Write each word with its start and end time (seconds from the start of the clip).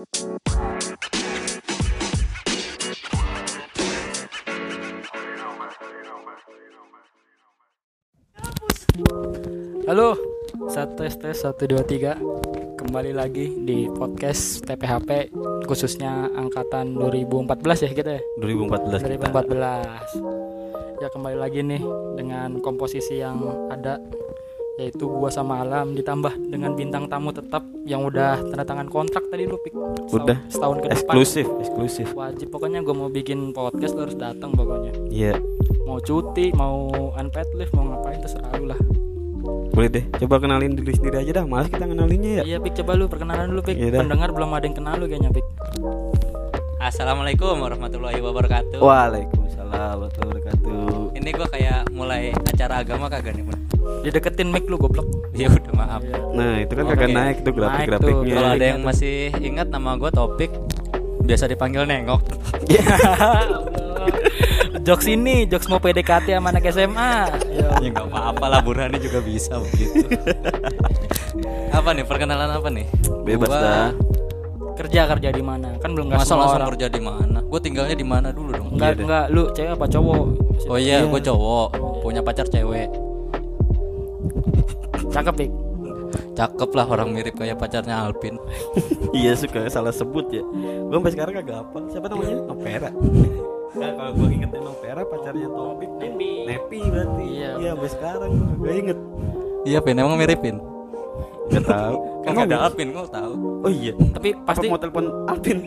Halo, 0.00 0.08
satu 10.72 11.04
tes 11.04 11.12
tes 11.20 11.36
satu 11.36 11.68
dua 11.68 11.84
tiga. 11.84 12.16
Kembali 12.80 13.12
lagi 13.12 13.52
di 13.60 13.92
podcast 13.92 14.64
TPHP 14.64 15.36
khususnya 15.68 16.32
angkatan 16.32 16.96
2014 16.96 17.84
ya 17.84 17.92
kita 17.92 18.10
ya? 18.16 18.22
2014 18.40 19.04
kita. 19.04 19.28
2014 19.36 21.04
ya 21.04 21.12
kembali 21.12 21.36
lagi 21.36 21.60
nih 21.60 21.84
dengan 22.16 22.56
komposisi 22.64 23.20
yang 23.20 23.68
ada 23.68 24.00
yaitu 24.80 25.04
gua 25.04 25.28
sama 25.28 25.60
Alam 25.60 25.92
ditambah 25.92 26.40
dengan 26.48 26.72
bintang 26.72 27.04
tamu 27.04 27.36
tetap 27.36 27.60
yang 27.84 28.00
udah 28.00 28.40
tanda 28.40 28.64
tangan 28.64 28.88
kontrak 28.88 29.28
tadi 29.28 29.44
lu 29.44 29.60
pik 29.60 29.76
setahun- 29.76 30.16
Udah. 30.16 30.38
setahun 30.48 30.76
ke 30.80 30.86
depan. 30.88 30.96
Eksklusif 31.12 31.46
eksklusif. 31.60 32.08
Wajib. 32.16 32.48
Pokoknya 32.48 32.80
gua 32.80 32.96
mau 32.96 33.10
bikin 33.12 33.52
podcast 33.52 33.92
lu 33.92 34.08
harus 34.08 34.16
datang 34.16 34.56
pokoknya. 34.56 34.96
Iya. 35.12 35.36
Mau 35.84 36.00
cuti 36.00 36.48
mau 36.56 36.88
unpaid 37.12 37.52
leave 37.52 37.72
mau 37.76 37.92
ngapain 37.92 38.24
terserah 38.24 38.48
lu 38.56 38.72
lah. 38.72 38.80
Boleh 39.70 39.88
deh. 39.92 40.04
Coba 40.24 40.40
kenalin 40.40 40.72
diri 40.72 40.96
sendiri 40.96 41.20
aja 41.20 41.40
dah. 41.40 41.44
Malas 41.44 41.68
kita 41.68 41.84
kenalinnya 41.84 42.40
ya? 42.40 42.42
Iya 42.44 42.56
Pik. 42.58 42.80
Coba 42.80 42.96
lu 42.96 43.04
perkenalan 43.04 43.52
dulu 43.52 43.60
Pik. 43.68 43.76
Iya 43.76 43.88
dah. 43.92 44.00
Pendengar 44.00 44.32
belum 44.32 44.50
ada 44.56 44.64
yang 44.64 44.76
kenal 44.76 44.94
lu 44.96 45.04
kayaknya 45.04 45.30
Pik. 45.32 45.46
Assalamualaikum 46.80 47.60
warahmatullahi 47.60 48.20
wabarakatuh. 48.24 48.80
Waalaikumsalam 48.80 50.00
warahmatullahi 50.00 50.40
wabarakatuh 50.40 50.59
Ini 51.20 51.30
gua 51.36 51.46
kayak 51.46 51.92
mulai 51.92 52.32
acara 52.32 52.80
agama 52.80 53.06
kagak 53.06 53.36
nih, 53.36 53.44
Bro? 53.44 53.56
Dideketin 54.00 54.48
mic 54.48 54.64
lu 54.64 54.76
goblok 54.76 55.08
Ya 55.36 55.48
udah 55.48 55.72
maaf. 55.72 56.00
Iya. 56.00 56.16
nah 56.32 56.52
itu 56.56 56.72
kan 56.72 56.84
kagak 56.88 57.10
naik 57.12 57.36
tuh 57.44 57.52
grafik 57.52 57.86
grafiknya 57.86 58.34
Kalau 58.34 58.50
ada 58.56 58.66
yang 58.66 58.80
masih 58.80 59.28
ingat 59.36 59.68
nama 59.68 59.96
gua 59.96 60.08
Topik, 60.08 60.48
biasa 61.22 61.44
dipanggil 61.44 61.84
Nengok. 61.84 62.24
Jokes 64.80 65.06
ini 65.06 65.44
Jokes 65.44 65.68
mau 65.68 65.76
PDKT 65.76 66.32
sama 66.32 66.50
anak 66.50 66.64
SMA 66.72 67.12
ya. 67.52 67.68
ya 67.78 67.88
nggak 67.92 68.08
apa-apa 68.08 68.44
lah 68.48 68.60
Burhani 68.64 68.96
juga 68.96 69.20
bisa 69.20 69.60
begitu. 69.60 70.08
apa 71.70 71.88
nih 71.92 72.04
perkenalan 72.08 72.50
apa 72.50 72.68
nih? 72.72 72.88
bebas 73.22 73.46
Gua 73.46 73.60
dah 73.60 73.88
Kerja 74.80 75.00
kerja 75.04 75.28
di 75.28 75.42
mana? 75.44 75.76
Kan 75.76 75.92
belum 75.92 76.08
nggak 76.08 76.24
Masa 76.24 76.32
semua 76.32 76.40
langsung 76.48 76.60
orang 76.64 76.70
kerja 76.72 76.88
di 76.88 77.02
mana? 77.04 77.38
Gue 77.44 77.60
tinggalnya 77.60 77.96
di 78.00 78.06
mana 78.06 78.28
dulu 78.32 78.50
dong? 78.56 78.68
Enggak 78.72 78.96
Iya 78.96 79.04
enggak 79.04 79.24
Lu 79.28 79.42
cewek 79.52 79.72
apa 79.76 79.86
cowok? 79.92 80.24
Oh 80.72 80.78
iya, 80.80 81.04
gue 81.04 81.20
cowok, 81.20 81.68
punya 82.00 82.20
pacar 82.24 82.46
cewek. 82.48 82.88
Cakep 85.12 85.34
Pik. 85.36 85.50
Cakep 86.32 86.70
lah 86.72 86.86
orang 86.88 87.12
mirip 87.12 87.36
kayak 87.36 87.60
pacarnya 87.60 88.00
Alpin. 88.00 88.40
iya 89.20 89.36
suka 89.36 89.68
salah 89.68 89.92
sebut 89.92 90.32
ya. 90.32 90.40
Gua 90.88 90.96
sampai 91.02 91.12
sekarang 91.12 91.34
kagak 91.42 91.58
apa. 91.60 91.78
Siapa 91.92 92.06
namanya? 92.08 92.36
Nopera 92.48 92.90
nah, 93.80 93.90
kalau 93.94 94.10
gua 94.16 94.28
ingetin 94.32 94.62
Nopera 94.64 95.02
pacarnya 95.04 95.48
Topik 95.52 95.90
Nepi. 96.00 96.32
Nepi 96.48 96.80
berarti. 96.88 97.24
Iya. 97.28 97.50
iya 97.60 97.70
sampai 97.76 97.90
sekarang. 97.92 98.30
Gua 98.32 98.48
kagak 98.64 98.76
inget. 98.80 98.98
Iya, 99.60 99.78
Pin, 99.84 100.00
emang 100.00 100.16
miripin? 100.16 100.56
Gak 101.50 101.64
tahu 101.66 101.96
Kan 102.24 102.30
gak 102.36 102.46
ada? 102.52 102.56
Alpin, 102.68 102.88
gue 102.92 103.04
tahu. 103.08 103.32
oh 103.64 103.70
iya 103.72 103.92
Tapi 103.96 104.28
apa 104.36 104.44
pasti 104.46 104.64
mau 104.68 104.78
telepon 104.78 105.04
Alvin 105.26 105.58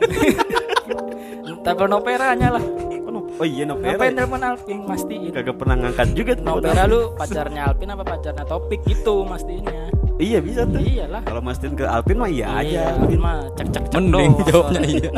Telepon 1.65 1.89
Noperanya 1.89 2.47
lah 2.55 2.63
oh, 3.09 3.23
oh 3.39 3.45
iya 3.45 3.63
Nopera 3.63 3.95
Ngapain 3.95 4.13
telepon 4.15 4.41
Alvin 4.43 4.77
Mastiin 4.83 5.31
kagak 5.31 5.55
pernah 5.57 5.75
ngangkat 5.79 6.07
juga 6.13 6.31
tuh 6.35 6.45
Nopera 6.45 6.83
lu 6.85 6.99
pacarnya 7.15 7.61
Alvin 7.67 7.89
apa 7.91 8.03
pacarnya 8.03 8.45
Topik 8.45 8.81
gitu 8.85 9.23
Mastiinnya 9.23 9.89
iya 10.21 10.39
bisa 10.39 10.61
tuh 10.63 10.77
Iyalah 10.77 11.21
kalau 11.25 11.41
mastiin 11.41 11.73
ke 11.73 11.83
Alvin 11.83 12.17
mah 12.21 12.29
iya 12.29 12.47
aja 12.53 12.79
Alvin 12.95 13.19
mah 13.19 13.49
cek 13.57 13.67
cek 13.73 13.83
cek 13.89 13.97
Mending 13.97 14.31
doang. 14.37 14.45
jawabnya 14.49 14.81
iya. 14.85 15.11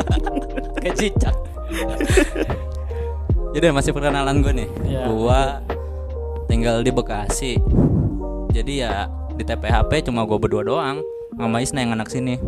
Kayak 0.80 0.96
cicak. 0.96 1.36
Jadi 3.52 3.64
masih 3.72 3.90
perkenalan 3.90 4.44
gue 4.44 4.52
nih. 4.52 4.68
Iya. 4.84 5.02
Gua 5.10 5.40
tinggal 6.46 6.84
di 6.84 6.90
Bekasi. 6.92 7.52
Jadi 8.52 8.84
ya 8.84 9.08
di 9.36 9.44
TPHP 9.44 10.08
cuma 10.08 10.24
gue 10.24 10.38
berdua 10.40 10.64
doang 10.64 10.98
sama 11.36 11.60
Isna 11.60 11.84
yang 11.84 11.92
anak 11.94 12.08
sini. 12.08 12.40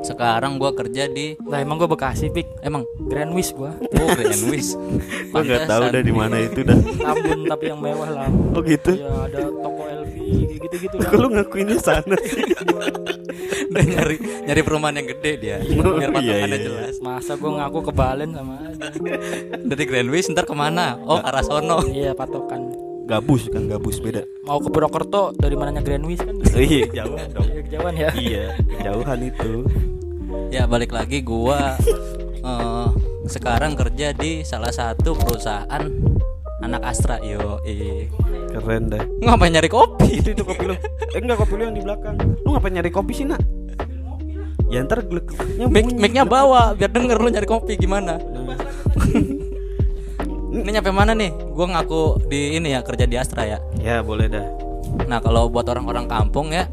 Sekarang 0.00 0.56
gua 0.56 0.72
kerja 0.72 1.06
di 1.12 1.36
Lah 1.44 1.60
emang 1.60 1.76
gua 1.76 1.84
Bekasi 1.84 2.32
Pik 2.32 2.64
emang 2.64 2.88
Grand 3.06 3.30
Wish 3.36 3.52
gua 3.52 3.76
oh 3.76 4.08
Grand 4.16 4.44
Wish. 4.48 4.72
Gua 5.30 5.46
nggak 5.46 5.68
tahu 5.68 5.82
dah 5.92 6.02
di 6.02 6.12
mana 6.14 6.36
itu 6.40 6.64
dah. 6.64 6.74
Tambun 6.74 7.46
tapi 7.46 7.64
yang 7.70 7.78
mewah 7.78 8.08
lah 8.08 8.28
Oh 8.56 8.64
gitu. 8.64 8.96
Iya 8.96 9.28
ada 9.28 9.40
toko 9.46 9.82
LV 9.86 10.16
gitu-gitu 10.56 10.94
lah 10.96 11.04
Kok 11.06 11.18
lu 11.20 11.28
ngakuinnya 11.36 11.76
sana 11.78 12.16
sih? 12.24 12.42
Udah 13.70 13.84
nyari 13.86 14.16
nyari 14.48 14.60
perumahan 14.64 14.96
yang 14.98 15.08
gede 15.14 15.32
dia. 15.38 15.56
Oh, 15.78 15.94
Biar 15.94 16.10
iya, 16.10 16.16
patokannya 16.16 16.58
iya, 16.58 16.66
jelas. 16.66 16.94
Masa 17.04 17.32
gua 17.36 17.50
ngaku 17.60 17.78
ke 17.84 17.92
Balen 17.92 18.30
sama 18.34 18.54
aja 18.66 18.88
Dari 19.60 19.84
Grand 19.84 20.10
Wish 20.10 20.32
ntar 20.32 20.48
ke 20.48 20.54
mana? 20.56 20.96
Oh 21.04 21.20
arah 21.20 21.44
sono. 21.44 21.84
Iya 21.86 22.16
patokan 22.16 22.79
Gabus 23.10 23.50
kan 23.50 23.66
gabus 23.66 23.98
beda. 23.98 24.22
Mau 24.46 24.62
ke 24.62 24.70
Purwokerto 24.70 25.34
dari 25.34 25.58
mananya 25.58 25.82
Grand 25.82 26.06
Wish 26.06 26.22
kan 26.22 26.38
Oh, 26.38 26.62
iya 26.62 26.86
jauh 26.94 27.18
dong. 27.34 27.42
Iya 27.44 27.60
kejauhan 27.60 27.94
ya 27.96 28.08
Iya 28.14 28.44
jauhan 28.80 29.18
itu. 29.20 29.52
Ya 30.48 30.62
balik 30.64 30.94
lagi 30.94 31.18
gua 31.20 31.74
eh, 32.40 32.86
sekarang 33.26 33.74
kerja 33.74 34.14
di 34.14 34.46
salah 34.46 34.70
satu 34.70 35.18
perusahaan 35.18 35.90
anak 36.60 36.82
Astra 36.86 37.18
yo 37.18 37.58
Keren 38.50 38.86
dah. 38.88 39.02
ngapain 39.20 39.50
nyari 39.50 39.66
kopi 39.66 40.22
Itu 40.22 40.30
itu 40.30 40.42
kopi 40.42 40.70
lu. 40.70 40.74
Eh 41.14 41.18
enggak 41.18 41.42
kopi 41.42 41.58
lu 41.58 41.62
yang 41.66 41.74
di 41.74 41.82
belakang. 41.82 42.14
Lu 42.46 42.54
ngapain 42.54 42.70
nyari 42.72 42.90
kopi 42.90 43.12
sih 43.12 43.26
nak? 43.26 43.42
Ya 44.70 44.86
ntar 44.86 45.02
gelek-geleknya 45.02 45.66
mic 45.66 45.86
micnya 45.90 46.22
bawa 46.22 46.78
biar 46.78 46.94
denger 46.94 47.18
lu 47.18 47.26
nyari 47.26 47.42
kopi 47.42 47.74
gimana 47.74 48.22
ini 50.50 50.70
nyampe 50.74 50.90
mana 50.90 51.14
nih? 51.14 51.30
Gua 51.54 51.66
ngaku 51.70 52.26
di 52.26 52.58
ini 52.58 52.74
ya 52.74 52.82
kerja 52.82 53.06
di 53.06 53.16
Astra 53.16 53.46
ya? 53.46 53.58
Ya 53.78 54.02
boleh 54.02 54.26
dah. 54.26 54.46
nah 55.06 55.22
kalau 55.22 55.46
buat 55.46 55.62
orang-orang 55.70 56.10
kampung 56.10 56.50
ya 56.50 56.66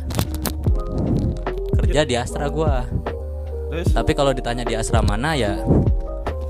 kerja 1.77 2.01
di 2.03 2.17
Astra 2.17 2.49
gua. 2.49 2.83
Terus? 3.69 3.93
Tapi 3.93 4.11
kalau 4.17 4.33
ditanya 4.33 4.65
di 4.65 4.73
Astra 4.73 5.05
mana 5.05 5.37
ya 5.37 5.61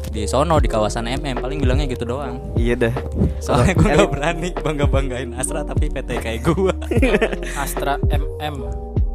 di 0.07 0.23
sono 0.25 0.57
di 0.57 0.65
kawasan 0.71 1.05
MM 1.05 1.38
paling 1.43 1.59
bilangnya 1.61 1.85
gitu 1.91 2.07
doang. 2.07 2.39
Iya 2.55 2.88
dah. 2.88 2.95
Soalnya 3.38 3.73
gue 3.77 3.89
gak 3.91 4.09
berani 4.09 4.49
bangga-banggain 4.55 5.29
Astra 5.38 5.61
tapi 5.61 5.94
PT 5.94 6.09
kayak 6.17 6.41
gue 6.41 6.73
Astra 7.63 8.01
MM 8.09 8.55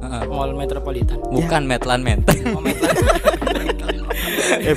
Heeh. 0.02 0.22
Mall 0.30 0.54
Metropolitan. 0.54 1.18
Bukan 1.26 1.66
Metlan 1.66 2.06
Menteng. 2.06 2.38
Oh 2.54 2.62
Metlan 2.62 2.94
eh 4.62 4.74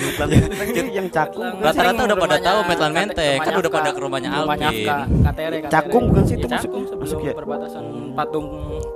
itu 0.66 0.82
yang 0.90 1.08
cakung. 1.08 1.44
Rata-rata 1.58 2.02
udah 2.04 2.18
pada 2.18 2.38
tahu 2.38 2.60
Metlan 2.66 2.92
Menteng 2.92 3.38
Kan 3.40 3.54
udah 3.56 3.72
pada 3.72 3.90
ke 3.90 4.00
rumahnya 4.00 4.30
Rumahnya 4.34 4.68
Alvin. 4.70 5.68
Cakung 5.68 6.04
bukan 6.10 6.24
sih 6.24 6.36
itu 6.36 6.46
Iya, 6.46 6.58
masuk- 6.58 6.98
masuk 6.98 7.20
ya? 7.22 7.34
perbatasan 7.34 7.84
patung 8.14 8.48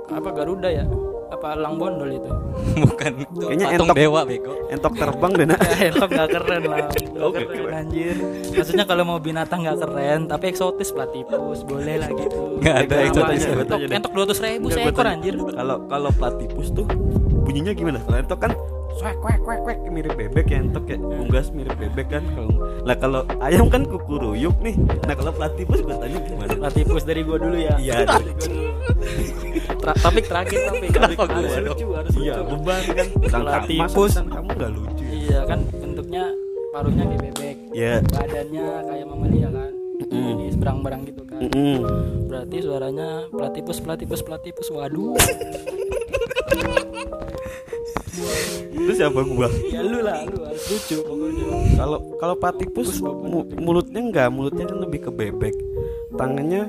apa 0.08 0.28
Garuda 0.30 0.68
ya 0.68 0.84
apa 1.30 1.54
Lang 1.54 1.78
Bondol 1.78 2.10
itu 2.12 2.26
Bukan 2.84 3.12
itu 3.16 3.38
Kayaknya 3.40 3.66
patung 3.70 3.86
entok. 3.86 3.96
dewa 3.96 4.20
bego 4.24 4.52
Entok 4.66 4.92
terbang 4.96 5.32
deh 5.32 5.46
nak. 5.46 5.60
ya 5.78 5.86
entok 5.88 6.10
nggak 6.10 6.28
keren 6.28 6.62
lah 6.64 6.78
Nggak 6.82 7.22
Oke, 7.22 7.38
keren, 7.40 7.54
keren. 7.56 7.74
anjir 7.76 8.16
maksudnya 8.50 8.84
kalau 8.84 9.02
mau 9.04 9.18
binatang 9.18 9.62
nggak 9.62 9.78
keren 9.78 10.20
tapi 10.26 10.44
eksotis 10.48 10.90
platipus 10.90 11.62
boleh 11.62 11.96
lah 11.96 12.10
gitu 12.10 12.58
Nggak 12.58 12.76
ada 12.82 12.94
eksotis. 13.04 13.42
Entok 13.86 14.10
dua 14.10 14.24
ratus 14.24 14.38
ribu 14.40 14.66
seekor 14.68 15.06
anjir 15.06 15.34
Kalau 15.38 15.76
kalau 15.86 16.10
platipus 16.10 16.68
tuh 16.70 16.86
bunyinya 17.40 17.72
gimana? 17.72 18.02
Kalau 18.02 18.18
entok 18.18 18.40
kan 18.40 18.52
swek 18.98 19.16
kwek 19.20 19.38
kwek 19.44 19.60
kwek. 19.62 19.78
Mirip 19.90 20.14
bebek 20.16 20.46
ya 20.50 20.58
entok 20.62 20.84
ya. 20.90 20.96
Unggas 20.98 21.46
mirip 21.54 21.74
bebek 21.76 22.08
kan 22.10 22.24
kalau 22.34 22.50
lah 22.82 22.96
kalau 22.96 23.20
ayam 23.38 23.66
kan 23.70 23.82
kukuruyuk 23.86 24.56
nih. 24.64 24.74
Nah 25.06 25.14
kalau 25.14 25.32
platipus 25.34 25.78
gua 25.84 25.96
tanya 26.00 26.18
gimana? 26.24 26.52
Platipus 26.66 27.02
dari 27.06 27.20
gua 27.22 27.38
dulu 27.38 27.56
ya. 27.56 27.74
Iya, 27.78 27.94
dari 28.08 28.32
gua 28.32 28.46
dulu. 28.48 28.64
Tra- 29.80 29.98
topik 30.00 30.24
terakhir 30.26 30.58
topik. 30.66 30.88
Kenapa 30.96 31.22
harus 31.28 31.52
gua 31.52 31.60
lucu 31.62 31.86
harus 31.94 32.12
iya 32.18 32.34
beban 32.42 32.82
kan. 32.90 33.06
Tentang 33.22 33.42
Platipus. 33.46 34.12
kamu 34.18 34.48
nggak 34.56 34.72
lucu. 34.74 35.04
Iya 35.06 35.38
kan 35.46 35.58
bentuknya 35.70 36.24
paruhnya 36.70 37.04
kayak 37.06 37.22
bebek. 37.30 37.56
Ya 37.76 37.92
badannya 38.02 38.66
kayak 38.88 39.06
mamalia 39.06 39.48
kan. 39.52 39.72
Mm. 40.00 40.16
jadi 40.32 40.44
seberang-berang 40.56 41.00
gitu 41.06 41.22
kan. 41.28 41.38
Mm-mm. 41.44 41.76
berarti 42.24 42.56
suaranya 42.64 43.08
platipus 43.28 43.78
platipus 43.84 44.20
platipus 44.24 44.68
waduh 44.72 45.12
terus 48.90 48.98
siapa 48.98 49.22
gua 49.22 49.46
ya 49.64 49.80
lu 49.80 50.02
lah 50.02 50.26
lu 50.26 50.42
harus 50.42 50.64
lucu 50.66 50.98
pokoknya. 51.00 51.44
Kalau 51.72 51.98
kalau 52.18 52.34
platipus 52.34 52.98
mu- 52.98 53.46
mulutnya 53.54 54.02
enggak 54.02 54.28
mulutnya 54.28 54.66
kan 54.66 54.78
lebih 54.80 55.00
ke 55.00 55.10
bebek. 55.12 55.54
Tangannya 56.10 56.66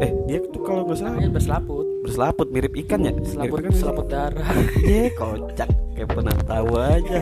eh 0.00 0.10
dia 0.24 0.40
tuh 0.42 0.64
kalau 0.64 0.82
nggak 0.82 0.96
salah 0.96 1.12
Tangannya 1.12 1.30
berselaput. 1.30 1.84
berselaput 2.00 2.46
mirip 2.48 2.72
ikan 2.78 3.04
ya? 3.04 3.12
Selaput 3.20 3.60
mirip 3.60 3.68
ikan 3.68 3.76
selaput 3.76 4.06
darah. 4.08 4.48
Iya 4.82 5.12
kocak. 5.12 5.68
Kayak 5.92 6.08
pernah 6.08 6.36
tahu 6.40 6.70
aja. 6.74 7.20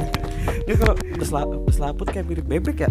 Ini 0.62 0.74
kalau 0.76 0.94
berselaput, 1.12 1.58
berselaput 1.64 2.06
kayak 2.06 2.26
mirip 2.26 2.46
bebek 2.46 2.76
ya? 2.78 2.90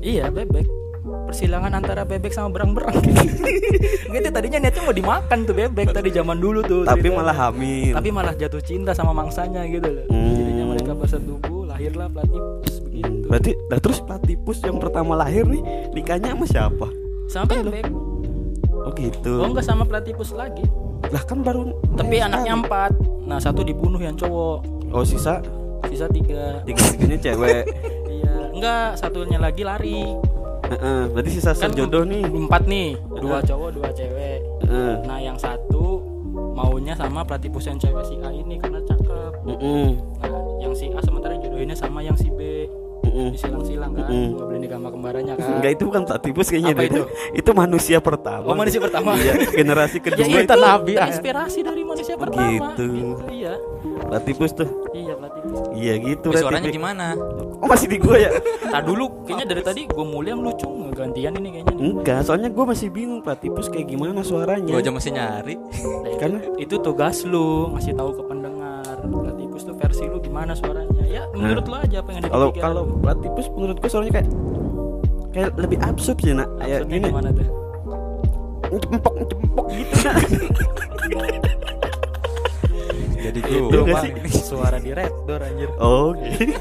iya 0.00 0.24
bebek. 0.28 0.70
Persilangan 1.02 1.72
antara 1.74 2.02
bebek 2.04 2.30
sama 2.30 2.52
berang-berang. 2.52 2.94
Gitu 4.12 4.28
tadinya 4.28 4.58
niatnya 4.60 4.82
mau 4.82 4.92
dimakan 4.92 5.38
tuh 5.42 5.54
bebek 5.56 5.88
tadi 5.90 6.12
zaman 6.12 6.36
dulu 6.36 6.60
tuh 6.60 6.84
Tapi 6.84 7.08
malah 7.08 7.32
hamil. 7.32 7.96
tapi 7.96 8.12
malah 8.12 8.34
jatuh 8.34 8.60
cinta 8.60 8.92
sama 8.92 9.10
mangsanya 9.10 9.64
gitu 9.64 9.88
loh. 9.88 10.04
Hmm. 10.06 10.41
Mereka 10.94 11.08
beberapa 11.08 11.40
setubuh 11.40 11.62
lahirlah 11.66 12.08
platypus 12.08 12.72
begitu 12.82 13.24
Berarti 13.24 13.50
nah 13.66 13.78
terus 13.78 13.98
platypus 13.98 14.58
yang 14.60 14.76
pertama 14.76 15.12
lahir 15.14 15.44
nih 15.44 15.62
nikahnya 15.90 16.32
sama 16.32 16.44
siapa? 16.46 16.86
sama 17.26 17.46
bebek 17.48 17.88
Oh 18.74 18.90
gitu. 18.92 19.32
oh 19.38 19.46
enggak 19.46 19.62
sama 19.62 19.82
platypus 19.82 20.30
lagi 20.32 20.66
Lah 21.04 21.22
kan 21.22 21.40
baru 21.40 21.70
tapi 21.94 22.18
anaknya 22.18 22.52
sekali. 22.52 22.62
empat 22.62 22.92
nah 23.22 23.38
satu 23.38 23.62
dibunuh 23.62 23.98
yang 23.98 24.12
cowok 24.12 24.58
Oh 24.90 25.02
sisa 25.02 25.40
sisa 25.84 26.06
tiga 26.06 26.60
tiga-tiganya 26.62 27.18
cewek. 27.18 27.62
iya 28.14 28.34
enggak 28.50 28.86
satunya 28.96 29.36
lagi 29.36 29.62
lari 29.62 30.12
Heeh, 30.62 31.00
berarti 31.10 31.30
sisa 31.32 31.52
Kan 31.52 31.68
sejodoh 31.68 32.04
nih. 32.04 32.22
empat 32.22 32.62
nih 32.64 32.96
dua 33.14 33.40
cowok 33.40 33.70
dua 33.72 33.88
cewek 33.90 34.38
Heeh. 34.62 34.94
nah 35.04 35.18
yang 35.18 35.36
satu 35.36 36.00
maunya 36.52 36.92
sama 36.92 37.22
platypus 37.22 37.64
yang 37.64 37.76
cewek 37.76 38.04
si 38.04 38.16
A 38.18 38.28
ini 38.28 38.56
karena 38.56 38.80
cakep 38.82 39.32
Heeh. 39.48 39.88
nah 40.18 40.30
yang 40.62 40.72
si 40.72 40.86
A 40.88 41.00
sementara 41.00 41.34
jodohinnya 41.36 41.74
sama 41.74 42.00
yang 42.00 42.14
si 42.14 42.30
B 42.30 42.70
Heeh. 43.02 43.34
disilang-silang 43.34 43.92
kan 43.92 44.06
Mm-mm. 44.06 44.28
nggak 44.32 44.46
boleh 44.46 44.60
nikah 44.60 44.78
sama 44.78 44.88
kembarannya 44.88 45.34
kan 45.34 45.48
Enggak 45.52 45.72
itu 45.74 45.84
bukan 45.84 46.02
platypus 46.04 46.46
kayaknya 46.48 46.70
Apa 46.70 46.82
itu? 46.84 47.02
Itu 47.34 47.50
manusia 47.52 47.98
pertama. 47.98 48.46
Oh, 48.46 48.54
manusia 48.54 48.78
pertama. 48.78 49.18
Iya, 49.18 49.32
generasi 49.48 49.98
ya 49.98 50.02
kedua 50.06 50.22
itu 50.22 50.38
itu 50.38 50.54
nabi. 50.56 50.92
terinspirasi 50.94 51.58
dari 51.60 51.82
manusia 51.82 52.14
pertama 52.14 52.46
gitu. 52.70 52.86
iya 53.28 53.58
Platypus 53.82 54.50
tuh. 54.54 54.68
iya 54.92 55.12
platypus 55.12 55.58
Iya 55.74 55.94
gitu 55.98 56.26
berarti. 56.30 56.42
suaranya 56.42 56.70
gimana 56.70 57.06
Oh 57.58 57.66
masih 57.66 57.86
di 57.86 57.98
gua 57.98 58.16
ya? 58.16 58.30
nah 58.72 58.80
dulu 58.80 59.04
kayaknya 59.24 59.46
dari 59.48 59.62
tadi 59.62 59.80
gue 59.84 60.04
mulai 60.04 60.30
yang 60.30 60.40
lucu 60.40 60.66
gantian 60.92 61.32
ini 61.34 61.48
kayaknya 61.52 61.74
nih. 61.74 61.82
Enggak, 61.90 62.20
soalnya 62.22 62.48
gua 62.48 62.64
masih 62.68 62.86
bingung 62.88 63.18
platypus 63.18 63.66
kayak 63.66 63.88
gimana 63.88 64.22
suaranya. 64.22 64.68
gue 64.68 64.78
aja 64.78 64.90
masih 64.90 65.10
nyari 65.10 65.58
Nah, 65.58 66.06
itu, 66.06 66.18
Karena- 66.18 66.42
itu 66.56 66.74
tugas 66.78 67.16
lu 67.24 67.66
ngasih 67.72 67.92
tahu 67.92 68.10
ke 68.14 68.22
pendengar 68.24 68.94
gimana 70.42 70.58
suaranya 70.58 71.02
ya 71.06 71.22
menurut 71.30 71.64
lu 71.64 71.76
aja 71.76 71.96
apa 71.96 72.08
yang 72.10 72.18
ada 72.18 72.28
Kalau 72.28 72.48
kalau 72.52 72.82
lu. 72.82 72.98
platypus 72.98 73.46
menurut 73.52 73.76
gua 73.78 73.86
suaranya 73.88 74.12
kayak 74.12 74.28
kayak 75.30 75.50
lebih 75.56 75.78
absurd 75.80 76.18
sih 76.18 76.34
nak. 76.34 76.50
Kayak 76.58 76.80
gini. 76.84 77.06
gimana 77.06 77.30
tuh 77.30 77.46
Cempok 78.72 79.14
cempok 79.22 79.66
gitu 79.70 79.94
nak. 80.02 80.16
jadi 83.22 83.38
Itu 83.38 83.78
gue 83.78 83.94
sih? 84.02 84.10
suara 84.34 84.76
di 84.76 84.90
red 84.90 85.14
door 85.22 85.38
anjir 85.40 85.70
Oh, 85.78 86.10
gitu. 86.18 86.58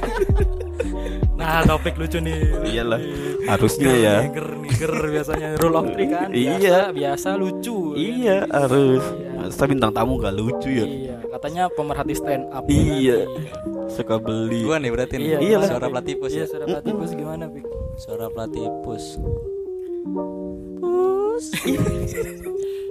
nah 1.33 1.65
topik 1.65 1.97
lucu 1.97 2.21
nih 2.21 2.37
Iyalah, 2.63 3.01
harusnya 3.47 3.89
ya. 3.91 4.15
niger 4.21 4.47
niger 4.61 4.93
biasanya 5.09 5.47
rule 5.57 5.73
of 5.75 5.89
three 5.89 6.05
kan 6.05 6.29
biasa, 6.29 6.61
Iya. 6.61 6.77
biasa 6.93 7.29
lucu 7.33 7.97
Iya, 7.97 8.45
harus. 8.47 9.01
Iya. 9.09 9.29
Masa 9.41 9.65
bintang 9.65 9.89
tamu 9.89 10.21
gak 10.21 10.37
lucu 10.37 10.69
ya? 10.69 10.85
iya 10.85 11.15
katanya 11.31 11.65
pemerhati 11.67 12.13
stand 12.13 12.45
up 12.51 12.61
Iya. 12.67 13.25
Nanti. 13.25 13.70
Suka 13.91 14.15
beli. 14.17 14.61
gue 14.61 14.77
nih 14.77 14.89
berarti 14.89 15.13
nih 15.15 15.25
Iya, 15.27 15.37
Iya 15.39 15.57
lah. 15.57 15.67
suara 15.69 15.87
platypus 15.89 16.29
iya 16.29 16.37
ya 16.37 16.45
suara 16.47 16.65
platypus 16.65 17.09
gimana 17.11 17.43
Pik? 17.45 17.65
suara 17.97 18.25
platypus 18.27 19.03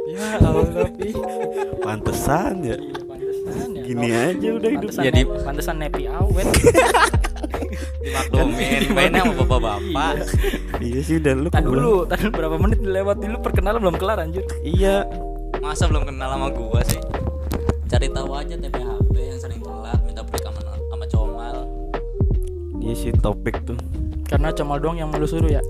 ya 0.07 0.25
Allah 0.39 0.87
Pik 0.91 1.15
Pantesan 1.81 2.55
ya. 2.61 2.77
iya 2.77 3.01
pantesan 3.01 3.69
ya 3.73 3.83
Gini 3.83 4.09
aja 4.09 4.49
udah 4.53 4.71
hidup. 4.71 4.81
pantesan, 4.87 5.03
Jadi- 5.03 5.23
nepi, 5.23 5.35
pantesan 5.43 5.75
nepi 5.79 6.03
awet 6.07 6.47
dimaklumin 8.01 8.83
mainnya 8.91 9.21
sama 9.23 9.35
bapak-bapak 9.41 10.15
Iya 10.81 10.99
sih 11.03 11.15
udah 11.19 11.33
lu. 11.35 11.49
Tadi 11.51 11.63
dulu, 11.63 11.95
tadi 12.07 12.23
berapa 12.27 12.57
menit 12.57 12.79
lewat 12.81 13.17
dulu 13.19 13.37
perkenalan 13.39 13.79
belum 13.79 13.97
kelar 13.97 14.19
anjir. 14.19 14.43
Iya. 14.63 15.05
masa 15.61 15.85
belum 15.85 16.05
kenal 16.05 16.29
sama 16.31 16.47
gua 16.49 16.81
sih 16.83 16.99
cari 17.87 18.07
tahu 18.09 18.33
aja 18.33 18.55
TPHP 18.55 19.15
yang 19.19 19.37
sering 19.37 19.60
Iya 22.81 22.95
sih 22.95 23.11
topik 23.15 23.61
tuh. 23.63 23.77
Karena 24.25 24.49
comal 24.51 24.79
doang 24.79 24.97
yang 24.97 25.09
malu 25.09 25.25
suruh 25.25 25.49
ya. 25.49 25.61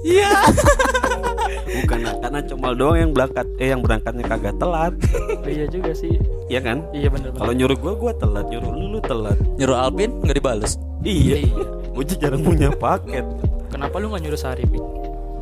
Bukan 1.71 1.99
nah, 2.01 2.15
karena 2.19 2.41
comal 2.45 2.73
doang 2.75 2.97
yang 2.99 3.11
berangkat 3.11 3.47
eh 3.57 3.69
yang 3.69 3.81
berangkatnya 3.81 4.25
kagak 4.27 4.55
telat. 4.57 4.93
Oh, 5.33 5.49
iya 5.49 5.65
juga 5.67 5.93
sih. 5.93 6.19
Iya 6.47 6.61
kan? 6.61 6.83
Iya 6.91 7.09
bener 7.09 7.31
bener. 7.31 7.41
Kalau 7.41 7.53
nyuruh 7.53 7.77
gua 7.77 7.93
gua 7.95 8.13
telat, 8.13 8.47
nyuruh 8.47 8.71
lu 8.71 8.87
lu 8.91 9.01
telat. 9.01 9.39
nyuruh 9.57 9.77
Alvin 9.77 10.11
nggak 10.21 10.37
dibales 10.37 10.77
Iya. 11.01 11.47
Gua 11.91 12.03
aja 12.03 12.15
jarang 12.17 12.43
punya 12.43 12.69
paket. 12.71 13.25
Kenapa 13.69 13.95
lu 13.97 14.11
nggak 14.11 14.23
nyuruh 14.23 14.41
Sari? 14.41 14.65
Pik? 14.65 14.83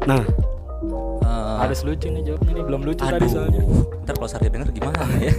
Nah, 0.05 0.25
Eh, 1.19 1.57
Harus 1.59 1.83
lucu 1.83 2.07
nih 2.07 2.23
jawabnya 2.23 2.53
nih, 2.55 2.65
belum 2.65 2.81
lucu 2.87 3.03
tadi 3.03 3.19
aduh 3.19 3.29
soalnya. 3.29 3.61
ntar 4.01 4.15
kalau 4.15 4.31
Sari 4.31 4.49
denger 4.49 4.69
gimana 4.71 5.05
ya 5.19 5.35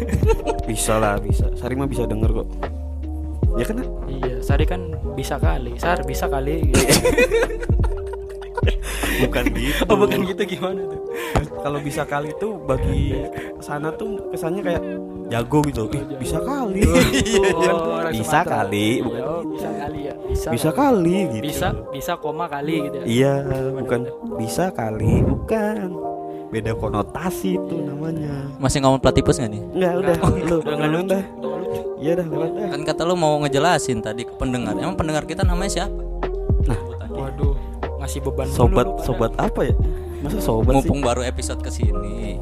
bisa 0.68 0.94
lah, 1.00 1.16
bisa. 1.18 1.48
Sari 1.56 1.74
mah 1.74 1.88
bisa 1.88 2.04
denger 2.06 2.30
kok. 2.36 2.48
Ya 3.58 3.66
kan? 3.66 3.78
Iya, 4.06 4.34
Sari 4.46 4.66
kan 4.70 4.82
bisa 5.18 5.42
kali. 5.42 5.74
Sar 5.80 6.06
bisa 6.06 6.30
kali. 6.30 6.62
Gitu. 6.70 6.86
Bukan 9.28 9.46
gitu. 9.52 9.84
oh 9.88 9.96
bukan 10.00 10.20
gitu 10.32 10.42
gimana 10.48 10.82
tuh? 10.88 11.02
Kalau 11.60 11.80
bisa 11.84 12.08
kali 12.08 12.32
tuh 12.40 12.56
bagi 12.64 13.20
sana 13.60 13.92
tuh 13.92 14.32
kesannya 14.32 14.64
kayak 14.64 14.84
jago 15.28 15.60
gitu. 15.68 15.84
Ih, 15.92 16.04
bisa 16.20 16.38
kali. 16.40 16.84
Oh, 17.70 18.02
Bisa 18.10 18.42
kali, 18.42 19.06
bukan 19.06 19.22
oh, 19.22 19.42
bisa 19.54 19.70
kali 19.70 20.00
ya. 20.10 20.14
Bisa. 20.26 20.48
bisa 20.50 20.70
kali 20.74 21.18
gitu. 21.38 21.46
Bisa, 21.46 21.68
bisa 21.94 22.14
koma 22.18 22.50
kali 22.50 22.90
gitu 22.90 22.96
ya. 23.00 23.06
Iya, 23.06 23.34
bukan 23.78 24.02
bisa 24.42 24.66
kali, 24.74 25.22
bukan. 25.22 26.09
Beda 26.50 26.74
konotasi 26.74 27.56
itu 27.56 27.76
namanya. 27.80 28.50
masih 28.58 28.82
ngomong 28.82 28.98
platypus 28.98 29.38
nggak 29.38 29.52
nih 29.52 29.62
Enggak, 29.70 29.94
udah 29.96 30.16
lu 30.18 30.56
Udah 30.58 30.76
nggak 30.76 30.90
dah. 31.06 31.24
Udah 31.30 31.48
nggak 31.48 31.60
lucu. 31.62 31.82
Iya 32.00 32.12
dah, 32.16 32.26
lewat 32.26 32.50
dah. 32.52 32.68
kan 32.70 32.82
kata 32.84 33.02
lu 33.04 33.14
mau 33.14 33.34
ngejelasin 33.40 34.00
tadi 34.00 34.22
ke 34.24 34.34
pendengar 34.34 34.74
emang 34.74 34.96
pendengar 34.96 35.24
kita 35.24 35.42
namanya 35.42 35.70
siapa 35.70 35.94
Waduh, 37.10 37.54
ngasih 38.00 38.20
beban 38.22 38.46
dulu 38.46 38.56
Sobat 38.56 38.86
lu 38.86 38.94
pada. 38.94 39.04
sobat 39.04 39.32
apa 39.36 39.62
ya? 39.64 39.76
Masa 40.20 40.38
sobat 40.40 40.72
sih? 40.72 40.76
mumpung 40.76 41.00
baru 41.00 41.22
episode 41.22 41.60
ke 41.60 41.70
sini 41.70 42.36
Eh, 42.36 42.38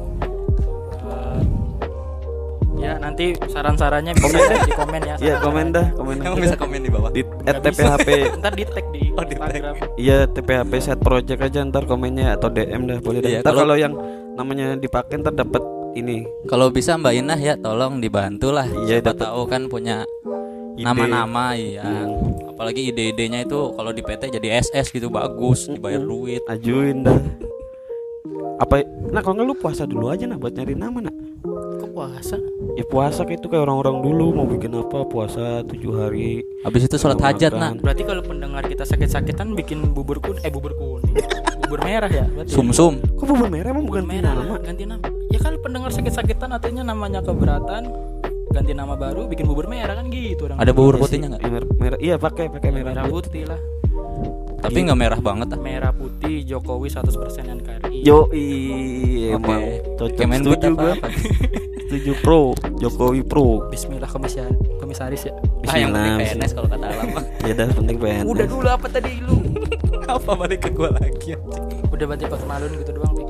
ya 2.78 2.94
nanti 2.96 3.34
saran-sarannya 3.36 4.14
bisa 4.14 4.38
di 4.60 4.72
komen 4.72 5.00
ya. 5.02 5.14
Iya, 5.18 5.34
komen 5.38 5.66
dah, 5.70 5.86
komen 5.92 6.14
emang 6.16 6.32
aja. 6.32 6.42
bisa 6.42 6.56
komen 6.56 6.80
di 6.80 6.88
bawah 6.88 7.10
Di 7.10 7.22
at. 7.44 7.58
TPHP. 7.60 8.08
Ntar 8.40 8.52
di 8.52 8.64
tag 8.64 8.86
di 8.88 9.02
Oh, 9.10 9.22
di 9.22 9.34
tag. 9.34 9.50
Instagram. 9.50 9.74
Iya, 9.94 10.18
TPHP 10.26 10.72
set 10.78 10.98
project 10.98 11.40
aja 11.40 11.60
ntar 11.60 11.84
komennya 11.84 12.32
atau 12.32 12.48
DM 12.48 12.86
dah 12.86 12.98
boleh 12.98 13.18
dah. 13.18 13.30
Iya, 13.30 13.40
Ntar 13.40 13.52
kalau- 13.52 13.74
yang 13.76 13.94
namanya 14.32 14.74
dipakai 14.74 15.18
ntar 15.18 15.34
dapat 15.34 15.58
ini 15.90 16.22
kalau 16.44 16.68
bisa 16.68 16.94
Mbak 16.94 17.14
Inah 17.16 17.36
ya 17.36 17.54
tolong 17.54 17.98
dibantu 17.98 18.48
lah 18.48 18.64
Iya, 18.64 19.00
siapa 19.00 19.10
dapet 19.10 19.24
tahu 19.24 19.42
kan 19.44 19.66
punya 19.66 20.06
nama-nama 20.76 21.52
iya 21.52 21.82
Hmm. 21.82 22.46
apalagi 22.48 22.86
ide-idenya 22.86 23.42
itu 23.42 23.72
kalau 23.72 23.90
di 23.90 23.98
PT 23.98 24.30
jadi 24.30 24.62
SS 24.62 24.90
gitu 24.90 25.08
bagus 25.08 25.66
dibayar 25.66 25.98
duit 25.98 26.38
Ajuin 26.46 27.02
dah. 27.02 27.18
Apa 28.58 28.82
nah 29.08 29.18
kalau 29.18 29.34
nggak 29.34 29.48
lu 29.48 29.56
puasa 29.56 29.82
dulu 29.82 30.06
aja 30.08 30.22
nah 30.24 30.34
buat 30.34 30.52
nyari 30.52 30.74
nama 30.74 30.98
nak. 31.00 31.14
Kok 31.80 31.90
puasa? 31.90 32.38
Ya 32.78 32.86
puasa 32.86 33.26
kayak 33.26 33.42
itu 33.42 33.50
kayak 33.50 33.66
orang-orang 33.66 34.06
dulu 34.06 34.38
mau 34.38 34.46
bikin 34.46 34.70
apa 34.78 35.02
puasa 35.02 35.66
tujuh 35.66 35.98
hari. 35.98 36.46
habis 36.62 36.86
itu 36.86 36.94
sholat 36.94 37.18
hajat 37.18 37.50
nak 37.58 37.74
Makan. 37.74 37.82
Berarti 37.82 38.02
kalau 38.06 38.22
pendengar 38.22 38.62
kita 38.70 38.86
sakit-sakitan 38.86 39.58
bikin 39.58 39.82
bubur 39.90 40.22
kuning, 40.22 40.38
eh 40.46 40.50
bubur 40.54 40.78
kuning, 40.78 41.10
bubur 41.66 41.82
merah 41.82 42.06
ya? 42.06 42.30
Berarti 42.30 42.54
sum-sum 42.54 43.02
Kok 43.18 43.26
bubur 43.26 43.50
merah 43.50 43.74
emang 43.74 43.82
bukan 43.82 44.06
merah 44.06 44.30
nama? 44.30 44.62
ganti 44.62 44.86
nama. 44.86 45.02
Ya 45.26 45.42
kalau 45.42 45.58
pendengar 45.58 45.90
sakit-sakitan 45.90 46.54
artinya 46.54 46.86
namanya 46.86 47.18
keberatan, 47.18 47.90
ganti 48.54 48.72
nama 48.78 48.94
baru, 48.94 49.26
bikin 49.26 49.50
bubur 49.50 49.66
merah 49.66 49.98
kan 49.98 50.06
gitu 50.14 50.46
orang. 50.46 50.62
ada 50.62 50.70
bubur 50.70 51.02
putihnya 51.02 51.34
nggak 51.34 51.42
merah, 51.50 51.68
merah. 51.82 51.98
Iya 51.98 52.14
pakai 52.14 52.46
pakai 52.46 52.70
merah. 52.70 52.94
merah 52.94 53.10
putih 53.10 53.42
lah. 53.42 53.58
Tapi 54.58 54.78
nggak 54.82 54.98
merah 54.98 55.20
banget 55.20 55.48
ah 55.50 55.58
Merah 55.58 55.92
putih 55.92 56.42
Jokowi 56.42 56.88
100% 56.88 57.14
NKRI. 57.56 58.02
Yo 58.02 58.26
emang 59.30 59.62
cocok 59.96 60.16
Kemenbud 60.16 60.56
setuju 60.56 60.74
apa? 60.76 61.08
Setuju 61.88 62.12
pro 62.20 62.52
Jokowi 62.76 63.22
pro. 63.22 63.64
Bismillah 63.66 64.04
komisar 64.06 64.50
komisaris 64.76 65.24
ya. 65.24 65.32
ah 65.64 65.74
yang 65.74 65.88
penting 65.90 66.14
Bismillah, 66.16 66.36
PNS 66.36 66.52
kalau 66.52 66.68
kata 66.68 66.86
alam 66.86 67.08
Ya 67.48 67.52
dah 67.54 67.66
penting 67.70 67.96
PNS. 67.96 68.24
Udah 68.26 68.46
dulu 68.46 68.68
apa 68.68 68.86
tadi 68.88 69.10
lu? 69.20 69.36
apa 70.08 70.30
balik 70.34 70.60
ke 70.60 70.70
gua 70.70 70.88
lagi 70.92 71.32
Udah 71.88 72.04
berarti 72.04 72.24
perkenalan 72.24 72.70
gitu 72.74 72.92
doang, 72.92 73.12
Pik. 73.14 73.28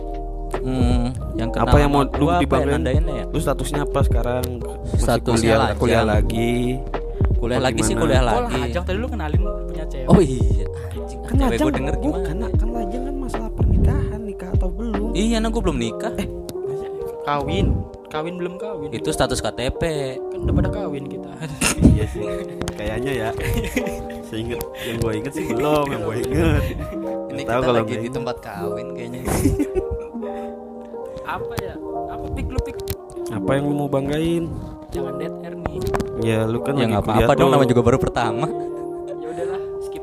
hmm, 0.59 1.05
yang 1.35 1.49
kenal 1.49 1.67
apa 1.67 1.77
yang 1.77 1.91
mau 1.91 2.03
lu 2.05 2.27
ya 2.27 2.39
dibanggain? 2.41 2.83
ya 2.83 3.25
Lu 3.27 3.39
statusnya 3.39 3.83
apa 3.83 4.01
sekarang? 4.03 4.45
Statusnya 4.93 5.55
kuliah, 5.55 5.59
lajang. 5.61 5.79
kuliah 5.79 6.05
lagi. 6.05 6.57
kuliah 7.39 7.61
lagi 7.61 7.81
sih 7.81 7.95
kuliah 7.95 8.23
Oh, 8.23 8.43
lagi 8.43 8.59
lajang 8.61 8.85
tadi 8.85 8.99
lu 8.99 9.07
kenalin 9.07 9.39
punya 9.65 9.85
cewek. 9.87 10.07
oh 10.09 10.19
iya 10.19 10.67
Kan 11.29 11.35
cewek 11.37 11.59
gua 11.61 11.73
denger 11.77 11.95
gimana 11.95 12.09
bukan, 12.25 12.35
nak. 12.41 12.51
kan 12.57 12.69
lajang 12.73 13.03
kan 13.05 13.15
masalah 13.21 13.51
pernikahan, 13.53 14.21
nikah 14.25 14.51
atau 14.57 14.69
belum? 14.73 15.13
iya 15.13 15.37
nah 15.39 15.53
gua 15.53 15.63
belum 15.69 15.79
nikah 15.79 16.15
Kawin, 17.29 17.77
kawin 18.09 18.41
belum 18.41 18.57
kawin. 18.57 18.89
itu 18.89 19.13
status 19.13 19.45
KTP 19.45 19.83
kan 20.17 20.39
udah 20.49 20.55
pada 20.57 20.71
kawin 20.73 21.05
kita. 21.13 21.29
iya 21.93 22.09
sih. 22.09 22.25
Kayaknya 22.73 23.13
ya. 23.13 23.29
Seinget 24.25 24.65
yang 24.89 24.97
gue 24.97 25.13
inget 25.13 25.33
sih 25.37 25.45
belum, 25.45 25.93
yang 25.93 26.09
gue 26.09 26.17
inget. 26.25 26.63
ini 27.29 27.45
kita 27.45 27.61
kalau 27.61 27.77
lagi 27.77 28.01
di 28.01 28.09
tempat 28.09 28.37
kawin 28.41 28.97
kayaknya 28.97 29.29
apa 31.37 31.55
ya? 31.61 31.75
Apa 32.09 32.27
pik 32.33 32.49
lu 32.49 32.61
pik? 32.65 32.77
Apa 33.29 33.51
yang 33.61 33.65
lu 33.69 33.75
mau 33.77 33.89
banggain? 33.93 34.49
Jangan 34.89 35.15
dead 35.21 35.35
air 35.45 35.55
nih. 35.69 35.79
Ya 36.25 36.39
lu 36.49 36.65
kan 36.65 36.81
ya 36.81 36.89
nggak 36.89 37.05
kuliah 37.05 37.29
apa-apa 37.29 37.33
dong 37.37 37.51
nama 37.53 37.65
juga 37.69 37.83
baru 37.85 37.99
pertama 38.01 38.49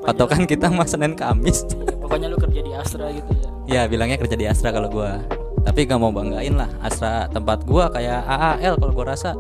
patokan 0.05 0.45
kita 0.45 0.69
mah 0.69 0.85
Senin 0.85 1.17
Kamis. 1.17 1.65
Pokoknya 2.05 2.29
lu 2.29 2.37
kerja 2.37 2.61
di 2.61 2.71
Astra 2.71 3.09
gitu 3.09 3.31
ya. 3.33 3.49
Ya 3.65 3.81
bilangnya 3.89 4.21
kerja 4.21 4.37
di 4.37 4.45
Astra 4.45 4.69
kalau 4.69 4.87
gua. 4.87 5.17
Tapi 5.65 5.89
gak 5.89 5.97
mau 5.97 6.13
banggain 6.13 6.53
lah 6.53 6.69
Astra 6.77 7.25
tempat 7.33 7.65
gua 7.65 7.89
kayak 7.89 8.21
AAL 8.29 8.77
kalau 8.77 8.93
gua 8.93 9.17
rasa. 9.17 9.33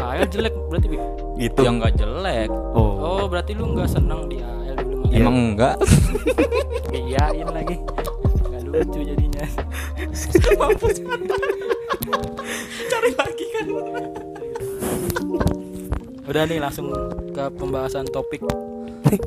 AL 0.00 0.24
jelek 0.32 0.56
berarti 0.72 0.88
Bi? 0.88 0.96
gitu. 1.36 1.60
Yang 1.62 1.74
nggak 1.78 1.94
jelek. 2.00 2.50
Oh. 2.72 2.92
Oh 3.02 3.24
berarti 3.28 3.52
lu 3.52 3.76
nggak 3.76 3.90
seneng 3.92 4.32
di 4.32 4.40
AL 4.40 4.76
dulu 4.80 5.04
mah 5.04 5.10
emang 5.12 5.36
enggak 5.52 5.76
iyain 6.96 7.48
lagi. 7.52 7.76
Nggak 8.48 8.62
lucu 8.72 9.00
jadinya. 9.04 9.44
Cari 12.88 13.10
lagi 13.12 13.46
kan. 13.52 13.66
Udah 16.32 16.48
nih 16.48 16.62
langsung 16.62 16.88
ke 17.34 17.44
pembahasan 17.60 18.08
topik 18.08 18.40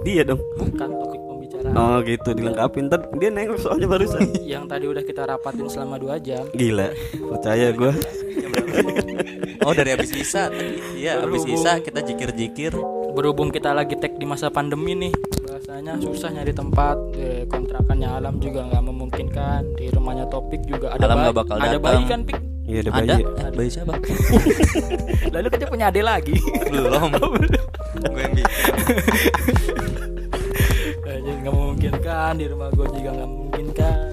dia 0.02 0.22
dong. 0.24 0.42
Bukan 0.56 0.90
topik 0.92 1.22
pembicaraan. 1.22 1.74
Oh 1.76 1.98
gitu 2.02 2.30
dilengkapin. 2.32 2.88
Ntar 2.88 3.02
dia 3.16 3.30
nengok 3.30 3.58
soalnya 3.60 3.88
barusan. 3.88 4.22
Yang 4.54 4.64
tadi 4.70 4.86
udah 4.88 5.04
kita 5.04 5.22
rapatin 5.26 5.68
selama 5.68 5.96
dua 5.98 6.16
jam. 6.18 6.46
Gila 6.52 6.90
percaya 7.32 7.68
gua. 7.72 7.94
Oh 9.66 9.74
dari 9.74 9.98
habis 9.98 10.14
isa 10.14 10.46
tadi 10.54 10.78
iya 10.94 11.18
habis 11.20 11.42
isa 11.44 11.82
kita 11.82 12.06
jikir-jikir. 12.06 12.74
Berhubung 13.16 13.50
kita 13.50 13.72
lagi 13.72 13.96
tag 13.96 14.20
di 14.20 14.28
masa 14.28 14.52
pandemi 14.52 14.94
nih 14.94 15.14
bahasanya 15.48 15.98
susah 15.98 16.30
nyari 16.30 16.52
tempat. 16.52 16.98
Eh, 17.16 17.44
kontrakannya 17.48 18.10
alam 18.12 18.38
juga 18.38 18.68
nggak 18.68 18.84
memungkinkan. 18.84 19.62
Di 19.80 19.88
rumahnya 19.90 20.28
topik 20.28 20.68
juga 20.68 20.94
ada 20.94 21.08
Alam 21.08 21.32
bakal 21.32 21.58
ada 21.58 21.76
datang. 21.76 21.82
bayi 21.82 22.04
kan 22.06 22.22
pik 22.28 22.40
iya 22.66 22.80
ada 22.82 22.92
ada? 22.92 23.16
bayi. 23.16 23.24
Eh, 23.24 23.52
bayi 23.52 23.70
siapa? 23.70 23.94
Lalu 25.36 25.48
kita 25.50 25.66
punya 25.66 25.86
ade 25.88 26.02
lagi. 26.02 26.36
Belum. 26.68 27.10
Gue 28.06 28.20
yang 28.20 28.34
bikin. 28.34 28.46
Jadi 31.06 31.30
nggak 31.38 31.54
memungkinkan 31.54 32.32
di 32.36 32.46
rumah 32.46 32.70
gue 32.70 32.86
juga 32.92 33.10
nggak 33.12 33.30
memungkinkan. 33.30 34.10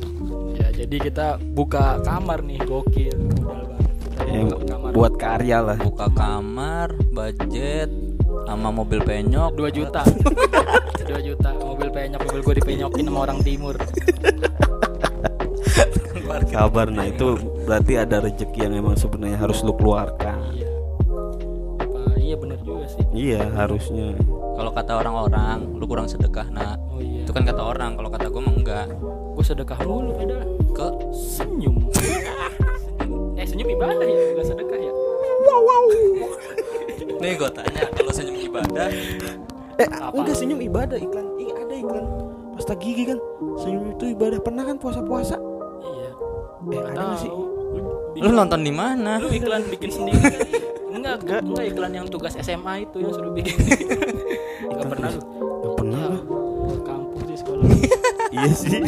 Ya 0.55 0.69
jadi 0.75 0.97
kita 1.03 1.27
buka 1.43 2.01
kamar 2.01 2.41
nih 2.41 2.61
gokil. 2.63 3.17
Modal 3.35 3.61
banget. 3.67 3.91
Kita 4.13 4.23
Ya, 4.23 4.43
kamar. 4.71 4.91
buat 4.93 5.13
karya 5.17 5.59
lah. 5.61 5.77
Buka 5.77 6.07
kamar 6.09 6.89
budget 7.11 7.91
sama 8.47 8.69
mobil 8.71 9.01
penyok. 9.03 9.53
2 9.55 9.69
juta. 9.73 10.03
2 10.05 11.21
juta. 11.23 11.51
Mobil 11.59 11.89
penyok 11.91 12.21
mobil 12.23 12.41
gue 12.43 12.55
dipenyokin 12.59 13.05
sama 13.05 13.19
orang 13.23 13.41
timur 13.43 13.75
kabar. 16.49 16.87
Nah 16.91 17.07
itu 17.07 17.39
berarti 17.65 17.99
ada 17.99 18.23
rezeki 18.23 18.59
yang 18.67 18.75
emang 18.79 18.97
sebenarnya 18.99 19.39
harus 19.39 19.63
lu 19.63 19.75
keluarkan. 19.77 20.39
Iya. 20.55 20.69
Apa 21.79 22.01
iya 22.19 22.35
bener 22.39 22.59
juga 22.65 22.87
sih. 22.91 23.05
Iya 23.13 23.43
harusnya. 23.55 24.17
Kalau 24.57 24.71
kata 24.75 24.93
orang-orang 24.99 25.59
lu 25.79 25.85
kurang 25.87 26.09
sedekah 26.11 26.47
nak. 26.51 26.79
Oh 26.91 26.99
iya. 26.99 27.23
Itu 27.23 27.33
kan 27.35 27.47
kata 27.47 27.63
orang 27.63 27.95
kalau 27.95 28.11
kata 28.11 28.27
gue 28.31 28.43
mah 28.43 28.55
enggak. 28.55 28.87
Gue 29.33 29.45
sedekah 29.45 29.79
mulu 29.87 30.11
padahal 30.17 30.43
ke 30.73 30.87
senyum. 31.15 31.77
Eh 33.33 33.47
senyum 33.49 33.75
ibadah 33.75 34.07
ya 34.07 34.21
bukan 34.39 34.47
sedekah 34.55 34.79
ya? 34.79 34.93
Nih 37.19 37.39
gue 37.39 37.51
tanya 37.51 37.83
kalau 37.91 38.13
senyum 38.15 38.39
ibadah? 38.39 38.87
Eh 39.83 39.89
Apa? 39.89 40.15
enggak 40.15 40.37
senyum 40.39 40.61
ibadah 40.63 40.99
iklan. 40.99 41.27
Ih, 41.43 41.51
ada 41.51 41.75
iklan. 41.75 42.05
Pasta 42.55 42.75
gigi 42.79 43.09
kan. 43.09 43.19
Senyum 43.59 43.99
itu 43.99 44.15
ibadah. 44.15 44.39
Pernah 44.39 44.63
kan 44.67 44.77
puasa 44.79 45.01
puasa 45.03 45.37
ada 46.73 47.17
sih? 47.17 47.27
Tahu. 47.27 47.43
lu 48.15 48.31
nonton 48.31 48.61
di 48.61 48.71
mana? 48.71 49.17
lu 49.17 49.29
iklan 49.29 49.63
bikin 49.67 49.91
sendiri. 49.91 50.21
Kali. 50.21 50.51
enggak 50.93 51.15
enggak 51.41 51.65
iklan 51.67 51.93
yang 51.93 52.07
tugas 52.07 52.37
SMA 52.37 52.85
itu 52.85 52.97
yang 52.99 53.11
suruh 53.11 53.33
bikin. 53.33 53.57
Enggak 54.65 54.87
pernah 54.89 55.09
lu. 55.09 55.21
Nggak 55.21 55.75
pernah 55.75 55.99
Ya, 55.99 56.09
gua. 56.21 56.77
kampus 56.85 57.23
sih 57.25 57.39
sekolah. 57.39 57.65
Iya 58.33 58.49
sih. 58.49 58.81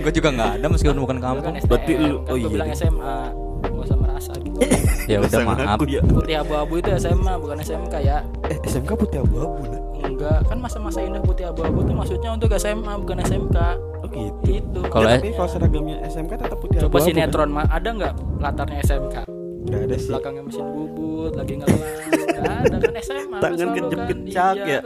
Gue 0.00 0.12
juga 0.14 0.28
nggak 0.32 0.50
ada 0.56 0.66
meskipun 0.66 0.96
bukan 0.96 1.16
Lu 1.16 1.20
kan 1.20 1.34
kampung. 1.36 1.54
Berarti 1.66 1.92
lu- 1.94 2.20
kan 2.20 2.24
oh 2.24 2.34
gua 2.34 2.36
iya. 2.38 2.48
bilang. 2.48 2.68
SMA 2.72 3.16
gak 3.58 3.84
usah 3.84 3.98
merasa 3.98 4.32
gitu. 4.36 4.58
Ya 5.06 5.16
udah 5.18 5.30
Sama 5.30 5.52
maaf. 5.54 5.78
ya 5.84 6.00
putih 6.02 6.34
abu-abu 6.36 6.74
itu 6.76 6.88
SMA 6.96 7.32
bukan 7.36 7.56
SMK 7.58 7.94
ya. 8.00 8.16
Eh 8.46 8.56
SMK 8.64 8.90
putih 8.96 9.18
abu-abu 9.20 9.60
lah 9.66 9.80
enggak 10.02 10.38
kan 10.44 10.58
masa-masa 10.58 10.98
indah 11.00 11.20
putih 11.20 11.44
abu-abu 11.44 11.80
itu 11.80 11.92
maksudnya 11.92 12.30
untuk 12.32 12.50
SMA 12.54 12.92
bukan 12.96 13.18
SMK 13.20 13.56
oh 14.02 14.08
gitu. 14.08 14.50
Itu 14.50 14.80
Kalau 14.86 15.06
Ya, 15.06 15.16
tapi 15.16 15.28
kalau 15.32 15.48
seragamnya 15.48 15.96
SMK 16.04 16.32
tetap 16.36 16.58
putih 16.58 16.76
coba 16.80 16.88
abu-abu 16.90 17.06
sinetron 17.06 17.50
mah 17.50 17.66
ada 17.66 17.88
nggak 17.88 18.12
latarnya 18.38 18.78
SMK 18.82 19.14
kan? 19.14 19.26
nggak 19.66 19.80
ada 19.82 19.96
sih. 19.98 20.10
Belakangnya 20.14 20.42
mesin 20.46 20.66
bubut 20.68 21.32
lagi 21.34 21.52
ngelas 21.58 21.80
nggak 22.06 22.54
ada 22.62 22.76
kan 22.78 22.94
SMA 23.02 23.38
Tangan 23.42 23.58
kan. 23.58 23.74
kejep-kecak 23.74 24.54
Iya. 24.56 24.64
ya. 24.68 24.80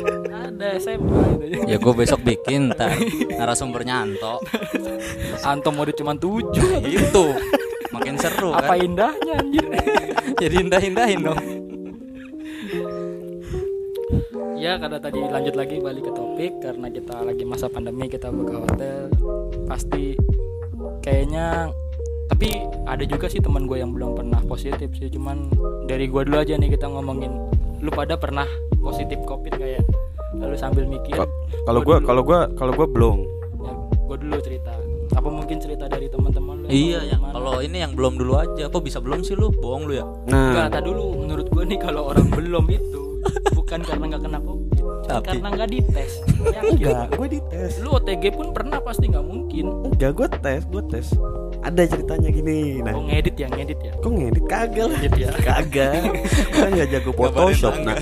ada 0.48 0.68
SMA 0.78 1.20
gitu. 1.38 1.56
ya. 1.68 1.76
Gue 1.76 1.94
besok 1.94 2.20
bikin 2.22 2.72
ntar. 2.72 2.96
Narasumbernya 3.28 3.94
Anto 4.04 4.40
Anto 5.42 5.68
mau 5.68 5.84
cuma 5.84 6.12
tujuh. 6.14 6.68
Itu. 6.80 7.36
Makin 7.92 8.16
seru 8.16 8.56
apa 8.56 8.72
kan? 8.72 8.80
indahnya 8.80 9.34
anjir? 9.36 9.68
Jadi 10.40 10.54
indah-indahin 10.58 11.20
dong 11.22 11.61
ya 14.62 14.78
karena 14.78 14.98
tadi 15.02 15.18
lanjut 15.18 15.54
lagi 15.58 15.76
balik 15.82 16.06
ke 16.06 16.12
topik 16.14 16.52
karena 16.62 16.86
kita 16.86 17.14
lagi 17.18 17.42
masa 17.42 17.66
pandemi 17.66 18.06
kita 18.06 18.30
buka 18.30 18.62
hotel 18.62 19.10
pasti 19.66 20.14
kayaknya 21.02 21.66
tapi 22.30 22.62
ada 22.86 23.02
juga 23.02 23.26
sih 23.26 23.42
teman 23.42 23.66
gue 23.66 23.82
yang 23.82 23.90
belum 23.90 24.14
pernah 24.14 24.38
positif 24.46 24.86
sih 24.94 25.10
cuman 25.10 25.50
dari 25.90 26.06
gue 26.06 26.22
dulu 26.22 26.38
aja 26.38 26.54
nih 26.54 26.78
kita 26.78 26.86
ngomongin 26.86 27.34
lu 27.82 27.90
pada 27.90 28.14
pernah 28.14 28.46
positif 28.78 29.18
covid 29.26 29.50
kayak 29.58 29.82
lalu 30.38 30.54
sambil 30.54 30.86
mikir 30.86 31.18
Kal- 31.18 31.34
kalau 31.66 31.82
dulu. 31.82 31.98
kalau 32.06 32.22
gua 32.22 32.38
kalau 32.54 32.72
gua 32.72 32.86
belum 32.86 33.18
ya, 33.66 33.72
gue 33.98 34.16
dulu 34.22 34.36
cerita 34.46 34.72
apa 35.12 35.28
mungkin 35.28 35.58
cerita 35.58 35.90
dari 35.90 36.06
teman-teman 36.06 36.62
lu 36.62 36.66
yang 36.70 36.72
iya 36.72 37.00
ya 37.04 37.16
gimana? 37.18 37.34
kalau 37.34 37.54
ini 37.58 37.76
yang 37.82 37.92
belum 37.98 38.14
dulu 38.14 38.38
aja 38.38 38.64
kok 38.70 38.80
bisa 38.86 39.02
belum 39.02 39.26
sih 39.26 39.34
lu 39.34 39.50
bohong 39.50 39.90
lu 39.90 39.98
ya 39.98 40.06
Enggak, 40.30 40.54
nah 40.54 40.66
tak 40.70 40.82
dulu 40.86 41.26
menurut 41.26 41.50
gue 41.50 41.62
nih 41.66 41.78
kalau 41.82 42.14
orang 42.14 42.30
belum 42.30 42.64
itu 42.70 43.01
bukan 43.52 43.80
karena 43.80 44.04
nggak 44.08 44.22
kena 44.22 44.38
covid 44.38 44.60
Tapi- 45.02 45.26
karena 45.26 45.48
nggak 45.50 45.68
dites. 45.68 46.12
Yakin 46.40 46.72
enggak 46.72 47.06
gue 47.12 47.28
dites. 47.28 47.72
Lu 47.78 47.90
OTG 47.92 48.24
pun 48.32 48.54
pernah 48.54 48.78
pasti 48.78 49.10
nggak 49.10 49.26
mungkin. 49.26 49.66
Enggak 49.90 50.10
gue 50.14 50.28
tes 50.40 50.62
gue 50.64 50.82
tes. 50.88 51.06
Ada 51.62 51.82
ceritanya 51.86 52.28
gini 52.28 52.58
nah. 52.80 52.94
Oh 52.94 53.06
ngedit 53.06 53.34
ya 53.34 53.46
ngedit 53.46 53.78
ya? 53.78 53.92
Kok 53.98 54.10
ngedit? 54.10 54.44
Kagak 54.46 54.84
lah. 54.84 54.98
Ngedit 54.98 55.14
ya? 55.18 55.30
Kagak. 55.36 56.02
Kan 56.50 56.68
nggak 56.70 56.88
jago 56.90 57.10
Photoshop 57.12 57.74
nah. 57.82 57.98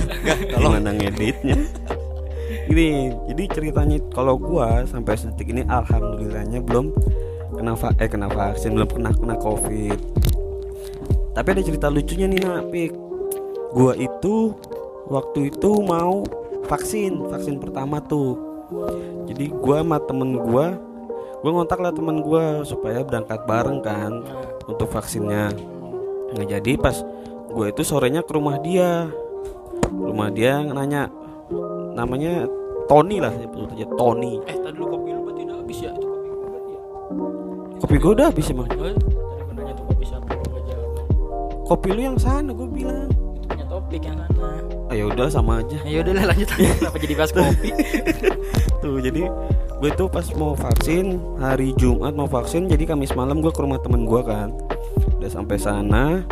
Gimana 0.51 0.91
ngeditnya? 0.93 1.57
Gini 2.69 2.89
jadi 3.27 3.43
ceritanya 3.51 3.97
kalau 4.11 4.35
gua 4.37 4.85
sampai 4.85 5.19
detik 5.19 5.51
ini 5.51 5.63
alhamdulillahnya 5.67 6.63
belum 6.63 6.95
kena 7.53 7.75
va- 7.75 7.97
eh 7.99 8.07
kena 8.07 8.29
vaksin 8.29 8.77
belum 8.77 8.89
kena 8.89 9.11
kena 9.11 9.35
covid. 9.37 9.99
Tapi 11.33 11.49
ada 11.49 11.63
cerita 11.63 11.87
lucunya 11.89 12.27
nih 12.27 12.39
nak. 12.41 12.71
Pik 12.71 12.93
gua 13.71 13.95
itu 13.95 14.55
waktu 15.11 15.51
itu 15.51 15.71
mau 15.83 16.23
vaksin 16.71 17.27
vaksin 17.27 17.59
pertama 17.59 17.99
tuh. 17.99 18.39
Jadi 19.27 19.51
gua 19.51 19.83
sama 19.83 19.99
temen 19.99 20.39
gua 20.39 20.79
gua 21.43 21.51
ngontak 21.51 21.83
lah 21.83 21.91
temen 21.91 22.23
gua 22.23 22.63
supaya 22.63 23.03
berangkat 23.03 23.43
bareng 23.45 23.83
kan 23.83 24.23
untuk 24.71 24.87
vaksinnya. 24.89 25.51
Nah 26.31 26.47
jadi 26.47 26.79
pas 26.79 26.95
gue 27.51 27.67
itu 27.75 27.83
sorenya 27.83 28.23
ke 28.23 28.31
rumah 28.31 28.63
dia. 28.63 29.11
Rumah 29.91 30.31
dia 30.31 30.63
nanya 30.63 31.11
Namanya 31.99 32.47
Tony 32.87 33.19
lah 33.19 33.35
sebut 33.35 33.75
aja 33.75 33.87
Tony. 33.99 34.39
Eh 34.47 34.55
tadi 34.63 34.79
lu 34.79 34.87
kopi 34.87 35.11
lu 35.11 35.27
berarti 35.27 35.43
udah 35.43 35.57
habis 35.59 35.79
ya? 35.83 35.91
Itu 35.91 36.07
kopi 36.07 36.27
lu 36.31 36.37
berarti 36.39 36.71
ya? 36.71 36.81
Kopi 37.83 37.95
gue 37.99 38.13
udah 38.15 38.27
habis 38.31 38.47
emang. 38.55 38.69
Oh, 38.71 38.75
tadi 38.79 39.43
gue 39.43 39.55
nanya 39.59 39.73
tuh 39.75 39.85
kopi 39.91 40.05
siapa 40.07 40.31
nggak 40.31 40.79
Kopi 41.67 41.89
lu 41.91 42.01
yang 42.03 42.19
sana 42.19 42.51
gue 42.55 42.69
bilang 42.71 43.11
punya 43.51 43.67
topik 43.67 44.01
yang 44.07 44.17
sana 44.17 44.49
Ah 44.91 44.95
ya 44.99 45.05
udah 45.07 45.27
sama 45.31 45.63
aja. 45.63 45.79
Ya 45.87 46.03
udah 46.03 46.13
lanjut 46.27 46.49
aja. 46.51 46.71
Kenapa 46.83 46.99
jadi 46.99 47.15
bahas 47.15 47.31
kopi? 47.31 47.71
Tuh 48.83 48.99
jadi 48.99 49.23
gue 49.81 49.91
tuh 49.97 50.09
pas 50.13 50.27
mau 50.37 50.53
vaksin 50.53 51.17
Hari 51.41 51.73
Jumat 51.81 52.13
mau 52.13 52.29
vaksin 52.29 52.69
Jadi 52.69 52.85
Kamis 52.85 53.17
malam 53.17 53.41
gue 53.41 53.53
ke 53.53 53.61
rumah 53.63 53.79
temen 53.79 54.03
gue 54.03 54.21
kan. 54.25 54.51
Udah 55.21 55.31
sampai 55.31 55.57
sana 55.61 56.25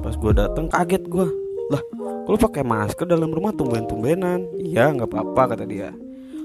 Pas 0.00 0.16
gue 0.16 0.32
datang 0.32 0.66
kaget 0.66 1.06
gue 1.06 1.26
Lah 1.70 1.82
lu 2.30 2.38
pakai 2.38 2.62
masker 2.62 3.10
dalam 3.10 3.34
rumah? 3.34 3.50
Tumben-tumbenan. 3.50 4.54
Iya 4.58 4.94
nggak 4.94 5.10
apa-apa 5.10 5.54
kata 5.54 5.64
dia. 5.66 5.90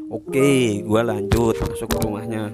Oke 0.09 0.81
gue 0.81 1.01
lanjut 1.01 1.53
masuk 1.61 1.89
ke 1.93 1.97
rumahnya. 2.01 2.49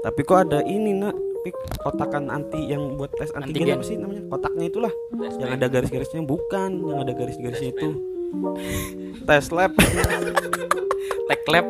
Tapi 0.00 0.20
kok 0.22 0.48
ada 0.48 0.62
ini 0.62 0.96
nak 0.96 1.29
Pik, 1.40 1.56
kotakan 1.80 2.28
anti 2.28 2.68
yang 2.68 3.00
buat 3.00 3.08
tes 3.16 3.32
antigen, 3.32 3.72
Antigen. 3.72 3.76
apa 3.80 3.84
sih 3.88 3.96
namanya? 3.96 4.22
Kotaknya 4.28 4.64
itulah. 4.68 4.92
Yang 5.40 5.50
ada 5.56 5.66
garis-garisnya 5.72 6.20
bukan 6.28 6.70
yang 6.84 6.98
ada 7.00 7.12
garis-garisnya 7.16 7.70
itu. 7.72 7.88
tes 9.24 9.48
lab. 9.48 9.72
Tek 11.32 11.42
lab. 11.48 11.66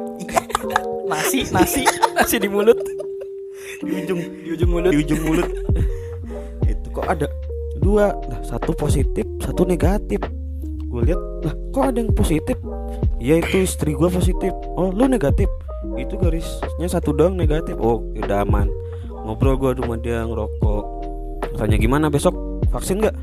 Nasi 1.07 1.47
nasi 1.55 1.87
nasi 2.19 2.37
di 2.43 2.51
mulut. 2.51 2.83
Di 3.79 3.93
ujung 3.95 4.21
di 4.43 4.49
ujung 4.59 4.71
mulut. 4.75 4.91
Di 4.91 4.99
ujung 5.07 5.21
mulut. 5.23 5.49
Itu 6.67 6.87
kok 6.91 7.07
ada 7.07 7.31
dua. 7.79 8.11
Nah 8.27 8.43
satu 8.43 8.75
positif 8.75 9.23
satu 9.39 9.63
negatif. 9.63 10.19
Gue 10.91 11.07
lihat 11.07 11.23
lah 11.47 11.55
kok 11.71 11.85
ada 11.95 11.99
yang 12.03 12.11
positif? 12.11 12.59
Iya 13.23 13.39
itu 13.39 13.63
istri 13.63 13.95
gua 13.95 14.11
positif. 14.11 14.51
Oh 14.75 14.91
lu 14.91 15.07
negatif. 15.07 15.47
Itu 15.95 16.19
garisnya 16.19 16.91
satu 16.91 17.15
doang 17.15 17.39
negatif. 17.39 17.79
Oh 17.79 18.03
udah 18.19 18.43
aman 18.43 18.67
ngobrol 19.31 19.55
gua 19.55 19.71
sama 19.79 19.95
dia 19.95 20.27
ngerokok. 20.27 20.85
Tanya 21.55 21.79
gimana 21.79 22.11
besok? 22.11 22.35
Vaksin 22.75 22.99
nggak? 22.99 23.15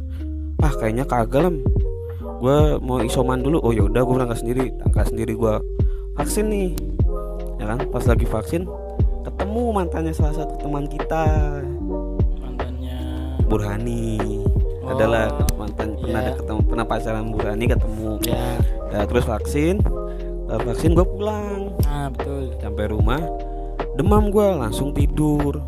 Ah 0.64 0.72
kayaknya 0.80 1.04
kagak 1.04 1.52
lam 1.52 1.60
gua 2.40 2.80
mau 2.80 3.04
isoman 3.04 3.44
dulu. 3.44 3.60
Oh 3.60 3.76
yaudah 3.76 4.08
gua 4.08 4.24
berangkat 4.24 4.40
sendiri. 4.40 4.72
Angkat 4.88 5.12
sendiri 5.12 5.36
gua. 5.36 5.60
Vaksin 6.16 6.48
nih. 6.48 6.72
Ya 7.60 7.76
kan 7.76 7.84
pas 7.92 8.08
lagi 8.08 8.24
vaksin 8.24 8.64
ketemu 9.28 9.64
mantannya 9.76 10.16
salah 10.16 10.40
satu 10.40 10.56
teman 10.64 10.88
kita. 10.88 11.28
Mantannya. 12.40 13.00
Burhani. 13.52 14.40
Oh, 14.88 14.96
adalah 14.96 15.28
mantan 15.60 16.00
pernah 16.00 16.24
iya. 16.24 16.32
ada 16.32 16.40
ketemu 16.40 16.60
pernah 16.64 16.86
pacaran 16.88 17.26
Burhani 17.36 17.66
ketemu. 17.68 18.12
Ya 18.24 18.56
Nah, 18.88 19.04
terus 19.04 19.28
vaksin. 19.28 19.84
Setelah 20.48 20.64
vaksin 20.64 20.96
gue 20.96 21.04
pulang. 21.04 21.76
Nah 21.84 22.08
betul. 22.08 22.56
Sampai 22.64 22.88
rumah 22.88 23.20
demam 24.00 24.32
gue 24.32 24.48
langsung 24.56 24.96
tidur 24.96 25.60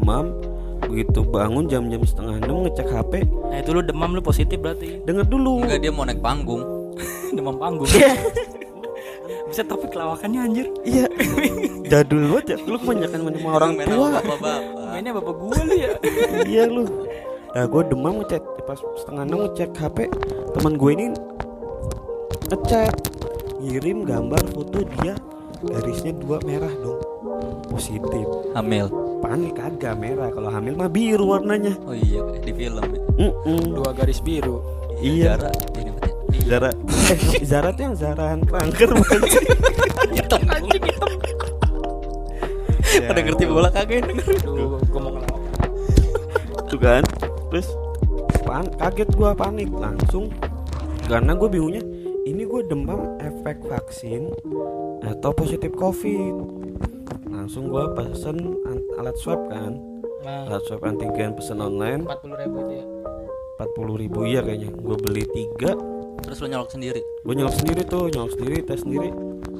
demam 0.00 0.32
begitu 0.80 1.20
bangun 1.20 1.68
jam-jam 1.68 2.00
setengah 2.02 2.40
enam 2.40 2.64
ngecek 2.64 2.88
HP 2.88 3.12
nah 3.52 3.56
itu 3.60 3.70
lu 3.76 3.84
demam 3.84 4.10
lu 4.16 4.24
positif 4.24 4.56
berarti. 4.56 5.04
Denger 5.04 5.28
dulu. 5.28 5.60
Enggak 5.60 5.80
dia 5.84 5.92
mau 5.92 6.08
naik 6.08 6.24
panggung. 6.24 6.64
Demam 7.36 7.60
panggung. 7.60 7.86
Bisa 9.50 9.62
topik 9.66 9.92
lawakannya 9.94 10.40
anjir. 10.46 10.66
Iya. 10.82 11.06
Jadul 11.90 12.32
banget 12.32 12.56
ya. 12.56 12.58
Lu 12.64 12.78
kebanyakan 12.80 13.18
main 13.22 13.34
sama 13.36 13.50
orang 13.60 13.72
tua. 13.82 14.08
bapak-bapak. 14.18 14.58
Mainnya 14.90 15.12
bapak 15.14 15.34
gua 15.36 15.58
lu 15.62 15.74
ya. 15.76 15.90
Iya 16.48 16.62
lu. 16.70 16.84
Nah 17.54 17.64
gue 17.66 17.82
demam 17.90 18.14
ngecek. 18.22 18.42
Pas 18.64 18.78
setengah 18.98 19.24
enam 19.26 19.38
ngecek 19.46 19.70
HP 19.76 19.98
teman 20.56 20.74
gue 20.78 20.90
ini 20.96 21.06
ngecek 22.50 22.94
ngirim 23.60 23.98
gambar 24.08 24.42
foto 24.54 24.80
dia. 25.02 25.14
Garisnya 25.60 26.16
dua 26.16 26.40
merah 26.46 26.72
dong. 26.80 26.98
Positif. 27.68 28.26
Hamil 28.56 29.09
panik 29.20 29.52
kagak 29.56 29.94
merah 30.00 30.32
kalau 30.32 30.48
hamil 30.48 30.74
mah 30.74 30.90
biru 30.90 31.36
warnanya. 31.36 31.76
Oh 31.84 31.94
iya 31.94 32.24
kayak 32.24 32.42
di 32.44 32.52
film 32.56 32.86
ya. 32.90 33.00
Mm-mm. 33.20 33.60
dua 33.76 33.90
garis 33.92 34.20
biru. 34.24 34.64
Iya. 35.00 35.36
Zara. 35.36 35.50
Ini 35.76 35.90
Zara. 36.48 36.70
Eh, 37.12 37.44
Zara 37.44 37.68
tuh 37.76 37.82
yang 37.86 37.96
Zara 37.96 38.24
Ranker 38.36 38.90
bukan 38.96 39.20
sih 39.28 39.44
hitam. 40.16 40.40
Anjing 40.48 40.82
hitam. 40.82 41.12
Pada 43.10 43.20
ngerti 43.22 43.44
bola 43.46 43.68
kagak 43.70 44.02
denger 44.02 44.26
gua 44.90 45.00
mau 45.00 45.10
ngelawak 45.14 45.42
tuh 46.70 46.78
kan 46.78 47.02
terus 47.50 47.68
pan 48.42 48.66
kaget 48.78 49.08
gua 49.14 49.30
panik 49.36 49.70
langsung. 49.70 50.32
Karena 51.10 51.34
gue 51.34 51.50
bingungnya 51.50 51.82
ini 52.22 52.46
gue 52.46 52.62
demam 52.70 53.18
efek 53.18 53.66
vaksin 53.66 54.30
atau 55.02 55.34
positif 55.34 55.74
covid 55.74 56.59
langsung 57.50 57.66
gua 57.66 57.90
pesen 57.98 58.38
alat 58.94 59.18
swab 59.18 59.42
kan. 59.50 59.74
Nah. 60.22 60.46
Alat 60.46 60.62
swab 60.70 60.86
antigen 60.86 61.34
pesen 61.34 61.58
online. 61.58 62.06
Empat 62.06 62.22
puluh 62.22 62.38
ribu 62.38 62.62
itu 62.62 62.78
ya? 62.78 62.84
40.000 63.58 64.02
ribu 64.06 64.18
iya 64.22 64.38
kayaknya. 64.46 64.70
Gue 64.70 64.94
beli 65.02 65.26
tiga. 65.34 65.74
Terus 66.22 66.38
lo 66.38 66.46
nyolok 66.46 66.70
sendiri? 66.70 67.02
Gue 67.26 67.34
nyolok 67.34 67.58
sendiri 67.58 67.82
tuh 67.90 68.06
nyolok 68.06 68.38
sendiri 68.38 68.56
tes 68.62 68.86
sendiri. 68.86 69.10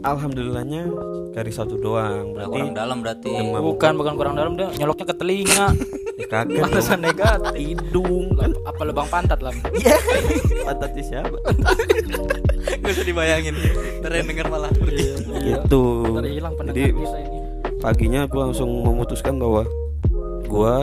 Alhamdulillahnya 0.07 0.87
garis 1.35 1.59
satu 1.59 1.83
doang 1.83 2.31
berarti 2.31 2.63
kurang 2.63 2.79
dalam 2.79 2.97
berarti. 3.03 3.27
demam. 3.27 3.59
bukan 3.59 3.93
bukan 3.99 4.15
kurang 4.15 4.35
dalam 4.39 4.55
dia 4.55 4.71
nyoloknya 4.79 5.07
ke 5.11 5.17
telinga. 5.19 5.67
Ya, 6.21 6.29
kaget 6.29 6.63
pantesan 6.63 7.01
negatif. 7.01 7.59
Hidung. 7.59 8.37
Kan 8.39 8.53
apa 8.69 8.81
lubang 8.87 9.09
pantat 9.11 9.41
lah. 9.43 9.51
Iya. 9.83 9.99
Pantatnya 10.63 11.03
siapa? 11.03 11.39
Gak 12.87 12.93
usah 12.93 13.07
dibayangin. 13.09 13.57
Yang 14.05 14.29
denger 14.31 14.47
malah. 14.47 14.71
Pergi 14.71 15.17
gitu. 15.43 15.83
Ntar 16.07 16.29
hilang 16.29 16.55
pendengar 16.55 16.87
jadi 16.87 17.40
paginya 17.81 18.29
gue 18.29 18.41
langsung 18.41 18.69
memutuskan 18.85 19.41
bahwa 19.41 19.65
gue 20.45 20.75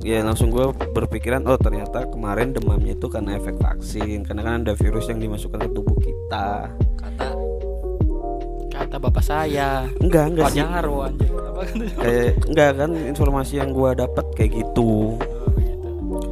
ya 0.00 0.24
langsung 0.24 0.48
gue 0.48 0.72
berpikiran 0.96 1.44
oh 1.44 1.60
ternyata 1.60 2.08
kemarin 2.08 2.56
demamnya 2.56 2.96
itu 2.96 3.06
karena 3.10 3.36
efek 3.36 3.60
vaksin 3.60 4.24
karena 4.24 4.42
kan 4.42 4.54
ada 4.64 4.72
virus 4.78 5.12
yang 5.12 5.20
dimasukkan 5.20 5.68
ke 5.68 5.70
tubuh 5.76 5.96
kita. 6.00 6.72
Kata 6.96 7.28
kata 8.72 8.96
bapak 8.96 9.24
saya. 9.24 9.90
Enggak 10.00 10.24
enggak 10.32 10.46
sih. 10.54 10.62
Jarwo 10.64 11.04
anjir 11.04 11.30
apa 11.32 11.60
kan 11.68 11.76
kayak 12.00 12.30
enggak 12.48 12.70
kan 12.80 12.90
informasi 12.94 13.54
yang 13.60 13.70
gue 13.76 13.90
dapat 13.92 14.24
kayak 14.38 14.50
gitu. 14.56 15.20
Begitu. 15.52 15.90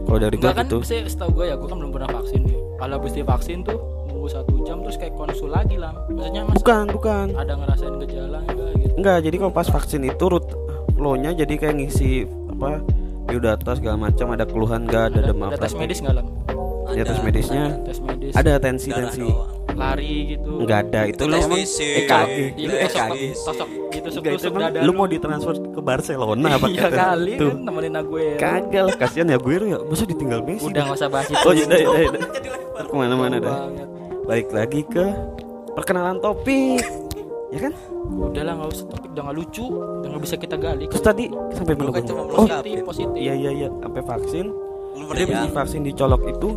kalau 0.08 0.18
dari 0.20 0.36
gue 0.38 0.52
kan 0.54 0.64
gitu. 0.64 0.78
sih 0.86 1.00
setahu 1.04 1.42
gue 1.42 1.52
ya 1.52 1.54
gue 1.60 1.68
kan 1.68 1.76
belum 1.76 1.92
pernah 1.92 2.08
vaksin 2.08 2.40
nih. 2.46 2.58
Kalau 2.80 2.94
habis 3.00 3.12
divaksin 3.12 3.60
tuh 3.66 3.78
nunggu 4.24 4.28
satu 4.40 4.54
jam 4.64 4.80
terus 4.80 4.96
kayak 4.96 5.12
konsul 5.20 5.52
lagi 5.52 5.76
lah 5.76 5.92
maksudnya 6.08 6.48
mas 6.48 6.56
bukan 6.56 6.84
bukan. 6.96 7.26
ada 7.36 7.52
ngerasain 7.60 7.94
gejala 8.08 8.40
enggak 8.48 8.72
gitu 8.80 8.83
enggak 8.94 9.16
jadi 9.26 9.36
kalau 9.40 9.52
pas 9.52 9.68
vaksin 9.68 10.02
itu 10.06 10.24
root 10.26 10.46
flow-nya 10.94 11.34
jadi 11.34 11.54
kayak 11.58 11.74
ngisi 11.78 12.24
apa 12.54 12.82
biodata 13.26 13.74
segala 13.74 13.96
macam 14.10 14.26
ada 14.30 14.44
keluhan 14.46 14.86
enggak 14.86 15.14
ada, 15.14 15.20
demam 15.32 15.50
ada 15.50 15.58
tes 15.58 15.74
medis 15.74 15.98
nggak 16.00 16.14
lam 16.16 16.26
ya 16.94 17.02
tes 17.02 17.18
medisnya? 17.26 17.64
Tes 17.82 17.98
medis. 17.98 18.32
Ada 18.38 18.52
tensi 18.62 18.88
darah 18.94 19.10
tensi. 19.10 19.20
doang. 19.26 19.50
Lari 19.74 20.14
gitu. 20.36 20.50
Enggak 20.62 20.78
ada 20.86 21.00
itu 21.10 21.16
Itu 21.18 21.24
lu 21.26 21.34
emang. 21.34 21.58
EKG. 21.58 22.30
Iya, 22.38 22.46
itu 22.54 22.74
EKG 22.86 23.18
tosok 23.34 23.68
gitu 23.90 24.08
Enggak 24.14 24.32
emang 24.46 24.62
dada. 24.70 24.78
lu 24.86 24.92
mau 24.94 25.06
ditransfer 25.10 25.54
ke 25.58 25.80
Barcelona 25.82 26.48
apa 26.54 26.66
iya 26.70 26.86
kali 26.86 27.32
tuh? 27.34 27.50
kan 27.50 27.58
nemenin 27.66 27.94
Aguero. 27.98 28.38
Kagak 28.38 28.84
kasihan 29.00 29.26
ya 29.26 29.38
gue 29.38 29.54
ya. 29.66 29.78
Masa 29.82 30.04
ditinggal 30.06 30.40
Messi? 30.46 30.64
Udah 30.70 30.82
nggak 30.86 30.98
usah 31.02 31.08
bahas 31.10 31.26
itu. 31.26 31.42
Oh 31.42 31.52
iya 31.52 31.66
iya 31.66 31.88
iya. 31.90 32.10
Ntar 32.74 32.84
ke 32.86 32.94
mana-mana 32.94 33.36
dah 33.42 33.58
balik 34.24 34.48
lagi 34.54 34.80
ke 34.86 35.04
perkenalan 35.74 36.22
topik. 36.22 36.84
Ya 37.50 37.58
kan 37.70 37.72
udah 38.04 38.42
lah 38.44 38.54
nggak 38.60 38.70
usah 38.70 38.84
topik 38.92 39.10
udah 39.16 39.22
nggak 39.30 39.36
lucu 39.40 39.64
udah 39.66 40.08
nggak 40.12 40.22
bisa 40.22 40.36
kita 40.36 40.56
gali. 40.60 40.84
Terus 40.90 41.04
tadi 41.04 41.24
sampai 41.52 41.74
mana 41.74 41.90
kan 41.96 42.02
oh 42.12 42.46
positif 42.46 42.84
positif. 42.84 43.16
iya 43.16 43.34
iya 43.34 43.50
iya. 43.50 43.68
Sampai 43.80 44.02
vaksin. 44.04 44.46
Dia 44.94 45.24
habis 45.26 45.52
vaksin 45.52 45.80
dicolok 45.82 46.22
itu 46.30 46.48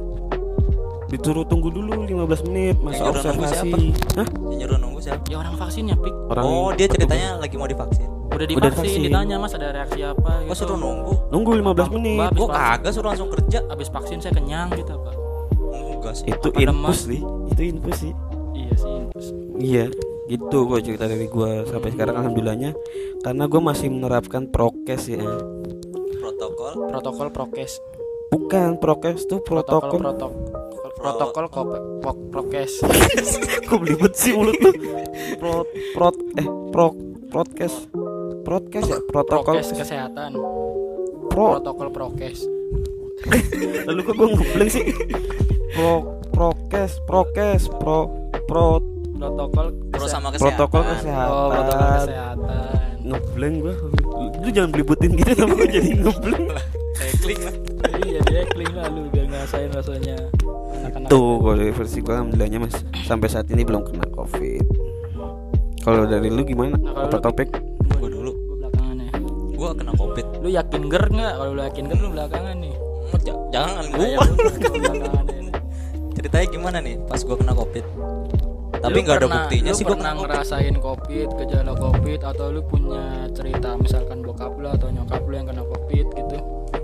disuruh 1.07 1.47
tunggu 1.47 1.71
dulu 1.71 2.03
15 2.03 2.51
menit 2.51 2.75
masa 2.83 3.07
Yang 3.07 3.07
nunggu 3.07 3.15
observasi? 3.15 3.69
Hah? 4.19 4.27
Yang 4.27 4.57
nyuruh 4.59 4.77
nunggu 4.77 4.99
siapa? 4.99 5.23
ya 5.31 5.35
orang 5.39 5.55
vaksinnya 5.55 5.95
pik. 5.95 6.15
Orang 6.27 6.43
Oh 6.43 6.69
dia 6.75 6.87
ceritanya 6.91 7.29
lagi 7.39 7.55
mau 7.55 7.67
divaksin. 7.67 8.07
Udah 8.27 8.35
Udah 8.35 8.47
divaksin, 8.47 8.83
divaksin. 8.83 9.01
ditanya 9.07 9.35
mas 9.39 9.53
ada 9.55 9.67
reaksi 9.71 9.99
apa? 10.03 10.31
Gitu. 10.43 10.51
Oh 10.51 10.55
suruh 10.55 10.77
nunggu? 10.77 11.13
Nunggu 11.31 11.51
15 11.63 11.95
menit. 11.95 12.17
Mbak, 12.19 12.29
Gua 12.35 12.47
kagak 12.51 12.91
suruh 12.91 13.09
langsung 13.15 13.29
kerja. 13.31 13.59
Abis 13.71 13.87
vaksin 13.87 14.19
saya 14.19 14.35
kenyang 14.35 14.67
gitu 14.75 14.91
apa 14.93 15.11
Enggak 15.73 16.13
sih. 16.19 16.27
Itu 16.27 16.47
Apa 16.51 16.59
infus 16.59 16.99
sih. 17.07 17.21
Itu 17.23 17.61
infus 17.63 17.97
sih 18.03 18.13
iya 19.57 19.87
gitu 20.27 20.67
kok 20.67 20.83
cerita 20.83 21.07
dari 21.07 21.25
gua 21.25 21.63
sampai 21.63 21.89
sekarang 21.91 22.19
alhamdulillahnya 22.19 22.71
karena 23.23 23.43
gua 23.47 23.61
masih 23.63 23.87
menerapkan 23.87 24.47
prokes 24.47 25.07
ya. 25.07 25.23
Protokol 26.19 26.71
protokol 26.91 27.27
prokes 27.31 27.79
Bukan 28.27 28.75
prokes 28.77 29.23
tuh 29.23 29.39
protokol 29.39 30.03
protokol. 30.03 30.31
protokol 30.99 31.45
protokol 31.47 31.65
pok- 32.03 32.25
prokes 32.27 32.83
Kok 33.71 33.77
belibet 33.79 34.13
sih 34.13 34.35
mulut 34.35 34.57
lu? 34.59 34.71
Pro 35.39 35.63
prot 35.95 36.15
eh 36.35 36.47
pro 36.73 36.91
prokes. 37.31 37.87
Prokes 38.43 38.83
ya, 38.87 38.99
protokol 39.07 39.59
prokes 39.59 39.71
kesehatan 39.71 40.31
pro. 41.31 41.59
protokol 41.59 41.87
prokes 41.91 42.43
Lalu 43.87 43.99
kok 44.03 44.13
gua 44.15 44.27
ngebleng 44.29 44.69
sih? 44.71 44.85
Pro 45.71 46.19
prokes, 46.31 46.99
prokes, 47.07 47.65
pro 47.79 48.07
pro 48.45 48.79
protokol 49.17 49.67
Pro 49.87 49.97
kese- 49.99 50.11
sama 50.11 50.27
kesehatan 50.29 50.53
protokol 50.55 50.81
oh 50.81 50.87
protokol 50.87 50.95
kesehatan. 50.95 51.97
kesehatan 51.99 52.85
Ngebleng 52.99 53.55
gua. 53.61 53.73
Lu 54.37 54.49
jangan 54.49 54.69
belibutin 54.69 55.11
gitu 55.13 55.31
sama 55.33 55.53
gua 55.53 55.67
jadi 55.69 55.89
ngebleng. 55.95 56.43
Klik 57.17 57.39
lah 57.39 57.53
iya 58.03 58.19
dia 58.21 58.41
kling 58.47 58.73
lah 58.73 58.89
lu 58.89 59.07
biar 59.07 59.25
ngerasain 59.25 59.69
rasanya 59.69 60.17
Tuh 61.05 61.37
kalau 61.37 61.55
dari 61.55 61.71
versi 61.71 61.99
gue 61.99 62.09
alhamdulillahnya 62.09 62.59
mas 62.59 62.75
sampai 63.01 63.27
saat 63.27 63.47
ini 63.47 63.61
belum 63.61 63.85
kena 63.85 64.07
covid. 64.09 64.59
Kalau 65.79 66.03
dari 66.03 66.27
lu 66.27 66.41
gimana? 66.41 66.75
Nah, 66.75 67.05
Apa 67.05 67.21
topik? 67.21 67.47
Gua 67.93 68.09
dulu 68.09 68.31
Gua 68.33 68.55
belakangan 68.59 68.95
ya 68.97 69.09
Gua 69.53 69.69
kena 69.71 69.93
covid 69.93 70.25
lu 70.37 70.49
yakin 70.49 70.81
ger 70.85 71.03
nggak 71.07 71.33
kalau 71.33 71.51
lu 71.53 71.61
yakin 71.63 71.83
ger 71.85 71.97
lu 71.97 72.09
belakangan 72.09 72.55
nih 72.57 72.75
j- 73.19 73.41
Jangan 73.47 73.83
ya 73.95 74.17
gua 74.17 74.51
gua 74.83 75.21
ini. 75.31 75.51
Ceritanya 76.11 76.45
gimana 76.49 76.77
nih 76.79 76.95
pas 77.03 77.21
gua 77.21 77.35
kena 77.35 77.53
covid 77.53 77.85
Tapi 78.77 78.97
nggak 79.03 79.17
ada 79.23 79.27
buktinya 79.27 79.71
sih 79.73 79.83
gua 79.83 79.97
pernah 79.97 80.13
ngerasain 80.21 80.75
covid 80.77 81.29
gejala 81.41 81.73
covid 81.73 82.19
atau 82.21 82.45
lu 82.53 82.61
punya 82.63 83.25
cerita 83.33 83.73
misalkan 83.75 84.21
bokap 84.21 84.53
lu 84.57 84.69
atau 84.69 84.87
nyokap 84.93 85.21
lu 85.25 85.33
yang 85.33 85.47
kena 85.49 85.63
covid 85.65 86.05
gitu? 86.13 86.35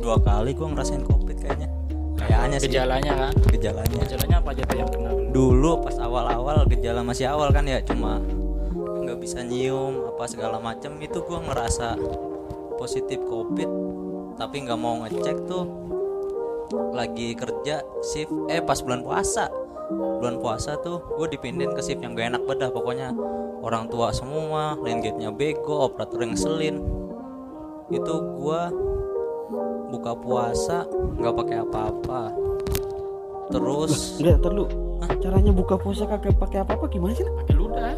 Dua 0.02 0.18
kali 0.20 0.52
gua 0.58 0.68
ngerasain 0.74 1.04
covid 1.06 1.38
kayaknya. 1.38 1.70
Kayaknya 2.18 2.58
sih. 2.58 2.70
Gejalanya 2.72 3.14
kan? 3.14 3.34
Gejalanya. 3.52 3.98
Gejalanya 4.06 4.36
apa 4.42 4.50
aja 4.54 4.64
tuh 4.66 4.78
yang 4.78 4.90
kena? 4.90 5.10
Lu 5.14 5.24
dulu 5.34 5.72
pas 5.82 5.96
awal-awal 5.98 6.58
gejala 6.70 7.02
masih 7.02 7.26
awal 7.30 7.50
kan 7.50 7.66
ya 7.66 7.82
cuma 7.86 8.22
nggak 9.04 9.18
bisa 9.20 9.44
nyium 9.44 10.14
apa 10.14 10.24
segala 10.30 10.58
macam 10.58 10.98
itu 10.98 11.20
gua 11.26 11.40
ngerasa 11.46 11.98
positif 12.78 13.22
covid. 13.30 13.70
Tapi 14.34 14.56
nggak 14.66 14.80
mau 14.82 15.04
ngecek 15.06 15.46
tuh 15.46 15.66
lagi 16.74 17.38
kerja 17.38 17.86
shift 18.02 18.34
eh 18.50 18.58
pas 18.58 18.82
bulan 18.82 19.06
puasa 19.06 19.46
bulan 19.92 20.40
puasa 20.40 20.80
tuh 20.80 21.04
gue 21.20 21.28
dipindahin 21.36 21.76
ke 21.76 21.82
shift 21.84 22.00
yang 22.00 22.16
gak 22.16 22.36
enak 22.36 22.44
bedah 22.48 22.70
pokoknya. 22.72 23.12
Orang 23.64 23.88
tua 23.88 24.12
semua 24.12 24.76
line 24.84 25.00
gate-nya 25.00 25.32
bego 25.32 25.88
operator 25.88 26.20
yang 26.24 26.36
selin 26.36 26.84
itu 27.92 28.16
gue 28.40 28.62
buka 29.94 30.12
puasa 30.18 30.88
nggak 31.20 31.36
pakai 31.38 31.58
apa-apa. 31.62 32.22
Terus 33.54 34.18
Enggak, 34.20 34.36
ntar 34.42 34.52
lu. 34.56 34.66
Caranya 35.20 35.52
buka 35.52 35.76
puasa 35.76 36.08
kagak 36.08 36.36
pakai 36.40 36.64
apa-apa 36.64 36.88
gimana 36.90 37.14
sih? 37.14 37.28
pakai 37.28 37.56
ludah. 37.56 37.94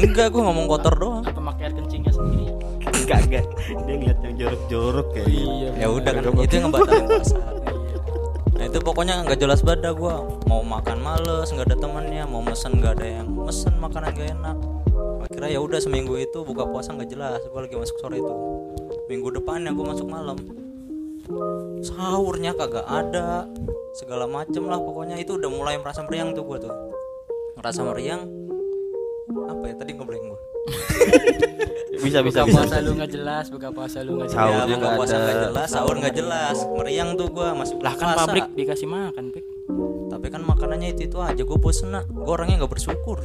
Enggak 0.00 0.32
gue 0.32 0.42
ngomong 0.42 0.66
kotor 0.66 0.94
doang. 0.96 1.24
Apa 1.24 1.40
pakai 1.52 1.70
air 1.70 1.74
kencingnya 1.76 2.12
sendiri. 2.12 2.52
Enggak, 2.80 3.20
enggak. 3.28 3.44
Dia 3.86 3.94
ngeliat 3.96 4.18
yang 4.24 4.34
jorok-jorok 4.40 5.06
kayak 5.14 5.28
iya 5.28 5.68
ya 5.76 5.86
udah 5.88 6.12
kan 6.16 6.22
itu 6.40 6.54
yang 6.56 6.64
ngebatalin 6.68 7.04
puasa 7.06 7.38
nah 8.60 8.68
itu 8.68 8.76
pokoknya 8.84 9.24
nggak 9.24 9.40
jelas 9.40 9.64
bada 9.64 9.96
gue 9.96 10.14
mau 10.44 10.60
makan 10.60 11.00
males 11.00 11.48
nggak 11.48 11.72
ada 11.72 11.76
temennya 11.80 12.28
mau 12.28 12.44
mesen 12.44 12.76
nggak 12.76 13.00
ada 13.00 13.06
yang 13.08 13.32
mesen 13.32 13.72
makanan 13.80 14.12
gak 14.12 14.36
enak. 14.36 14.56
Akhirnya 15.24 15.50
ya 15.56 15.60
udah 15.64 15.80
seminggu 15.80 16.20
itu 16.20 16.44
buka 16.44 16.68
puasa 16.68 16.92
nggak 16.92 17.08
jelas 17.08 17.40
gue 17.40 17.56
lagi 17.56 17.72
masuk 17.80 17.96
sore 17.96 18.20
itu. 18.20 18.34
Minggu 19.08 19.32
depannya 19.32 19.72
gue 19.72 19.86
masuk 19.88 20.04
malam. 20.04 20.36
Sahurnya 21.80 22.52
kagak 22.52 22.84
ada 22.84 23.48
segala 23.96 24.28
macem 24.28 24.68
lah 24.68 24.76
pokoknya. 24.76 25.16
Itu 25.16 25.40
udah 25.40 25.48
mulai 25.48 25.80
merasa 25.80 26.04
meriang 26.04 26.36
tuh 26.36 26.44
gue 26.44 26.68
tuh. 26.68 26.74
Ngerasa 27.56 27.80
meriang 27.88 28.28
apa 29.30 29.64
ya 29.70 29.74
tadi 29.78 29.94
ngeblank 29.96 30.24
gue 30.26 30.40
Bisa, 32.00 32.24
bisa, 32.24 32.40
buka 32.42 32.48
bisa. 32.48 32.56
puasa 32.64 32.76
lu 32.80 32.90
nggak 32.96 33.10
jelas 33.12 33.44
buka 33.52 33.68
puasa 33.76 33.98
lu 34.00 34.16
nggak 34.16 34.32
jelas. 34.32 34.40
ya 34.40 34.40
Sahurnya 34.40 34.64
buka 34.64 34.80
nggak 34.80 34.96
puasa 34.96 35.12
ada. 35.12 35.20
nggak 35.20 35.38
jelas 35.44 35.68
sahur 35.68 35.94
nggak 36.00 36.14
jelas. 36.16 36.56
Meriang 36.72 37.10
tuh 37.12 37.26
gue 37.28 37.48
masuk 37.52 37.78
lah 37.84 37.92
kan 37.92 38.06
puasa. 38.08 38.20
pabrik 38.24 38.46
dikasih 38.56 38.88
makan 38.88 39.24
pik. 39.28 39.44
Tapi 40.08 40.26
kan 40.32 40.42
makanannya 40.42 40.88
itu 40.96 41.02
itu 41.12 41.18
aja 41.20 41.42
gue 41.44 41.58
bosen 41.60 41.92
nak. 41.92 42.08
Gue 42.08 42.32
orangnya 42.32 42.64
nggak 42.64 42.72
bersyukur. 42.72 43.20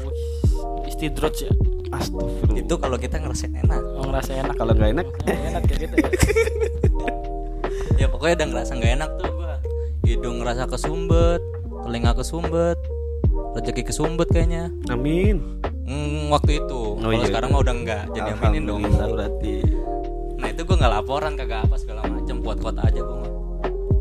Istidrot 0.91 1.35
ya? 1.39 1.51
Astagfirullah. 1.95 2.59
Itu 2.59 2.73
kalau 2.75 2.97
kita 2.99 3.15
ngerasain 3.15 3.55
enak. 3.55 3.79
Oh, 3.95 4.03
ngerasa 4.11 4.31
enak. 4.43 4.55
Kalau 4.59 4.73
nggak 4.75 4.89
enak. 4.91 5.07
Enak 5.23 5.61
kayak 5.71 5.79
gitu 5.87 5.95
ya? 5.95 6.09
Ya 7.95 8.11
pokoknya 8.11 8.43
udah 8.43 8.47
ngerasa 8.51 8.71
nggak 8.75 8.91
enak 8.99 9.11
tuh 9.15 9.29
gue 9.31 9.53
hidung 10.03 10.43
ngerasa 10.43 10.67
kesumbet 10.67 11.39
telinga 11.87 12.11
kesumbet 12.11 12.75
rezeki 13.55 13.87
kesumbet 13.87 14.27
kayaknya. 14.35 14.67
Amin 14.91 15.63
hmm, 15.85 16.33
waktu 16.33 16.51
itu. 16.61 16.81
Kalau 16.97 17.13
iya. 17.13 17.25
sekarang 17.29 17.49
mah 17.53 17.61
udah 17.61 17.75
enggak 17.75 18.03
jadi 18.11 18.29
aminin 18.37 18.63
dong. 18.65 18.81
Berarti. 18.89 19.53
Nah 20.41 20.47
itu 20.51 20.61
gue 20.61 20.75
nggak 20.75 20.93
laporan 21.01 21.33
kagak 21.37 21.65
apa 21.69 21.75
segala 21.79 22.01
macam 22.05 22.35
buat 22.41 22.57
kota 22.59 22.81
aja 22.83 22.99
gue 23.01 23.17
mah. 23.17 23.31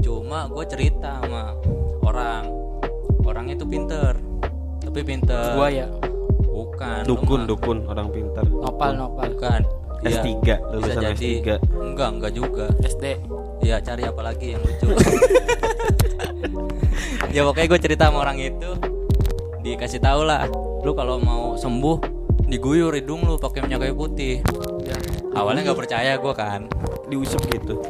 Cuma 0.01 0.39
gue 0.51 0.65
cerita 0.69 1.21
sama 1.23 1.55
orang. 2.05 2.45
Orangnya 3.25 3.55
tuh 3.57 3.69
pinter. 3.69 4.13
Tapi 4.85 5.01
pinter. 5.01 5.57
Gua 5.57 5.69
ya? 5.73 5.89
Bukan 6.45 7.03
Dukun, 7.09 7.41
mah. 7.45 7.49
dukun 7.49 7.79
Orang 7.89 8.09
pintar 8.13 8.45
nopal 8.47 8.91
nopal. 8.95 9.27
Bukan. 9.33 9.63
Iya, 10.05 10.21
S3, 10.21 10.29
bisa 10.29 10.55
lulusan 10.69 11.03
jadi. 11.17 11.33
S3. 11.41 11.49
enggak 11.81 12.09
enggak 12.21 12.33
juga. 12.37 12.67
SD 12.85 13.05
ya 13.65 13.81
cari 13.81 14.03
apa 14.05 14.21
lagi 14.21 14.47
yang 14.57 14.63
lucu. 14.65 14.89
Ya 17.35 17.43
pokoknya 17.43 17.67
gue 17.67 17.81
cerita 17.83 18.03
sama 18.07 18.23
orang 18.23 18.39
itu. 18.39 18.71
Dikasih 19.67 19.99
tahu 19.99 20.23
lah 20.23 20.47
lu 20.85 20.93
kalau 20.93 21.17
mau 21.17 21.57
sembuh 21.57 21.97
diguyur 22.45 22.93
hidung 22.93 23.25
lu 23.25 23.41
pakai 23.41 23.65
minyak 23.65 23.81
kayu 23.83 23.95
putih. 23.97 24.45
Ya 24.85 24.97
awalnya 25.33 25.65
nggak 25.67 25.79
percaya 25.81 26.13
gue 26.15 26.33
kan. 26.33 26.69
Diusap 27.09 27.41
gitu. 27.49 27.81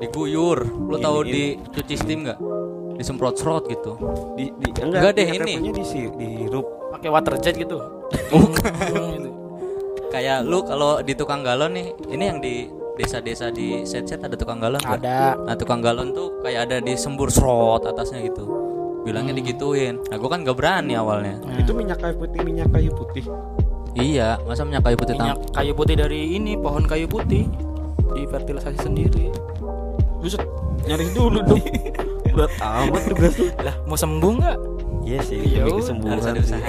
Diguyur. 0.00 0.64
Lu 0.64 0.96
Ini- 0.96 1.04
tahu 1.04 1.18
ini. 1.22 1.30
di 1.30 1.44
cuci 1.70 1.94
steam 1.94 2.24
nggak? 2.24 2.38
Disemprot 2.96 3.36
serot 3.36 3.64
gitu. 3.64 3.96
Di, 4.36 4.52
di, 4.52 4.68
Enggak 4.80 5.16
deh, 5.16 5.28
minyak 5.28 5.48
ini. 5.60 5.72
di, 5.72 5.82
dihirup. 6.10 6.66
Pakai 6.90 7.08
water 7.08 7.36
jet 7.38 7.56
gitu. 7.56 7.76
Gitu. 9.10 9.30
kayak 10.10 10.42
lu 10.42 10.66
kalau 10.66 10.98
di 11.00 11.14
tukang 11.14 11.46
galon 11.46 11.70
nih 11.70 11.86
ini 12.10 12.24
yang 12.26 12.42
di 12.42 12.66
desa-desa 12.98 13.48
di 13.48 13.86
set-set 13.86 14.18
ada 14.18 14.34
tukang 14.34 14.58
galon 14.58 14.76
nggak? 14.76 14.98
ada. 14.98 15.38
Nah 15.38 15.54
tukang 15.54 15.78
galon 15.78 16.10
tuh 16.10 16.42
kayak 16.42 16.66
ada 16.66 16.76
disembur 16.82 17.30
serot 17.30 17.86
atasnya 17.86 18.20
gitu 18.20 18.42
Bilangnya 19.00 19.32
digituin. 19.32 19.96
Nah 20.06 20.16
gue 20.16 20.28
kan 20.28 20.44
gak 20.44 20.56
berani 20.56 20.92
awalnya. 20.94 21.40
Itu 21.56 21.72
minyak 21.72 21.98
kayu 21.98 22.14
putih, 22.16 22.40
minyak 22.44 22.68
kayu 22.68 22.90
putih. 22.92 23.24
Iya 23.90 24.38
masa 24.46 24.62
minyak 24.62 24.86
kayu 24.86 24.94
putih 24.94 25.18
minyak 25.18 25.34
tam- 25.40 25.50
kayu 25.50 25.72
putih 25.74 25.98
dari 25.98 26.38
ini 26.38 26.54
pohon 26.54 26.86
kayu 26.86 27.10
putih 27.10 27.48
difertilisasi 28.12 28.78
sendiri. 28.78 29.34
Buset, 30.20 30.44
nyari 30.84 31.10
dulu 31.10 31.42
dong. 31.42 31.58
Berat 32.36 32.52
amat 32.62 33.02
tugas 33.08 33.34
lu. 33.34 33.50
Lah 33.58 33.74
mau 33.84 33.98
sembuh 33.98 34.32
nggak? 34.38 34.58
Iya 35.00 35.20
sih, 35.24 35.40
Ya 35.42 35.64
kesembuhan 35.66 36.20
harus 36.20 36.26
ada. 36.28 36.42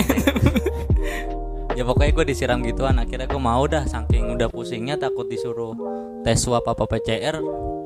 Ya 1.72 1.88
pokoknya 1.88 2.12
gue 2.12 2.26
disiram 2.28 2.60
gituan. 2.62 3.00
Akhirnya 3.00 3.26
gue 3.26 3.39
mau 3.39 3.63
dah 3.63 3.88
Saking 3.88 4.36
udah 4.36 4.52
pusingnya 4.52 5.00
takut 5.00 5.26
disuruh 5.26 5.72
Tes 6.22 6.38
swab 6.38 6.67
apa 6.67 6.84
PCR 6.84 7.39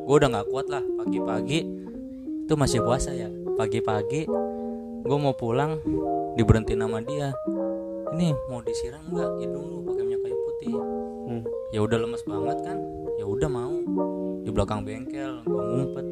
Gue 0.04 0.16
udah 0.18 0.42
gak 0.42 0.50
kuat 0.50 0.68
lah. 0.68 0.82
Pagi-pagi 0.82 1.62
Itu 2.44 2.58
masih 2.58 2.82
puasa 2.82 3.14
ya 3.14 3.30
Pagi-pagi 3.56 4.28
Gue 5.06 5.18
mau 5.18 5.32
pulang 5.32 5.80
Diberhentiin 6.36 6.84
sama 6.84 7.00
dia. 7.00 7.32
Ini 8.12 8.36
mau 8.52 8.60
disiram 8.60 9.00
nggak? 9.08 9.32
Hidung 9.40 9.66
lu 9.72 9.78
pakai 9.88 10.04
minyak 10.04 10.22
kayu 10.28 10.38
putih. 10.44 10.74
Hmm. 11.26 11.42
ya 11.72 11.80
udah 11.80 11.98
lemes 12.04 12.24
banget 12.28 12.58
kan? 12.68 12.78
Ya 13.16 13.24
udah 13.24 13.48
mau. 13.48 13.76
Di 14.44 14.52
belakang 14.52 14.84
bengkel 14.84 15.40
gue 15.48 15.64
ngumpet. 15.64 16.06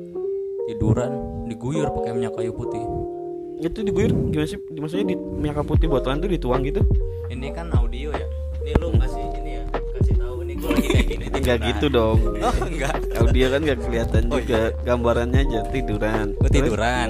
Tiduran 0.71 1.12
diguyur 1.51 1.91
pakai 1.91 2.15
minyak 2.15 2.39
kayu 2.39 2.56
putih. 2.56 2.84
Itu 3.60 3.84
diguyur 3.84 4.15
gimana 4.32 4.47
sih? 4.47 4.60
Maksudnya 4.71 5.12
di 5.12 5.15
minyak 5.19 5.60
kayu 5.60 5.67
putih 5.67 5.88
botolan 5.91 6.23
tuh 6.23 6.32
dituang 6.32 6.63
gitu? 6.63 6.79
ini 7.34 7.49
kan 7.49 7.67
audio 7.75 8.13
ya? 8.13 8.27
Ini 8.63 8.71
lu 8.79 8.93
ya 8.93 9.03
kasih 9.03 9.25
gini 10.86 11.26
Enggak 11.30 11.58
gitu 11.62 11.86
dong. 11.88 12.19
Oh 12.39 12.56
enggak 12.62 12.96
Audio 13.15 13.48
kan 13.50 13.60
gak 13.62 13.80
kelihatan 13.82 14.22
Oh, 14.28 14.38
juga. 14.38 14.60
Gambarannya 14.82 15.39
aja 15.41 15.60
tiduran. 15.67 16.26
Gue 16.36 16.50
tiduran. 16.50 17.10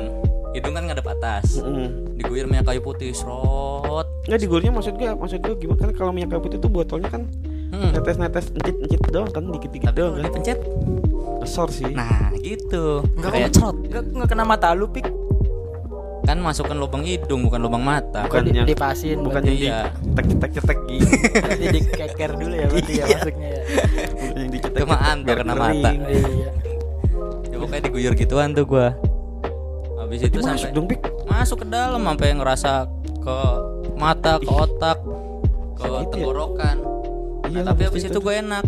Hidung 0.53 0.73
kan 0.73 0.83
ngadep 0.85 1.07
atas 1.07 1.57
Mm. 1.57 2.13
diguyur 2.15 2.45
minyak 2.45 2.65
kayu 2.65 2.79
putih 2.79 3.09
serot. 3.11 4.05
Enggak 4.23 4.39
diguyurnya 4.39 4.71
maksud 4.71 4.93
gue 4.93 5.09
Maksud 5.09 5.39
gue 5.39 5.55
gimana? 5.57 5.79
Kan 5.79 5.91
kalau 5.93 6.11
minyak 6.11 6.29
kayu 6.29 6.41
putih 6.41 6.57
tuh 6.57 6.69
botolnya 6.69 7.09
kan 7.09 7.25
hmm. 7.69 7.91
Netes-netes 7.91 8.53
encit-encit 8.53 9.01
doang 9.09 9.29
kan 9.29 9.43
Dikit-dikit 9.49 9.87
tapi 9.87 9.97
doang 9.97 10.11
kalau 10.11 10.21
kan. 10.21 10.29
dipencet? 10.31 10.59
Kesor 11.39 11.69
sih. 11.69 11.91
Nah 11.91 12.31
gitu. 12.37 13.01
Nggak 13.13 13.31
kayak 13.31 13.43
kena 13.43 13.55
cerot. 13.57 13.75
Nggak 13.83 14.03
nggak 14.13 14.29
kena 14.29 14.43
mata 14.43 14.67
lu 14.71 14.85
pik 14.87 15.07
kan 16.23 16.39
masukkan 16.39 16.71
lubang 16.73 17.03
hidung 17.03 17.43
bukan 17.43 17.59
lubang 17.59 17.83
mata. 17.83 18.23
Bukan 18.23 18.47
di, 18.47 18.55
yang- 18.55 18.63
dipasin 18.65 19.19
Bukan 19.19 19.43
yang 19.43 19.55
di 19.55 19.67
Iya. 19.67 19.79
cetek-cetek 20.15 20.79
gitu 20.87 21.05
berarti 21.35 21.65
dikeker 21.69 22.31
dulu 22.33 22.53
ya 22.53 22.67
berarti 22.67 22.93
ya 22.93 23.05
masuknya 23.05 23.49
ya. 23.49 23.61
Bukan 24.09 24.35
yang 24.39 24.49
dicetek 24.49 24.79
Cuma 24.79 24.95
anto 24.97 25.31
kena 25.31 25.53
mata. 25.53 25.89
iya. 25.91 26.49
Ya 27.43 27.55
pokoknya 27.57 27.81
diguyur 27.83 28.13
gituan 28.13 28.49
tuh 28.51 28.65
gue 28.65 28.87
habis 29.95 30.19
itu 30.21 30.37
Masuk 30.37 30.47
sampai 30.49 30.71
dong 30.71 30.85
Pik. 30.85 30.99
masuk 31.25 31.57
ke 31.59 31.67
dalam 31.67 32.01
sampai 32.01 32.27
ngerasa 32.33 32.71
ke 33.19 33.37
mata 33.93 34.35
ke 34.37 34.47
otak 34.49 34.97
ke 35.73 35.85
ya? 35.85 36.01
tenggorokan. 36.07 36.77
Iya 37.43 37.51
nah, 37.51 37.61
lah, 37.61 37.63
tapi 37.69 37.81
habis 37.83 38.01
itu 38.01 38.11
itu 38.11 38.19
gue 38.19 38.35
enak. 38.37 38.65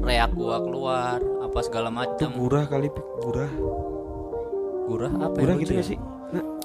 Reak 0.00 0.30
gua 0.32 0.58
keluar 0.58 1.18
apa 1.40 1.58
segala 1.60 1.86
macam 1.88 2.30
gurah 2.32 2.64
kali 2.64 2.88
Pik 2.88 3.06
Gurah. 3.20 3.50
Gurah 4.86 5.12
apa 5.20 5.34
Gurah 5.34 5.54
ya 5.54 5.60
gitu 5.60 5.70
lucu 5.70 5.72
gak 5.72 5.82
ya? 5.82 5.90
sih? 5.92 5.98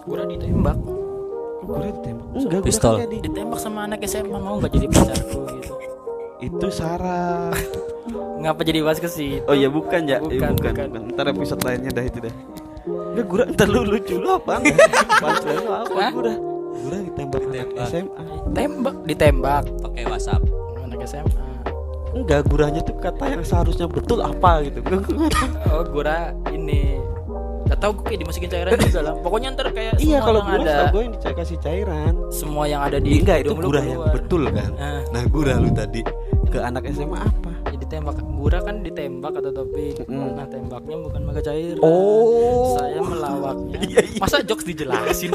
Udah 0.05 0.25
ditembak. 0.25 0.77
Kok 0.77 1.63
gurah 1.65 1.89
ditembak? 1.91 2.25
Enggak 2.31 2.49
gurah 2.51 2.63
Pistol. 2.63 2.93
kan 2.95 3.03
jadi 3.05 3.17
ditembak 3.25 3.59
sama 3.59 3.79
anak 3.83 3.99
SMA 4.05 4.37
mau 4.37 4.55
nggak 4.57 4.71
jadi 4.71 4.87
pacarku 4.87 5.39
gitu? 5.51 5.73
Itu 6.37 6.67
Sarah. 6.69 7.49
Ngapa 8.41 8.61
jadi 8.61 8.85
bahas 8.85 9.01
ke 9.01 9.09
situ? 9.09 9.41
Oh 9.49 9.55
iya 9.57 9.65
bukan 9.65 10.05
ya 10.05 10.21
Bukan, 10.21 10.29
bukan, 10.29 10.51
bukan, 10.53 10.71
bukan. 10.71 10.87
bukan. 10.93 11.13
Ntar 11.17 11.25
episode 11.33 11.61
lainnya 11.65 11.89
dah 11.89 12.05
itu 12.05 12.19
dah. 12.21 12.33
Enggak 12.85 13.25
gurah 13.25 13.47
Ntar 13.49 13.67
lu 13.67 13.81
lucu 13.81 14.15
lu 14.21 14.29
apaan 14.29 14.61
Punchline 15.23 15.61
lu 15.65 15.71
apa? 15.73 15.97
Hah? 15.97 16.11
gurah 16.13 16.37
Gurah 16.75 16.99
ditembak 17.01 17.41
anak 17.41 17.53
Ditembak. 17.65 17.87
SMA 17.89 18.23
tembak 18.53 18.95
ditembak. 19.07 19.63
Pakai 19.81 20.03
WhatsApp. 20.05 20.41
Anak 20.77 20.99
SMA 21.09 21.43
Enggak 22.13 22.41
gurahnya 22.45 22.79
tuh 22.79 22.95
kata 22.95 23.25
yang 23.27 23.43
seharusnya 23.43 23.87
betul 23.89 24.21
apa 24.21 24.61
gitu. 24.63 24.79
Oh 25.67 25.83
gura 25.83 26.31
ini 26.47 26.95
Gak 27.65 27.77
tau 27.81 27.91
gue 27.97 28.05
kayak 28.05 28.19
dimasukin 28.21 28.49
cairan 28.49 28.71
juga 28.85 28.99
lah. 29.01 29.13
Pokoknya 29.25 29.47
ntar 29.57 29.67
kayak 29.73 29.93
Iya 29.97 30.17
kalau 30.21 30.41
gurah 30.45 30.61
ada 30.61 30.93
gue 30.93 31.01
yang 31.01 31.13
dikasih 31.17 31.57
cairan. 31.61 32.13
Semua 32.29 32.63
yang 32.69 32.81
ada 32.85 32.97
di 33.01 33.21
Enggak 33.21 33.37
itu 33.41 33.51
hidung 33.51 33.59
lu 33.61 33.67
gurah 33.73 33.83
yang 33.85 34.01
betul 34.13 34.41
kan? 34.53 34.71
Ah. 34.77 35.01
Nah 35.09 35.23
gurah 35.25 35.57
lu 35.57 35.69
tadi 35.73 36.01
Ke 36.53 36.61
anak 36.61 36.85
SMA 36.93 37.17
apa? 37.17 37.51
Jadi 37.73 37.85
tembak 37.89 38.17
Gura 38.45 38.61
kan 38.61 38.85
ditembak 38.85 39.33
atau 39.41 39.49
topik 39.49 40.05
Mm. 40.05 40.37
Nah 40.37 40.45
tembaknya 40.45 41.01
bukan 41.01 41.21
pakai 41.33 41.43
cairan. 41.43 41.81
Oh. 41.81 42.77
Saya 42.77 43.01
melawaknya. 43.01 43.77
Iya, 43.89 44.01
iya. 44.05 44.19
Masa 44.21 44.45
jokes 44.45 44.65
dijelasin 44.69 45.33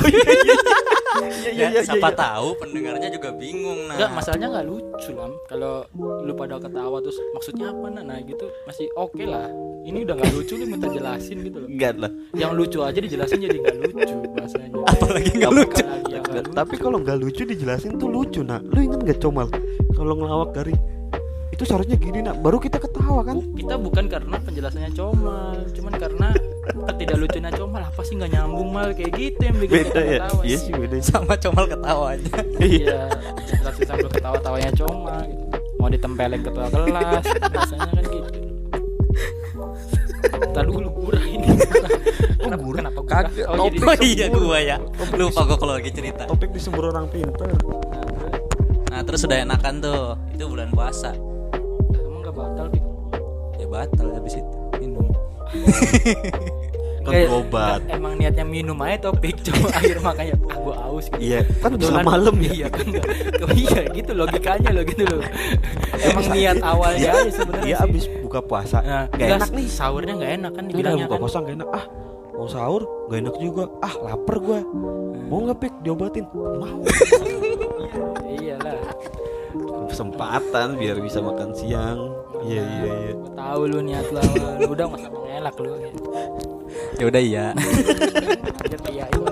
ya, 1.50 1.82
siapa 1.82 2.10
tahu 2.14 2.56
pendengarnya 2.60 3.08
juga 3.10 3.34
bingung 3.34 3.90
nah 3.90 3.96
Enggak, 3.98 4.10
masalahnya 4.16 4.48
nggak 4.50 4.66
lucu 4.66 5.10
lam. 5.12 5.32
Kalau 5.50 5.84
lu 5.98 6.32
pada 6.34 6.56
ketawa 6.62 6.96
terus 7.02 7.18
maksudnya 7.34 7.66
apa 7.72 7.86
nah, 7.90 8.02
nah 8.04 8.18
gitu 8.22 8.46
masih 8.64 8.86
oke 8.96 9.22
lah. 9.24 9.48
Ini 9.84 9.98
udah 10.06 10.14
nggak 10.16 10.32
lucu 10.36 10.52
lu 10.56 10.64
minta 10.68 10.86
jelasin 10.88 11.38
gitu 11.44 11.58
loh. 11.64 11.68
Enggak 11.68 11.94
lah. 11.98 12.12
Yang 12.36 12.52
lucu 12.56 12.78
aja 12.80 12.98
dijelasin 12.98 13.38
jadi 13.42 13.56
nggak 13.58 13.76
lucu 13.90 14.14
bahasanya. 14.36 14.68
apalagi 14.86 15.30
nggak 15.36 15.52
lucu 15.52 15.82
nggak 15.84 16.42
lucu. 16.46 16.52
Tapi 16.54 16.74
kalau 16.78 16.98
nggak 17.02 17.18
lucu 17.18 17.42
dijelasin 17.42 17.98
tuh 17.98 18.08
lucu 18.08 18.40
nak. 18.46 18.62
Lu 18.70 18.78
inget 18.80 19.00
nggak 19.02 19.20
comal? 19.20 19.48
Kalau 19.94 20.14
ngelawak 20.16 20.50
dari 20.54 20.74
itu 21.60 21.68
seharusnya 21.68 21.92
gini 21.94 22.24
nak. 22.24 22.40
Baru 22.40 22.56
kita 22.56 22.80
ketawa 22.80 23.20
kan? 23.20 23.36
Kita 23.52 23.76
bukan 23.76 24.08
karena 24.08 24.40
penjelasannya 24.40 24.96
comal, 24.96 25.60
cuman 25.70 25.92
karena 25.92 26.28
ketidaklucunya 26.88 27.50
comal 27.52 27.82
apa 27.84 28.00
sih 28.00 28.16
nggak 28.16 28.32
nyambung 28.32 28.68
mal 28.72 28.88
kayak 28.90 29.12
gitu 29.12 29.40
yang 29.44 29.56
bikin 29.60 29.74
Beda 29.76 29.84
kita 29.84 30.00
ya. 30.00 30.18
ketawa 30.24 30.40
Iya 30.40 30.56
sih. 30.56 30.64
sih 30.64 30.72
beda. 30.72 30.96
sama 31.04 31.34
comal 31.36 31.64
ketawanya 31.68 32.32
Iya, 32.58 33.00
jelasin 33.52 33.84
sambil 33.84 34.08
ketawa-tawanya 34.08 34.70
coma 34.72 35.16
gitu. 35.22 35.44
Mau 35.76 35.88
ditempelin 35.88 36.40
ketua 36.40 36.66
kelas, 36.66 37.24
rasanya 37.28 37.90
kan 37.90 38.04
gitu. 38.06 38.28
Tadi 40.50 40.70
lu 40.72 40.90
gurah 40.90 41.24
ini. 41.26 41.48
Kenapa, 42.40 42.56
gurah? 42.56 42.78
kenapa 42.80 42.98
gurah? 42.98 43.20
Kagak, 43.22 43.46
Oh, 43.46 43.68
jadi 43.68 43.76
oh 43.78 43.96
iya 44.00 44.26
gua 44.28 44.58
ya 44.58 44.76
lupa 45.12 45.40
gua 45.44 45.56
kalau 45.56 45.74
lagi 45.76 45.92
cerita 45.92 46.24
Topik 46.24 46.50
disembur 46.50 46.88
orang 46.88 47.04
pintar. 47.06 47.52
nah 48.88 49.04
terus 49.04 49.22
udah 49.22 49.38
enakan 49.38 49.74
tuh 49.78 50.02
itu 50.30 50.44
bulan 50.46 50.66
puasa 50.70 51.12
batal 53.70 54.08
habis 54.12 54.34
itu 54.36 54.56
minum 54.76 55.06
Kan 57.00 57.16
obat. 57.32 57.80
Emang 57.88 58.12
niatnya 58.14 58.44
minum 58.44 58.76
aja 58.76 59.08
topik 59.08 59.40
cuma 59.40 59.72
akhir 59.80 59.98
makanya 59.98 60.36
ah 60.46 60.56
gua 60.60 60.76
aus 60.84 61.08
gitu. 61.08 61.32
Iya, 61.32 61.40
kan 61.58 61.72
bisa 61.72 61.88
Kebetulan- 61.90 62.04
malam 62.06 62.34
ya. 62.38 62.50
Iya 62.52 62.68
kan. 62.68 62.86
Iya 63.50 63.80
gitu 63.90 64.10
logikanya 64.12 64.68
lo 64.68 64.82
gitu 64.84 65.02
loh. 65.08 65.22
Emang 66.06 66.26
niat 66.28 66.60
awalnya 66.60 67.08
aja 67.16 67.30
sebenarnya 67.32 67.66
Iya 67.66 67.76
abis 67.82 68.04
buka 68.20 68.44
puasa. 68.44 68.78
Nah, 68.84 69.04
Gak 69.10 69.28
enak 69.32 69.50
nih. 69.50 69.66
Sahurnya 69.66 70.12
nggak 70.12 70.32
enak 70.38 70.52
kan 70.52 70.62
Udah 70.62 70.70
dibilangnya 70.70 71.04
buka 71.08 71.16
kan. 71.16 71.22
puasa 71.24 71.36
gak 71.40 71.54
enak. 71.56 71.68
Ah, 71.72 71.84
mau 72.30 72.46
sahur 72.46 72.82
gak 73.08 73.18
enak 73.18 73.36
juga. 73.40 73.62
Ah, 73.80 73.94
lapar 73.96 74.36
gua. 74.38 74.58
Mau 75.24 75.38
nggak 75.40 75.58
pik 75.58 75.74
diobatin? 75.80 76.24
Mau. 76.30 76.78
Iyalah. 78.28 78.76
Kesempatan 79.88 80.76
biar 80.76 81.00
bisa 81.00 81.18
makan 81.18 81.56
siang. 81.56 81.98
Iya 82.50 82.62
iya 82.62 82.92
iya. 83.00 83.12
Gua 83.14 83.30
tahu 83.32 83.60
lu 83.64 83.78
niat 83.80 84.06
lu 84.08 84.20
udah 84.68 84.86
masa 84.86 85.06
mengelak 85.08 85.54
lu. 85.56 85.70
ya 86.92 87.04
udah 87.06 87.22
iya 87.22 87.46
Lanjut 88.60 88.80
iya 88.88 89.04
itu. 89.10 89.22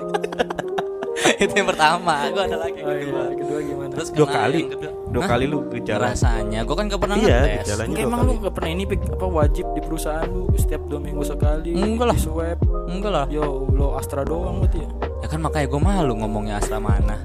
yang 1.39 1.67
pertama 1.67 2.27
gua 2.29 2.43
ada 2.45 2.57
lagi 2.59 2.79
Oh 2.79 2.89
iya, 2.89 2.99
kedua 3.01 3.23
kedua 3.33 3.59
gimana? 3.61 3.91
terus 3.91 4.07
Dua 4.11 4.27
kali. 4.27 4.61
kedua. 4.67 4.91
Dua 5.09 5.21
Hah? 5.21 5.29
kali 5.29 5.45
lu 5.45 5.59
gejala. 5.69 6.03
rasanya 6.09 6.59
gua 6.63 6.75
kan 6.75 6.85
gak 6.87 6.99
pernah 6.99 7.15
Iya, 7.17 7.37
ngetes 7.59 7.79
Enggak 7.81 8.03
emang 8.03 8.19
kali. 8.19 8.29
lu 8.29 8.41
gak 8.41 8.53
pernah 8.53 8.69
ini 8.69 8.83
Pik, 8.85 9.01
apa 9.09 9.25
wajib 9.25 9.65
di 9.71 9.81
perusahaan 9.81 10.27
lu 10.27 10.41
setiap 10.53 10.81
dua 10.85 10.99
minggu 10.99 11.23
sekali 11.23 11.71
Enggak 11.73 12.07
lah. 12.07 12.17
swab 12.17 12.57
enggak 12.85 13.11
lah 13.13 13.25
yo 13.27 13.43
lo 13.69 13.95
Astra 13.95 14.23
doang 14.23 14.59
berarti 14.59 14.79
ya 14.79 14.89
ya 15.19 15.27
kan 15.27 15.39
makanya 15.39 15.67
gua 15.67 15.81
malu 15.81 16.13
ngomongnya 16.15 16.55
asrama 16.57 16.89
mana 16.91 17.15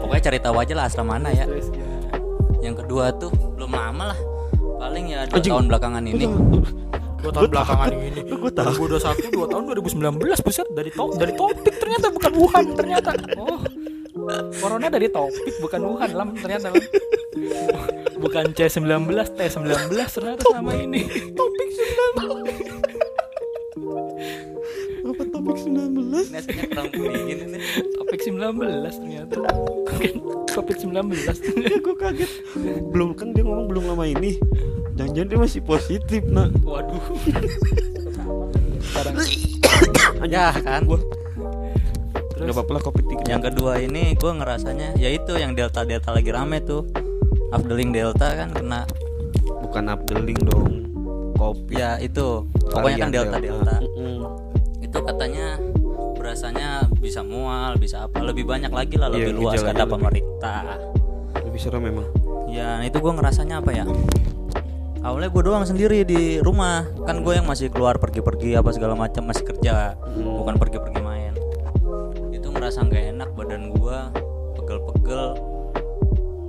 pokoknya 0.00 0.22
cari 0.24 0.38
tahu 0.38 0.56
aja 0.56 0.72
lah 0.72 0.84
asrama 0.86 1.10
mana 1.12 1.28
ya 1.30 1.44
yang 2.60 2.74
kedua 2.74 3.10
tuh 3.12 3.28
belum 3.54 3.70
lama 3.70 4.14
lah 4.14 4.18
paling 4.80 5.04
ya 5.12 5.20
dua 5.28 5.36
Anjing. 5.36 5.52
tahun 5.52 5.64
belakangan 5.68 6.02
ini. 6.08 6.24
Dua 7.20 7.32
tahun 7.36 7.50
belakangan 7.52 7.88
ini. 7.92 8.20
Gua 8.32 8.48
tahu. 8.48 8.88
2021 8.88 9.36
dua 9.36 9.46
tahun 9.52 9.62
2019 9.76 10.40
buset. 10.40 10.66
Dari 10.72 10.90
top 10.96 11.10
dari 11.20 11.32
topik 11.36 11.74
ternyata 11.76 12.06
bukan 12.08 12.32
Wuhan 12.40 12.64
ternyata. 12.72 13.10
Oh. 13.36 13.60
Corona 14.56 14.88
dari 14.88 15.08
topik 15.12 15.60
bukan 15.60 15.80
Wuhan 15.84 16.10
lam 16.16 16.28
ternyata 16.32 16.72
lam. 16.72 16.84
Bukan 18.20 18.44
C19 18.56 19.08
T19 19.36 19.92
ternyata 19.92 20.42
selama 20.48 20.72
ini. 20.80 21.04
Topik 21.36 21.68
19 23.76 24.49
Apa 25.10 25.22
topik 25.26 25.56
19? 25.58 25.90
ini 25.90 26.36
aslinya 26.36 26.64
kurang 26.70 26.88
dingin 26.90 27.38
ini 27.46 27.58
topik 27.94 28.20
19 28.20 28.38
ternyata 28.92 29.36
bukan 29.36 30.02
topik 30.46 30.76
19 30.78 30.94
Ya 31.60 31.76
gue 31.76 31.94
kaget. 31.94 32.30
Belum 32.88 33.10
kan 33.12 33.30
dia 33.30 33.42
ngomong 33.42 33.66
belum 33.66 33.84
lama 33.86 34.04
ini. 34.04 34.38
Jangan-jangan 34.94 35.28
dia 35.28 35.38
masih 35.38 35.60
positif 35.62 36.22
nak. 36.26 36.50
waduh 36.60 37.00
sekarang 38.80 39.14
ya 40.26 40.50
kan 40.56 40.82
Gua 40.84 40.98
terus 42.30 42.42
nggak 42.42 42.56
apa-apa 42.56 42.72
lah 42.72 42.82
kopi 42.82 43.02
tiga. 43.06 43.24
yang 43.28 43.42
kedua 43.42 43.72
ini 43.76 44.12
gue 44.12 44.32
ngerasanya 44.32 44.96
ya 44.96 45.08
itu 45.08 45.32
yang 45.36 45.52
delta 45.52 45.84
delta 45.84 46.10
lagi 46.10 46.28
rame 46.28 46.60
tuh 46.60 46.88
Afdeling 47.50 47.90
delta 47.90 48.32
kan 48.34 48.48
kena 48.50 48.86
Bukan 49.60 49.86
updeling 49.86 50.40
dong. 50.42 50.70
Kopi. 51.34 51.78
ya 51.78 51.96
itu 51.96 52.42
pokoknya 52.66 52.76
kan 52.98 53.08
Varian 53.08 53.10
delta 53.10 53.36
delta 53.38 53.74
Mm-mm. 53.80 54.49
Itu 54.90 54.98
katanya 54.98 55.54
berasanya 56.18 56.68
bisa 56.98 57.22
mual 57.22 57.78
bisa 57.78 58.10
apa 58.10 58.18
lebih 58.20 58.42
banyak 58.42 58.74
lagi 58.74 58.98
lah 58.98 59.06
Iya, 59.08 59.30
lebih 59.30 59.34
luas 59.38 59.54
gejalanya 59.54 59.70
kata 59.70 59.82
lebih. 59.86 59.94
pemerintah. 59.94 60.62
Lebih 61.46 61.60
serem 61.62 61.82
memang. 61.86 62.06
ya 62.50 62.82
itu 62.82 62.98
gue 62.98 63.12
ngerasanya 63.14 63.62
apa 63.62 63.70
ya? 63.70 63.84
Awalnya 65.00 65.30
gue 65.30 65.42
doang 65.46 65.64
sendiri 65.64 66.02
di 66.02 66.42
rumah. 66.42 66.84
Kan 67.06 67.22
gue 67.22 67.38
yang 67.38 67.46
masih 67.46 67.70
keluar 67.70 67.96
pergi-pergi 67.96 68.58
apa 68.58 68.74
segala 68.74 68.98
macam 68.98 69.30
masih 69.30 69.46
kerja. 69.46 69.94
Hmm. 69.96 70.42
bukan 70.42 70.58
pergi-pergi 70.58 71.00
main. 71.00 71.32
Itu 72.34 72.50
ngerasa 72.50 72.84
nggak 72.84 73.04
enak 73.16 73.30
badan 73.32 73.70
gue 73.70 73.98
pegel-pegel 74.58 75.38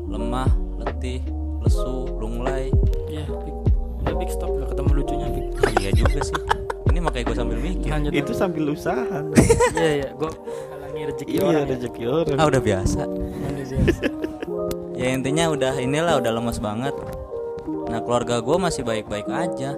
lemah 0.10 0.50
letih 0.82 1.22
lesu 1.62 2.10
lunglai. 2.18 2.74
Ya 3.08 3.24
Pik. 3.24 3.56
udah 4.02 4.16
Pik 4.18 4.30
stop. 4.34 4.50
Udah 4.50 4.68
ketemu 4.68 4.90
lucunya 4.98 5.28
Pik 5.30 5.46
iya 5.80 5.90
juga 5.94 6.20
sih 6.26 6.36
ini 7.02 7.10
makanya 7.10 7.26
gue 7.26 7.38
sambil 7.42 7.58
mikir 7.58 7.90
lanjut 7.90 8.12
Itu 8.14 8.32
sambil 8.38 8.64
usaha. 8.70 9.18
iya 9.82 9.92
iya 9.98 10.10
gue 10.14 10.30
halangi 10.70 11.02
rezeki 11.10 11.34
iya, 11.34 11.42
orang 11.42 11.58
ya. 11.58 11.72
rezeki 11.74 12.04
orang. 12.06 12.38
ah 12.38 12.46
udah 12.46 12.62
biasa 12.62 13.02
Udah 13.10 13.66
biasa. 13.66 14.04
ya 15.02 15.08
intinya 15.10 15.46
udah 15.50 15.74
inilah 15.82 16.14
udah 16.22 16.32
lemes 16.38 16.62
banget 16.62 16.94
nah 17.90 18.00
keluarga 18.06 18.38
gue 18.38 18.58
masih 18.62 18.86
baik-baik 18.86 19.26
aja 19.26 19.74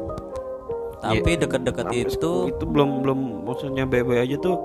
tapi 0.99 1.39
deket-deket 1.39 1.87
Sampai 1.87 2.03
itu 2.03 2.31
itu 2.51 2.63
belum 2.67 2.89
belum 3.07 3.19
maksudnya 3.47 3.87
bebe 3.87 4.19
aja 4.19 4.35
tuh 4.35 4.59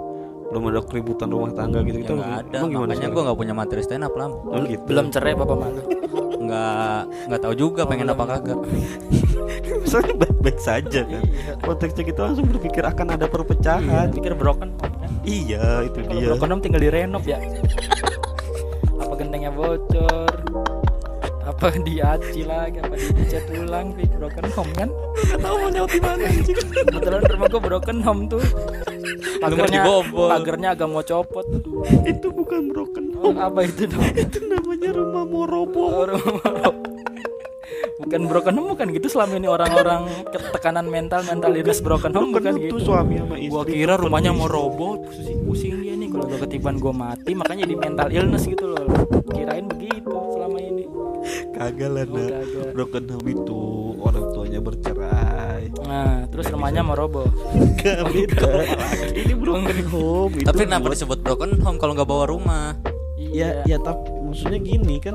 belum 0.50 0.74
ada 0.74 0.80
keributan 0.82 1.30
rumah 1.30 1.54
tangga 1.54 1.78
gitu 1.86 1.94
ya 1.94 2.02
gitu. 2.02 2.12
nggak 2.18 2.34
ada 2.42 2.58
Emang 2.58 2.70
gimana 2.74 2.90
makanya 2.90 3.08
gue 3.14 3.22
nggak 3.22 3.38
punya 3.38 3.54
materi 3.54 3.82
stand 3.86 4.02
up 4.02 4.14
lah 4.18 4.28
Oh 4.34 4.64
gitu. 4.66 4.82
belum 4.82 5.06
cerai 5.14 5.38
bapak 5.38 5.56
malu 5.56 5.80
nggak 6.48 7.00
nggak 7.28 7.40
tahu 7.40 7.54
juga 7.54 7.84
pengen 7.84 8.08
apa 8.08 8.24
kagak 8.26 8.58
Misalnya 9.84 10.14
baik-baik 10.16 10.58
saja 10.60 11.00
kan. 11.04 11.22
Iya. 11.24 11.52
Konteksnya 11.60 12.04
kita 12.04 12.20
langsung 12.24 12.46
berpikir 12.48 12.82
akan 12.84 13.16
ada 13.16 13.26
perpecahan. 13.28 14.08
pikir 14.12 14.32
broken 14.32 14.72
home 14.76 14.96
kan 14.96 15.12
Iya, 15.24 15.84
itu 15.84 15.98
dia. 16.08 16.26
broken 16.26 16.48
home 16.50 16.62
tinggal 16.64 16.80
direnov 16.80 17.24
ya 17.24 17.36
apa 18.98 19.12
gentengnya 19.14 19.48
bocor 19.48 20.32
apa 21.48 21.66
diaci 21.80 22.44
lagi 22.44 22.76
apa 22.78 22.92
dicat 22.96 23.44
ulang 23.56 23.96
broken 23.96 24.46
home 24.52 24.72
kan 24.76 24.88
tahu 25.40 25.54
mau 25.58 25.70
nyaut 25.72 25.88
di 25.88 26.00
mana 26.00 26.28
anjing. 26.28 26.58
kebetulan 26.86 27.22
rumah 27.24 27.48
gue 27.48 27.62
broken 27.62 27.98
home 28.04 28.22
tuh 28.28 28.42
pagernya 29.40 29.82
pagernya 30.10 30.68
agak 30.74 30.88
mau 30.88 31.02
copot. 31.02 31.46
Itu 32.04 32.28
bukan 32.32 32.62
broken 32.70 33.04
oh, 33.18 33.32
home. 33.32 33.38
apa 33.38 33.60
itu? 33.64 33.86
Dong 33.88 34.04
Itu 34.14 34.38
namanya 34.46 34.90
rumah 34.94 35.24
mau 35.24 35.44
roboh. 35.44 35.86
Oh, 35.88 36.04
rumah- 36.08 36.76
bukan 37.98 38.20
broken 38.30 38.54
home 38.56 38.68
bukan 38.72 38.86
gitu. 38.94 39.06
Selama 39.10 39.32
ini 39.36 39.48
orang-orang 39.50 40.02
ketekanan 40.30 40.86
mental 40.88 41.20
mental 41.26 41.52
illness 41.52 41.82
broken 41.82 42.14
home 42.14 42.30
bukan 42.32 42.54
gitu. 42.56 42.78
suami 42.80 43.18
sama 43.20 43.36
istri. 43.36 43.50
gua 43.52 43.62
kira 43.66 43.94
rumahnya 43.98 44.30
mau 44.32 44.48
robot 44.48 45.10
pusing 45.10 45.38
pusing 45.44 45.74
dia 45.82 45.94
nih 45.98 46.08
kalau 46.08 46.24
gak 46.30 46.40
ketiban 46.48 46.78
gua 46.78 46.94
mati. 46.94 47.34
Makanya 47.34 47.66
di 47.66 47.76
mental 47.76 48.08
illness 48.08 48.46
gitu 48.46 48.70
loh. 48.70 48.86
Kirain 49.34 49.66
begitu 49.66 50.08
selama 50.08 50.58
ini. 50.62 50.84
Kagak 51.52 51.90
lah, 51.90 52.04
Oh. 52.08 52.70
Broken 52.72 53.04
home 53.10 53.28
itu 53.28 53.87
orang 54.08 54.24
tuanya 54.30 54.60
bercerai. 54.60 55.62
nah 55.80 56.24
terus 56.26 56.48
rumahnya 56.48 56.80
mau 56.80 56.94
roboh 56.94 57.28
Gak 57.76 58.04
beda. 58.06 58.50
Ini 59.10 59.34
broken 59.34 59.78
home. 59.86 60.34
itu 60.34 60.44
tapi 60.44 60.64
kenapa 60.64 60.84
buat- 60.84 60.94
disebut 60.94 61.18
broken 61.20 61.50
home 61.58 61.76
kalau 61.76 61.92
nggak 61.92 62.06
bawa 62.06 62.24
rumah 62.26 62.74
Ya, 63.18 63.60
ya 63.62 63.76
tapi 63.76 64.08
maksudnya 64.22 64.56
gini 64.58 64.96
kan. 64.98 65.12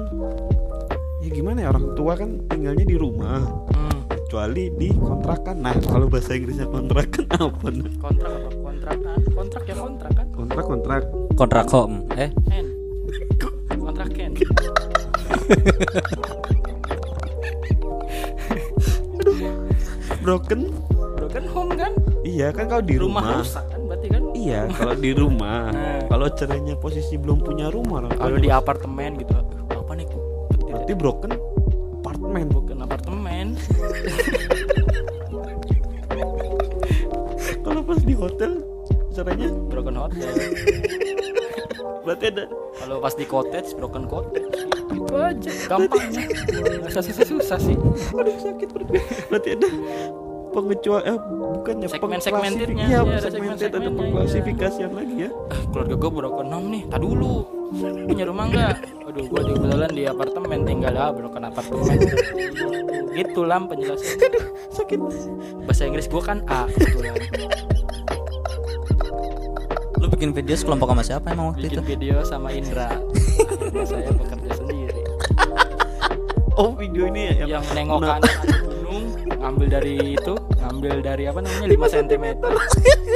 Ya 1.19 1.29
gimana 1.29 1.59
ya 1.59 1.69
orang 1.69 1.91
tua 1.93 2.13
kan 2.13 2.45
tinggalnya 2.45 2.83
di 2.83 2.93
rumah. 2.93 3.41
Hmm, 3.71 3.99
kecuali 4.05 4.69
di 4.71 4.91
kontrakan. 4.93 5.55
Nah, 5.57 5.73
kalau 5.81 6.05
bahasa 6.05 6.31
Inggrisnya 6.31 6.67
kontrakan 6.67 7.25
apa? 7.41 7.67
Nah? 7.69 7.89
kontrak 7.97 8.29
apa 8.29 8.49
kontrak 8.53 8.97
ah, 9.01 9.17
kontrak 9.33 9.63
ya 9.63 9.75
kontrak 9.75 10.11
kan 10.13 10.27
Kontrak 10.29 10.63
kontrak. 10.63 11.01
kontrak 11.33 11.65
home 11.67 11.95
eh 12.13 12.29
Ken 12.45 12.67
kontrak 13.73 14.09
Ken 14.11 14.31
Broken? 20.23 20.71
broken 21.23 21.45
home 21.51 21.71
kan? 21.75 21.91
Iya 22.23 22.51
kan 22.51 22.67
kalau 22.67 22.83
di 22.83 22.95
rumah 22.99 23.23
rumah. 23.23 23.39
rusak 23.43 23.65
kan 23.71 23.81
berarti 23.87 24.07
kan? 24.11 24.23
Iya 24.35 24.59
kalau 24.71 24.95
di 24.95 25.11
rumah. 25.11 25.59
Nah. 25.73 26.05
kalau 26.11 26.27
cerainya 26.31 26.75
posisi 26.77 27.15
belum 27.17 27.41
punya 27.41 27.67
rumah 27.71 28.05
kalau 28.19 28.37
di 28.37 28.49
apartemen 28.51 29.17
gitu 29.17 29.33
apa 29.71 29.91
nih 29.95 30.05
berarti 30.69 30.93
broken 30.93 31.31
apartemen 32.03 32.45
bukan 32.51 32.77
apartemen. 32.85 33.47
Kalau 37.63 37.81
pas 37.83 37.99
di 38.03 38.13
hotel 38.13 38.51
caranya 39.13 39.49
broken 39.71 39.95
hotel. 39.97 40.31
Berarti 42.03 42.25
ada 42.35 42.43
kalau 42.83 42.99
pas 42.99 43.15
di 43.15 43.23
cottage 43.23 43.71
broken 43.79 44.03
cottage 44.11 44.52
aja. 45.33 45.49
Gampang 45.65 46.03
susah 46.87 47.03
susah, 47.03 47.25
susah 47.25 47.57
sih. 47.57 47.75
Aduh 48.13 48.35
sakit 48.37 48.67
perut 48.69 48.87
berarti 49.27 49.49
ada 49.57 49.67
pengecualian 50.53 51.09
eh, 51.09 51.17
bukannya 51.17 51.87
Segmen-segmentednya, 51.89 52.85
pengklasifi- 52.85 52.93
iya, 52.93 53.01
iya, 53.01 53.17
ada 53.17 53.25
segmented 53.25 53.33
ada 53.33 53.73
segmen-segmennya, 53.73 53.97
pengklasifikasian 53.97 54.91
lagi 54.93 55.15
ya? 55.17 55.29
Ah, 55.49 55.61
keluarga 55.73 55.95
gue 55.97 56.11
broken 56.13 56.47
home 56.53 56.67
nih. 56.69 56.83
Tak 56.93 56.99
dulu. 57.01 57.33
Punya 58.05 58.23
rumah 58.29 58.45
nggak? 58.53 58.75
Aduh 59.09 59.25
gue 59.25 59.41
di 59.41 59.51
kebetulan 59.51 59.89
di 59.89 60.03
apartemen 60.05 60.59
tinggal 60.61 60.93
ah 60.93 61.09
broken 61.09 61.43
apartemen. 61.43 61.97
Gitu 63.13 63.41
lam 63.41 63.65
penjelasan 63.65 64.13
sakit. 64.69 64.99
Bahasa 65.65 65.83
Inggris 65.89 66.05
gue 66.05 66.21
kan 66.21 66.45
A 66.45 66.69
kebetulan. 66.69 67.17
Lu 69.97 70.11
bikin 70.11 70.35
video 70.35 70.53
sekelompok 70.53 70.91
sama 70.91 71.01
siapa 71.01 71.31
emang 71.31 71.55
waktu 71.55 71.65
itu? 71.65 71.79
bikin 71.79 71.85
video 71.97 72.21
sama 72.21 72.53
Indra. 72.53 72.93
Saya 73.89 74.11
bekerja 74.11 74.42
oh 76.57 76.71
video 76.77 77.09
ini 77.09 77.21
ya 77.29 77.33
yang, 77.45 77.49
yang 77.59 77.63
nengok 77.73 77.99
Nah. 78.03 78.19
gunung 78.61 79.03
ngambil 79.25 79.67
dari 79.79 79.95
itu 80.15 80.33
ngambil 80.59 80.95
dari 81.03 81.23
apa 81.27 81.39
namanya 81.41 81.67
5 81.67 81.93
cm 81.93 82.25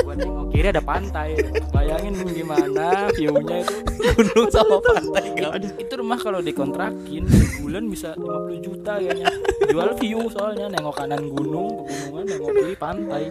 buat 0.04 0.18
nengok 0.18 0.46
kiri 0.52 0.68
ada 0.72 0.84
pantai. 0.84 1.30
Bayangin 1.72 2.14
gimana 2.32 3.12
viewnya 3.14 3.64
itu. 3.64 3.76
Gunung 4.18 4.48
sama 4.50 4.80
pantai 4.82 5.36
ada 5.38 5.68
itu 5.78 5.94
rumah 5.96 6.20
kalau 6.20 6.40
dikontrakin 6.44 7.24
sebulan 7.28 7.84
bisa 7.92 8.16
50 8.16 8.66
juta 8.66 8.94
kayaknya. 9.00 9.28
Jual 9.68 9.90
view 10.00 10.20
soalnya 10.32 10.68
nengok 10.72 10.96
kanan 10.96 11.28
gunung 11.32 11.86
pegunungan 11.88 12.26
nengok 12.26 12.52
kiri 12.56 12.76
pantai 12.76 13.24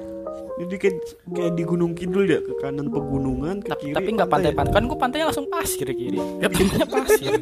jadi 0.57 0.75
kayak, 0.81 0.97
kayak 1.29 1.53
di 1.53 1.63
Gunung 1.69 1.93
Kidul 1.93 2.25
ya 2.25 2.41
ke 2.41 2.53
kanan 2.65 2.89
pegunungan 2.89 3.61
ke 3.61 3.77
tapi 3.77 3.93
kiri 3.93 3.97
tapi 3.97 4.09
nggak 4.17 4.31
pantai 4.33 4.51
ya? 4.53 4.57
pantai 4.57 4.73
kan 4.73 4.85
gua 4.89 4.99
pantainya 4.99 5.27
langsung 5.29 5.47
pasir 5.53 5.89
kiri. 5.93 6.17
Ya 6.41 6.49
pantainya 6.49 6.89
pasir. 6.89 7.33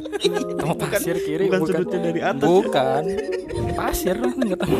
Mau 0.66 0.76
pasir 0.78 1.16
kiri 1.22 1.44
bukan 1.46 1.60
sudutnya 1.62 1.98
dari 2.02 2.20
atas. 2.20 2.42
Ya. 2.42 2.50
bukan. 2.50 3.02
Pasir 3.78 4.14
lah 4.18 4.32
nggak 4.34 4.58
tahu. 4.58 4.76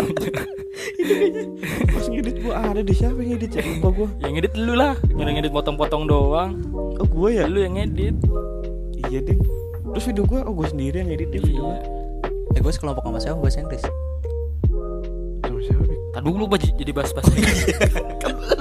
Pas 1.94 2.04
ngedit 2.10 2.36
gua 2.42 2.54
ada 2.58 2.80
di 2.82 2.94
siapa 2.94 3.18
yang 3.22 3.30
ngedit 3.38 3.50
ya? 3.54 3.62
Lupa 3.62 3.88
gua. 3.94 4.08
Yang 4.18 4.32
ngedit 4.34 4.54
lu 4.58 4.74
lah. 4.74 4.94
Yang 5.14 5.32
ngedit 5.38 5.52
potong-potong 5.54 6.02
doang. 6.10 6.50
Oh 6.74 7.06
gua 7.06 7.28
ya? 7.30 7.44
Lu 7.46 7.62
yang 7.62 7.78
ngedit. 7.78 8.18
Iya 9.10 9.20
deh 9.22 9.38
terus 9.94 10.10
video 10.10 10.26
gua 10.26 10.42
oh 10.42 10.50
gua 10.50 10.66
sendiri 10.66 11.06
yang 11.06 11.08
ngedit 11.14 11.30
deh 11.30 11.38
video 11.38 11.70
iya. 11.70 12.02
Eh 12.54 12.62
gue 12.62 12.70
sekelompok 12.70 13.02
sama 13.02 13.18
siapa? 13.18 13.38
Bahasa 13.42 13.58
Inggris? 13.66 13.82
sama 15.42 15.60
siapa? 15.62 15.93
Tadi 16.14 16.24
dulu 16.24 16.44
Baj, 16.46 16.62
jadi 16.72 16.90
bahas-bahas 16.90 17.26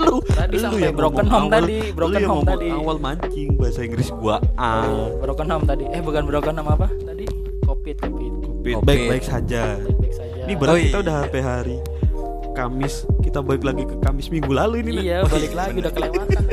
lu 0.04 0.18
Tadi 0.26 0.52
lu 0.52 0.60
sampai 0.60 0.82
yang 0.84 0.96
broken 0.96 1.26
home 1.26 1.46
awal- 1.46 1.54
tadi, 1.56 1.78
lu 1.80 1.94
broken 1.94 2.18
yang 2.18 2.32
home 2.32 2.44
tadi. 2.44 2.68
awal 2.68 2.98
mancing 2.98 3.50
bahasa 3.54 3.80
Inggris 3.82 4.10
gua 4.12 4.42
A 4.56 4.90
broken 5.20 5.48
home 5.48 5.64
tadi. 5.64 5.86
Eh 5.88 6.02
bukan 6.02 6.24
broken 6.24 6.54
home 6.56 6.72
apa? 6.72 6.88
Tadi 6.90 7.26
covid 7.64 7.96
covid. 8.00 8.32
Covid. 8.64 8.76
Baik-baik 8.82 9.24
saja. 9.24 9.78
Baik-baik 9.78 10.14
saja. 10.14 10.42
Ini 10.44 10.54
berat 10.56 10.72
Oh, 10.72 10.78
kita 10.78 10.90
iya. 10.92 11.04
udah 11.04 11.16
HP 11.22 11.34
hari 11.40 11.78
Kamis. 12.52 12.94
Kita 13.22 13.40
balik 13.40 13.64
lagi 13.64 13.84
ke 13.84 13.96
Kamis 13.98 14.28
minggu 14.28 14.50
lalu 14.50 14.76
ini 14.82 14.92
iya 15.04 15.22
Oh, 15.22 15.30
balik 15.30 15.54
lagi 15.54 15.78
udah 15.78 15.90
kelewatan. 15.90 16.44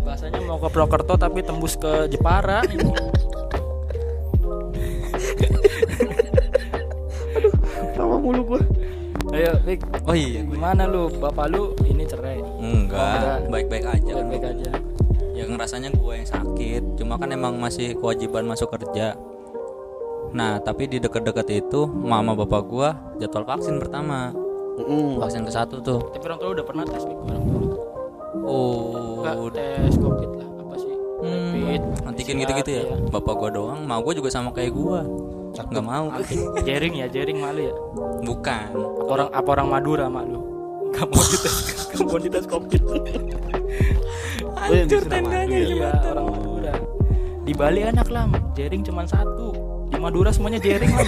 Bahasanya 0.00 0.40
mau 0.40 0.56
ke 0.56 0.68
Prokerto 0.68 1.14
tapi 1.16 1.40
tembus 1.40 1.74
ke 1.74 2.08
Jepara 2.08 2.64
ini 2.64 2.88
tawa 7.94 8.16
mulu 8.16 8.42
gua 8.46 8.60
ayo 9.34 9.52
Rik 9.60 9.80
Oh 10.04 10.14
iya, 10.14 10.40
gimana 10.42 10.82
lu 10.84 11.10
bapak 11.12 11.46
lu 11.48 11.62
ini 11.84 12.04
cerai 12.04 12.38
enggak, 12.56 13.48
baik-baik 13.48 13.84
aja 13.84 14.12
kan. 14.12 14.24
baik-baik 14.24 14.46
aja 14.48 14.70
Ya 15.34 15.44
ngerasanya 15.44 15.90
gue 15.90 16.12
yang 16.14 16.24
sakit, 16.24 16.82
cuma 16.94 17.18
kan 17.18 17.26
emang 17.28 17.58
masih 17.58 17.94
kewajiban 17.94 18.46
masuk 18.46 18.70
kerja. 18.70 19.18
Nah, 20.30 20.58
tapi 20.58 20.86
di 20.86 20.98
dekat-dekat 20.98 21.46
itu 21.52 21.86
mama 21.86 22.34
bapak 22.34 22.62
gua 22.64 22.88
jadwal 23.16 23.42
vaksin 23.44 23.76
pertama. 23.76 24.30
Vaksin 25.16 25.42
ke 25.42 25.50
satu 25.50 25.78
tuh. 25.78 25.98
tapi 26.08 26.22
orang 26.24 26.38
tua 26.38 26.48
lu 26.48 26.54
udah 26.54 26.66
pernah 26.66 26.84
tes 26.84 27.02
Rik 27.02 27.18
orang 27.20 27.42
tua 27.44 27.58
lu 27.60 27.68
Oh, 28.40 29.22
Enggak, 29.22 29.34
tes 29.54 29.94
covid 29.96 30.30
lah 30.34 30.48
apa 30.56 30.74
sih 30.76 30.94
Hmm, 31.16 31.50
Rapid, 31.50 31.82
antigen 32.04 32.36
gitu-gitu 32.38 32.70
ya. 32.72 32.82
iya. 32.84 32.96
Bapak 33.08 33.34
gua 33.34 33.50
doang, 33.50 33.80
mau 33.82 33.98
gua 34.00 34.14
juga 34.14 34.28
sama 34.28 34.50
kayak 34.50 34.70
gua. 34.70 35.02
Nggak 35.54 35.84
mau. 35.86 36.10
jaring 36.66 36.94
ya 36.98 37.06
jaring 37.06 37.38
malu 37.38 37.70
ya? 37.70 37.74
Bukan. 38.26 38.68
apa 38.74 39.10
orang 39.14 39.28
apa 39.30 39.48
orang 39.54 39.68
Madura 39.70 40.06
mak 40.10 40.26
lu? 40.26 40.40
Gak 40.94 41.06
mau 41.10 41.22
dites 41.26 41.54
mau 42.02 42.18
dites 42.18 42.46
covid. 42.46 42.82
Hancur 44.54 45.02
tendanya 45.06 45.58
Iya 45.58 45.90
orang 46.10 46.26
Madura. 46.30 46.74
Di 47.44 47.52
Bali 47.52 47.80
enak 47.86 48.08
lah 48.10 48.24
Jaring 48.58 48.82
cuma 48.82 49.06
satu. 49.06 49.54
Di 49.90 49.98
Madura 49.98 50.34
semuanya 50.34 50.58
jaring 50.58 50.90
lah 50.90 51.06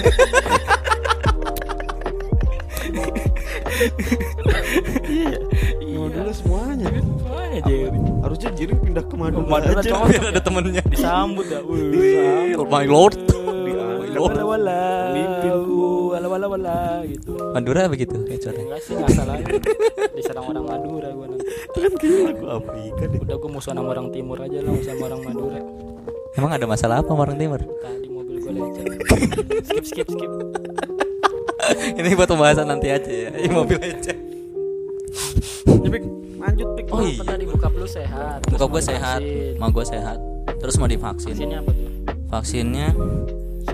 iya. 5.10 5.38
Iya. 5.82 6.06
Dulu 6.06 6.32
semuanya. 6.32 6.86
Semuanya 6.86 7.60
jaring 7.66 8.04
harusnya 8.22 8.50
jiring 8.54 8.78
pindah 8.82 9.04
ke 9.06 9.14
Madura, 9.18 9.46
Madura 9.46 9.80
aja. 9.82 9.94
Biar 10.06 10.24
ada 10.34 10.42
temennya. 10.42 10.82
Disambut 10.86 11.46
ya. 11.50 11.60
Disambut. 11.66 12.66
My 12.70 12.86
lord. 12.86 13.35
Wala 14.20 14.42
wala 14.44 14.80
Mimpin. 15.12 15.52
Wala 16.12 16.26
wala 16.26 16.46
wala 16.48 16.76
gitu 17.08 17.36
Madura 17.52 17.86
begitu 17.86 18.16
ya 18.26 18.36
suara. 18.40 18.58
Enggak 18.60 18.80
sih 18.82 18.92
nggak 18.96 19.10
salah 19.12 19.34
Diserang 20.16 20.46
orang 20.48 20.64
Madura 20.64 21.08
gue 21.12 21.26
nanti 21.28 21.46
kan 21.76 21.92
kayaknya 22.00 22.22
lagu 22.32 22.44
Afrika 22.48 23.02
deh 23.04 23.18
Udah 23.20 23.36
gue 23.36 23.50
musuhan 23.52 23.76
sama 23.76 23.88
orang 23.92 24.08
timur 24.10 24.38
aja 24.40 24.58
lah 24.64 24.72
sama 24.80 25.04
orang 25.12 25.20
Madura 25.22 25.60
Emang 26.36 26.50
ada 26.52 26.64
masalah 26.68 27.00
apa 27.00 27.08
sama 27.12 27.22
orang 27.24 27.38
timur? 27.40 27.60
Tadi 27.60 28.08
mobil 28.08 28.36
gue 28.40 28.52
lecet 28.52 28.84
Skip 29.68 29.84
skip 29.84 30.08
skip 30.08 30.32
Ini 31.98 32.14
buat 32.14 32.30
pembahasan 32.30 32.70
nanti 32.70 32.88
aja 32.94 33.10
ya. 33.10 33.30
Ini 33.34 33.50
mobil 33.50 33.78
aja. 33.82 34.14
Tapi 35.66 35.98
lanjut 36.38 36.68
Pik. 36.78 36.86
Oh, 36.94 37.02
iya. 37.02 37.22
tadi 37.26 37.44
bokap 37.48 37.72
lu 37.74 37.88
sehat 37.88 38.38
mau 38.46 38.68
gue 38.70 38.82
sehat, 38.82 39.20
divaksin. 39.20 39.58
ma 39.58 39.66
gue 39.70 39.84
sehat. 39.86 40.18
Terus 40.62 40.74
mau 40.78 40.88
divaksin. 40.88 41.34
Vaksinnya 41.34 41.58
apa 41.62 41.70
tuh? 41.74 41.88
Vaksinnya 42.30 42.88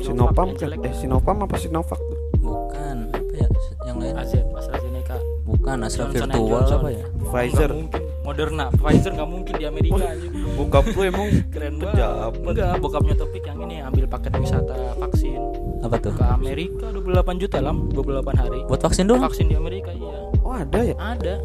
Sinopam 0.01 0.49
kan 0.53 0.59
jelek. 0.59 0.79
eh 0.87 0.93
Sinopam 0.97 1.37
apa 1.45 1.57
Sinovac? 1.59 2.01
Tuh 2.01 2.19
bukan 2.41 2.97
apa 3.13 3.33
ya? 3.37 3.49
Yang 3.85 3.97
lain? 4.01 4.15
AZ 4.17 4.33
AstraZeneca. 4.57 5.17
Bukan 5.43 5.77
Astra 5.83 6.05
Johnson 6.09 6.29
virtual 6.31 6.49
Johnson. 6.49 6.79
apa 6.81 6.89
ya? 6.91 7.05
Pfizer. 7.29 7.71
mungkin. 7.75 8.03
Moderna 8.23 8.71
Pfizer 8.71 9.13
nggak 9.13 9.29
mungkin 9.29 9.55
di 9.59 9.67
Amerika 9.67 9.99
aja 9.99 10.29
bokap 10.55 10.85
lu 10.95 11.01
emang 11.03 11.27
keren 11.53 11.75
banget. 11.83 12.33
Enggak 12.39 12.73
bokapnya 12.79 13.15
topik 13.19 13.43
yang 13.43 13.59
ini 13.67 13.77
ambil 13.83 14.05
paket 14.07 14.33
wisata 14.39 14.95
vaksin. 14.95 15.43
Apa 15.83 15.99
tuh? 15.99 16.15
ke 16.15 16.23
Amerika 16.23 16.87
28 16.95 17.43
juta 17.43 17.59
lam 17.59 17.91
28 17.91 18.39
hari. 18.39 18.61
Buat 18.71 18.81
vaksin 18.87 19.11
doang? 19.11 19.27
vaksin 19.27 19.51
di 19.51 19.59
Amerika 19.59 19.91
iya. 19.91 20.31
Oh 20.47 20.55
ada 20.55 20.79
ya? 20.87 20.95
Ada. 20.95 21.43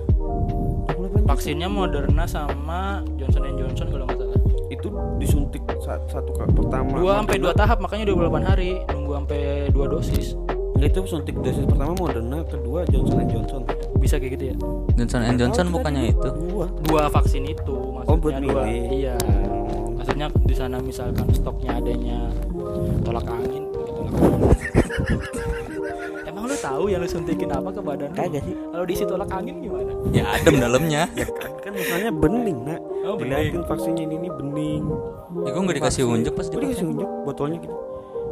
28 0.93 1.25
vaksinnya 1.25 1.65
Moderna 1.65 2.29
sama 2.29 3.01
Johnson 3.17 3.49
Johnson 3.57 3.87
kalau 3.89 4.05
nggak 4.05 4.17
salah 4.21 4.26
itu 4.77 4.87
disuntik 5.17 5.59
sa- 5.79 5.99
satu 6.07 6.31
kali 6.31 6.51
pertama 6.53 6.95
dua 6.95 7.13
sampai 7.19 7.37
dua 7.37 7.53
tahap 7.53 7.77
makanya 7.77 8.05
28 8.07 8.45
hari 8.45 8.69
nunggu 8.87 9.11
sampai 9.15 9.39
dua 9.69 9.85
dosis 9.89 10.37
itu 10.77 10.99
suntik 11.03 11.33
dosis 11.35 11.65
pertama 11.65 11.97
Moderna 11.97 12.45
kedua 12.45 12.85
Johnson 12.85 13.25
Johnson 13.25 13.61
bisa 13.97 14.15
kayak 14.15 14.37
gitu 14.37 14.43
ya 14.47 14.55
Johnson 14.93 15.21
and 15.23 15.35
Johnson 15.35 15.65
Oh, 15.67 15.73
bukannya 15.73 16.03
itu? 16.07 16.29
dua 16.47 16.65
dua 16.85 17.01
vaksin 17.09 17.43
itu 17.43 17.73
maksudnya 17.91 18.07
Oh, 18.07 18.17
buat 18.17 18.35
dua 18.37 18.61
milih. 18.63 18.89
iya 18.95 19.15
Oh. 19.17 19.89
maksudnya 19.91 20.27
di 20.37 20.53
sana 20.53 20.77
misalkan 20.77 21.25
stoknya 21.31 21.75
adanya 21.75 22.29
tolak 23.01 23.25
angin 23.25 23.65
tolak 23.73 24.13
angin. 24.13 25.76
Lu 26.57 26.63
tahu 26.63 26.83
yang 26.87 26.99
lu 26.99 27.07
suntikin 27.07 27.49
apa 27.49 27.69
ke 27.69 27.79
badan 27.79 28.09
lu? 28.09 28.17
Kagak 28.17 28.41
sih. 28.41 28.55
kalau 28.67 28.83
diisi 28.83 29.05
tolak 29.05 29.29
angin 29.29 29.55
gimana 29.59 29.91
Ya 30.09 30.25
adem 30.31 30.57
dalamnya. 30.57 31.01
ya 31.13 31.25
kan 31.29 31.51
kan 31.61 31.71
misalnya 31.71 32.09
bening 32.11 32.57
nak 32.63 32.81
Oh, 33.03 33.13
bening. 33.13 33.29
dilihatin 33.53 33.63
vaksinnya 33.63 34.03
ini, 34.03 34.15
ini 34.17 34.29
bening 34.31 34.83
Ya 35.39 35.49
gue 35.49 35.61
nggak 35.61 35.77
dikasih 35.77 36.01
unjuk 36.03 36.33
pas 36.33 36.45
dikasih 36.45 36.59
divaksin. 36.59 36.87
unjuk 36.91 37.09
botolnya 37.23 37.57
gitu 37.59 37.75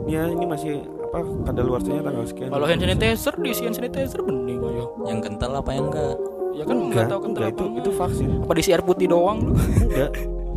ya 0.06 0.22
ini 0.28 0.44
masih 0.44 0.72
apa 1.08 1.18
kadaluarsanya 1.46 2.02
tanggal 2.04 2.26
sekian 2.26 2.50
kalau 2.50 2.66
hand 2.66 2.78
sanitizer 2.78 3.34
diisi 3.38 3.62
hand 3.64 3.74
sanitizer 3.74 4.20
bening 4.20 4.60
ayo 4.60 4.86
Yang 5.04 5.20
kental 5.24 5.52
apa 5.56 5.72
yang 5.72 5.86
enggak? 5.88 6.18
ya 6.52 6.64
kan 6.64 6.76
nggak 6.76 6.88
enggak 6.88 7.06
tahu 7.08 7.20
kan 7.20 7.30
enggak 7.32 7.50
itu 7.52 7.66
itu 7.76 7.90
vaksin 7.92 8.30
apa 8.40 8.52
diisi 8.54 8.70
air 8.72 8.82
putih 8.82 9.08
doang 9.08 9.38
lu 9.42 9.54
enggak 9.56 10.12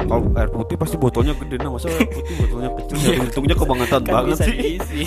kalau 0.07 0.31
air 0.39 0.51
putih 0.53 0.77
pasti 0.79 0.97
botolnya 1.01 1.35
gede 1.35 1.57
nah 1.59 1.71
masa 1.75 1.91
air 1.91 2.07
putih 2.07 2.35
botolnya 2.39 2.71
kecil? 2.79 2.95
Iya. 2.95 3.05
jadi 3.09 3.19
untungnya 3.27 3.55
kebangetan 3.59 4.03
kan 4.07 4.13
banget 4.15 4.37
sih. 4.39 4.55
diisi. 4.55 5.03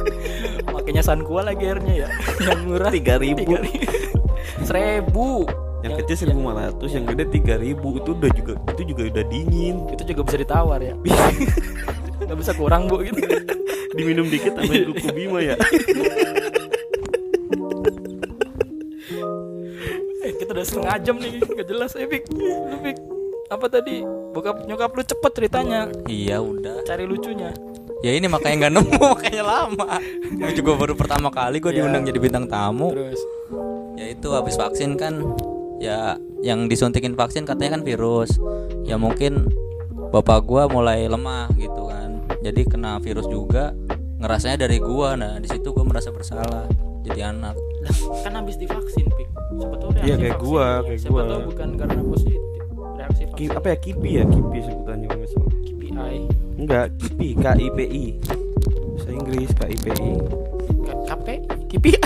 Makanya 0.74 1.02
sankuah 1.04 1.44
lagi 1.46 1.64
airnya 1.66 1.94
ya. 2.06 2.08
Yang 2.42 2.60
murah 2.66 2.90
3000. 2.90 4.66
seribu. 4.66 5.46
Yang 5.84 5.92
Ya, 5.92 5.98
kecil 6.02 6.16
1500 6.34 6.96
yang 6.98 7.04
gede 7.06 7.24
3000 7.30 7.78
itu 7.78 8.10
udah 8.10 8.30
juga 8.34 8.52
itu 8.74 8.82
juga 8.90 9.02
udah 9.06 9.24
dingin. 9.30 9.76
Itu 9.94 10.02
juga 10.02 10.20
bisa 10.26 10.36
ditawar 10.42 10.80
ya. 10.82 10.94
Nggak 12.26 12.38
bisa 12.42 12.52
kurang 12.58 12.90
bu. 12.90 13.06
Gitu 13.06 13.22
diminum 13.96 14.28
dikit 14.28 14.52
tambahin 14.52 14.92
kuku 14.92 15.10
bima 15.16 15.40
ya. 15.40 15.56
Eh, 20.20 20.32
kita 20.36 20.50
udah 20.52 20.66
setengah 20.66 20.96
jam 21.00 21.16
nih. 21.16 21.40
Nggak 21.40 21.66
jelas 21.70 21.90
eh 21.96 22.04
Pik 22.04 22.24
lu 22.34 22.76
Pik 22.84 22.98
apa 23.46 23.66
tadi? 23.68 24.02
Bokap 24.32 24.66
nyokap 24.66 24.90
lu 24.92 25.02
cepet 25.02 25.32
ceritanya. 25.32 25.80
Iya 26.04 26.38
udah. 26.38 26.82
Cari 26.82 27.04
lucunya. 27.04 27.54
Ya 28.00 28.12
ini 28.12 28.26
makanya 28.26 28.66
nggak 28.66 28.74
nemu 28.74 28.98
makanya 29.14 29.42
lama. 29.42 29.88
Gua 30.32 30.50
juga 30.52 30.70
baru 30.76 30.94
pertama 30.94 31.28
kali 31.30 31.58
gue 31.58 31.70
Iya. 31.70 31.78
diundang 31.80 32.04
jadi 32.04 32.18
bintang 32.18 32.44
tamu. 32.44 32.92
Terus? 32.92 33.20
Ya 33.96 34.06
itu 34.10 34.28
habis 34.30 34.54
vaksin 34.54 34.94
kan 34.94 35.32
ya 35.78 36.14
yang 36.40 36.66
disuntikin 36.66 37.14
vaksin 37.14 37.44
katanya 37.44 37.78
kan 37.78 37.82
virus. 37.82 38.36
Ya 38.84 38.96
mungkin 38.96 39.48
bapak 40.10 40.44
gua 40.44 40.66
mulai 40.66 41.06
lemah 41.06 41.48
gitu 41.54 41.86
kan. 41.86 42.20
Jadi 42.40 42.66
kena 42.66 42.98
virus 42.98 43.24
juga 43.26 43.72
ngerasanya 44.18 44.60
dari 44.60 44.76
gua. 44.76 45.14
Nah 45.14 45.38
di 45.38 45.48
situ 45.48 45.72
gua 45.72 45.86
merasa 45.86 46.10
bersalah 46.10 46.68
jadi 47.02 47.30
anak. 47.30 47.56
Lah, 47.80 47.94
kan 48.20 48.34
habis 48.34 48.58
divaksin 48.58 49.06
Pik 49.08 49.28
siapa 49.56 49.76
tahu 49.78 49.90
Iya, 49.96 50.14
kayak 50.18 50.38
gua, 50.38 50.82
kayak 50.82 51.00
siapa 51.00 51.14
gua. 51.14 51.24
tahu 51.24 51.40
bukan 51.48 51.68
karena 51.76 52.00
positif 52.02 52.40
Ki, 53.36 53.52
apa 53.52 53.66
ya 53.68 53.76
kipi 53.76 54.10
ya? 54.16 54.24
Kipi 54.24 54.58
sebutannya 54.64 55.06
kalau 55.06 55.20
nggak 55.20 55.30
salah 55.30 55.52
KPI 55.60 56.18
enggak 56.56 56.86
kipi 56.96 57.28
K 57.36 57.46
I 57.52 57.68
P 57.68 57.78
I. 57.84 58.04
Bahasa 58.96 59.10
Inggris 59.12 59.50
K 59.52 59.60
I 59.68 59.76
P 59.76 59.86
I. 59.92 60.10
K- 60.86 61.00
KP 61.04 61.26
KPI 61.68 61.98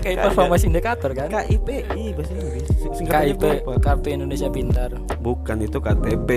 kayak 0.00 0.18
performance 0.22 0.64
indikator 0.64 1.10
kan? 1.12 1.28
K 1.28 1.36
I 1.44 1.56
P 1.60 1.68
I 1.84 2.04
bahasa 2.16 2.32
Inggris. 2.32 2.66
Singkatannya 2.96 3.36
KIP 3.36 3.42
tuh 3.42 3.52
apa? 3.52 3.72
Kartu 3.84 4.08
Indonesia 4.08 4.48
Pintar. 4.48 4.90
Bukan 5.20 5.56
itu 5.60 5.76
KTP 5.76 6.30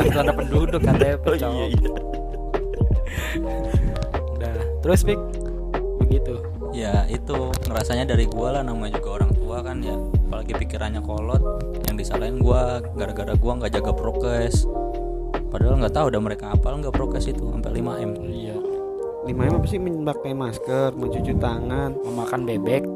Kartu 0.00 0.32
penduduk 0.32 0.80
KTP 0.80 1.24
oh 1.28 1.36
iya 1.36 1.48
iya. 1.68 1.90
Udah. 4.32 4.54
Terus 4.80 5.00
Pik 5.04 5.20
ya 6.80 7.04
itu 7.12 7.52
ngerasanya 7.68 8.16
dari 8.16 8.24
gua 8.24 8.56
lah 8.56 8.62
namanya 8.64 8.96
juga 8.96 9.20
orang 9.20 9.36
tua 9.36 9.60
kan 9.60 9.84
ya. 9.84 9.96
Apalagi 10.28 10.52
pikirannya 10.56 11.02
kolot 11.04 11.42
yang 11.84 12.00
disalahin 12.00 12.40
gua 12.40 12.80
gara-gara 12.96 13.36
gua 13.36 13.52
nggak 13.60 13.76
jaga 13.76 13.92
prokes. 13.92 14.64
Padahal 15.50 15.76
nggak 15.82 15.92
tahu 15.92 16.06
udah 16.14 16.22
mereka 16.22 16.44
apal 16.56 16.80
nggak 16.80 16.94
prokes 16.94 17.28
itu 17.28 17.44
sampai 17.52 17.82
5 17.82 18.06
m. 18.06 18.12
Iya 18.30 18.59
lima 19.22 19.42
M 19.44 19.54
apa 19.54 19.66
sih? 19.66 19.76
Memakai 19.76 20.32
masker 20.32 20.90
mencuci 20.92 21.32
tangan 21.36 21.96
memakan 21.98 22.40
bebek. 22.42 22.82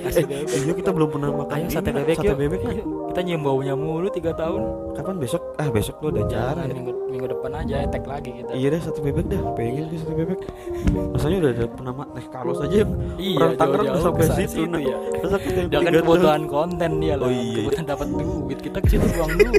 Bebek. 0.00 0.50
Iya 0.50 0.72
kita 0.74 0.90
belum 0.90 1.08
pernah 1.08 1.30
makan 1.30 1.54
ayo 1.54 1.66
sate 1.70 1.94
bebek 1.94 2.16
sate 2.16 2.26
yuk. 2.26 2.36
bebek 2.36 2.60
Ayo, 2.64 2.82
kita 3.06 3.20
nyium 3.22 3.40
baunya 3.40 3.74
mulu 3.78 4.10
tiga 4.10 4.34
tahun. 4.34 4.62
Kapan? 4.92 5.14
Besok? 5.16 5.42
Ah 5.54 5.68
besok 5.68 5.94
lo 6.00 6.10
udah 6.10 6.26
jarang 6.26 6.66
jangan 6.66 6.66
ya. 6.66 6.74
minggu, 6.74 6.92
minggu 7.06 7.26
depan 7.28 7.50
aja 7.54 7.74
etek 7.80 8.04
lagi 8.04 8.30
kita. 8.34 8.50
Iya 8.50 8.66
deh 8.66 8.80
sate 8.80 9.00
bebek 9.00 9.24
dah, 9.28 9.40
pengen 9.54 9.86
gue 9.86 9.98
sate 10.00 10.14
bebek. 10.16 10.38
Rasanya 11.14 11.36
udah 11.38 11.50
ada 11.52 11.64
pernah 11.68 11.92
ma- 11.94 12.10
teh 12.10 12.26
kalos 12.26 12.58
aja 12.58 12.76
yang 12.76 12.90
Iya, 13.14 13.36
orang 13.38 13.52
Tangerang 13.54 13.86
sampai 14.02 14.24
situ. 14.26 14.50
situ 14.50 14.60
Nah. 14.66 14.80
ya. 14.82 14.96
Terus 15.14 15.32
aku 15.32 15.48
yang 15.48 15.68
tiga 15.70 15.90
kebutuhan 15.94 16.42
konten 16.48 16.90
dia 16.98 17.14
lah 17.14 17.24
Oh, 17.24 17.30
iya. 17.30 17.54
kebutuhan 17.54 17.86
dapat 17.86 18.08
duit. 18.10 18.58
Kita 18.58 18.78
ke 18.82 18.88
situ 18.90 19.06
buang 19.06 19.30
duit 19.30 19.54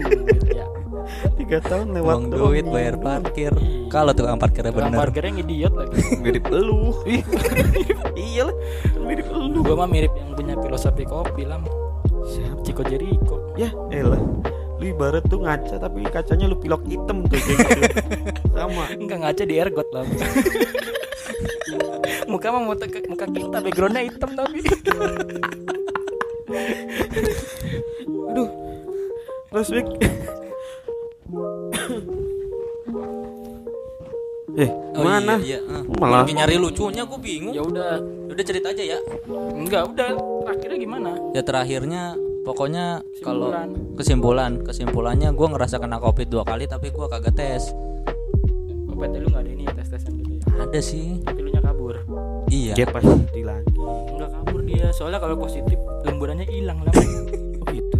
ya 0.51 0.65
tiga 1.37 1.57
tahun 1.61 1.95
lewat 1.97 2.07
uang 2.07 2.23
doang. 2.31 2.41
duit 2.51 2.65
bayar 2.67 2.95
parkir 2.97 3.53
kalau 3.91 4.11
tukang 4.15 4.39
parkirnya 4.39 4.71
tukang 4.71 4.91
bener 4.91 4.99
parkirnya 4.99 5.29
yang 5.35 5.39
idiot 5.43 5.73
lagi 5.75 5.95
mirip 6.23 6.45
elu. 6.49 6.83
iya 8.31 8.41
lah, 8.49 8.55
mirip 9.03 9.27
elu. 9.29 9.59
gua 9.61 9.75
mah 9.83 9.89
mirip 9.89 10.11
yang 10.15 10.31
punya 10.33 10.55
filosofi 10.57 11.03
kopi 11.03 11.43
lah 11.45 11.59
Siapa? 12.21 12.61
Chico 12.61 12.85
Jericho 12.85 13.37
Ya, 13.57 13.73
elah. 13.89 14.21
Lu 14.77 14.85
ibarat 14.87 15.25
tuh 15.27 15.41
ngaca 15.41 15.77
tapi 15.77 16.05
kacanya 16.07 16.45
lu 16.49 16.55
pilok 16.57 16.85
hitam 16.85 17.25
tuh 17.25 17.37
gitu. 17.37 17.65
Sama. 18.55 18.85
enggak 18.93 19.19
ngaca 19.25 19.43
di 19.43 19.55
ergot 19.57 19.89
lah 19.93 20.05
muka 22.31 22.47
mah 22.47 22.63
muka, 22.63 22.85
muka 23.11 23.25
kita 23.27 23.57
backgroundnya 23.59 24.07
hitam 24.07 24.31
tapi 24.31 24.63
Aduh. 28.31 28.47
Terus. 29.51 29.67
Eh, 34.53 34.69
Oh 34.91 35.01
mana? 35.01 35.39
iya, 35.39 35.57
iya. 35.57 35.79
Malah- 35.95 36.23
Lagi 36.23 36.33
nyari 36.35 36.55
lucunya 36.57 37.03
gue 37.03 37.19
bingung. 37.19 37.53
Ya 37.53 37.63
udah. 37.63 38.03
Udah 38.27 38.43
cerita 38.43 38.67
aja 38.69 38.83
ya. 38.85 38.99
Enggak 39.53 39.87
udah. 39.87 40.11
Akhirnya 40.45 40.77
gimana? 40.77 41.09
Ya 41.31 41.41
terakhirnya 41.41 42.15
pokoknya 42.41 42.99
kalau 43.21 43.47
Kesimpulan. 43.47 43.69
kesimpulan. 43.95 44.51
Kesimpulannya 44.61 45.29
gue 45.31 45.47
ngerasa 45.47 45.75
kena 45.77 45.97
covid 45.97 46.27
dua 46.27 46.43
kali 46.43 46.67
tapi 46.67 46.89
gue 46.89 47.05
kagak 47.07 47.31
tes. 47.33 47.71
Oh 48.85 48.95
PT 48.97 49.13
lu 49.17 49.27
nggak 49.29 49.41
ada 49.41 49.51
ini 49.51 49.63
ya 49.63 49.73
tes 49.73 49.87
tesan 49.87 50.19
gitu 50.19 50.31
ya? 50.35 50.43
Ada 50.59 50.79
sih. 50.81 51.23
Tapi 51.23 51.39
lu 51.39 51.49
nya 51.49 51.61
kabur? 51.61 51.95
Iya. 52.49 52.73
Dia 52.75 52.87
pasti 52.87 53.39
lagi. 53.41 53.71
enggak 54.11 54.29
kabur 54.33 54.59
dia. 54.61 54.91
Soalnya 54.91 55.19
kalau 55.19 55.39
positif 55.39 55.79
lemburannya 56.03 56.43
hilang 56.45 56.83
lah 56.83 56.91
Oh 57.61 57.67
gitu. 57.69 57.97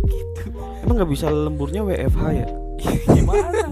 Emang 0.81 0.99
nggak 0.99 1.09
bisa 1.09 1.27
lemburnya 1.27 1.79
WFH 1.81 2.23
ya? 2.35 2.47
gimana 3.15 3.67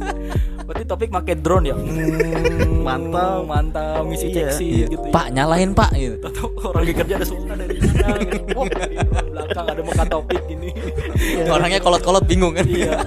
berarti 0.62 0.86
topik 0.86 1.10
pakai 1.10 1.36
drone 1.36 1.66
ya 1.66 1.76
Hmm, 1.76 2.82
Mantap. 2.82 3.42
mantap 3.44 4.02
misi 4.04 4.30
Iya, 4.30 4.50
ceksi 4.50 4.66
Iya. 4.66 4.88
gitu 4.88 5.04
ya. 5.04 5.12
pak 5.12 5.26
nyalain 5.30 5.72
pak 5.72 5.92
gitu 5.94 6.18
Tahu 6.22 6.48
orang 6.64 6.82
lagi 6.84 6.94
kerja 6.96 7.14
ada 7.16 7.26
suara 7.26 7.54
dari 7.56 7.78
sana 7.80 8.08
gitu. 8.20 8.54
Oh, 8.54 8.66
dari 8.66 8.96
belakang 9.02 9.66
ada 9.68 9.82
muka 9.82 10.04
topik 10.06 10.42
gini. 10.46 10.70
orangnya 11.46 11.80
kolot-kolot 11.80 12.24
bingung 12.24 12.54
kan 12.54 12.66
Iya. 12.66 13.02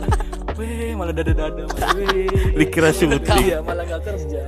Weh, 0.52 0.92
malah 0.92 1.10
dada-dada. 1.10 1.64
Weh. 1.96 2.28
Dikira 2.54 2.90
syuting. 2.90 3.24
Iya, 3.24 3.58
malah 3.58 3.82
gak 3.84 4.02
kerja. 4.04 4.40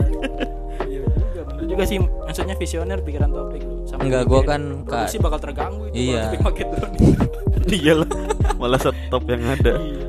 Iya 0.85 1.01
juga, 1.33 1.43
juga 1.65 1.83
sih. 1.85 1.97
Maksudnya 1.99 2.55
visioner 2.55 2.99
pikiran 3.01 3.31
topik 3.31 3.63
lu. 3.63 3.83
Sama 3.85 4.05
Enggak, 4.05 4.23
gua 4.25 4.41
kan 4.45 4.63
produksi 4.83 5.17
ka- 5.17 5.25
bakal 5.25 5.39
terganggu 5.41 5.85
itu 5.89 6.13
Iya. 6.13 6.29
topik 6.29 6.41
pakai 6.45 6.65
drone. 6.69 6.97
Iyalah. 7.75 8.09
Malah 8.55 8.79
stop 8.79 9.25
yang 9.25 9.43
ada. 9.45 9.73
Iya. 9.77 10.04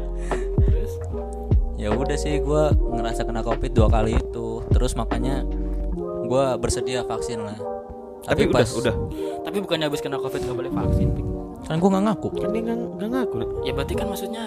Udah 1.96 2.18
sih 2.20 2.40
gue 2.44 2.64
ngerasa 2.76 3.24
kena 3.24 3.42
covid 3.42 3.72
dua 3.72 3.88
kali 3.88 4.20
itu. 4.20 4.62
Terus 4.72 4.94
makanya 5.00 5.42
gue 6.26 6.46
bersedia 6.60 7.08
vaksin 7.08 7.42
lah. 7.44 7.58
Tapi, 8.26 8.50
udah, 8.50 8.66
udah. 8.66 8.96
tapi 9.46 9.62
bukannya 9.62 9.86
habis 9.86 10.02
kena 10.02 10.18
covid 10.18 10.42
nggak 10.42 10.58
boleh 10.58 10.74
vaksin 10.74 11.14
kan 11.66 11.82
gue 11.82 11.90
nggak 11.90 12.06
ngaku. 12.10 12.28
Kan 12.42 12.50
dia 12.54 12.62
nggak 12.62 12.78
nggak 13.02 13.10
ngaku. 13.10 13.36
Ya 13.66 13.72
berarti 13.74 13.94
kan 13.98 14.08
maksudnya 14.10 14.44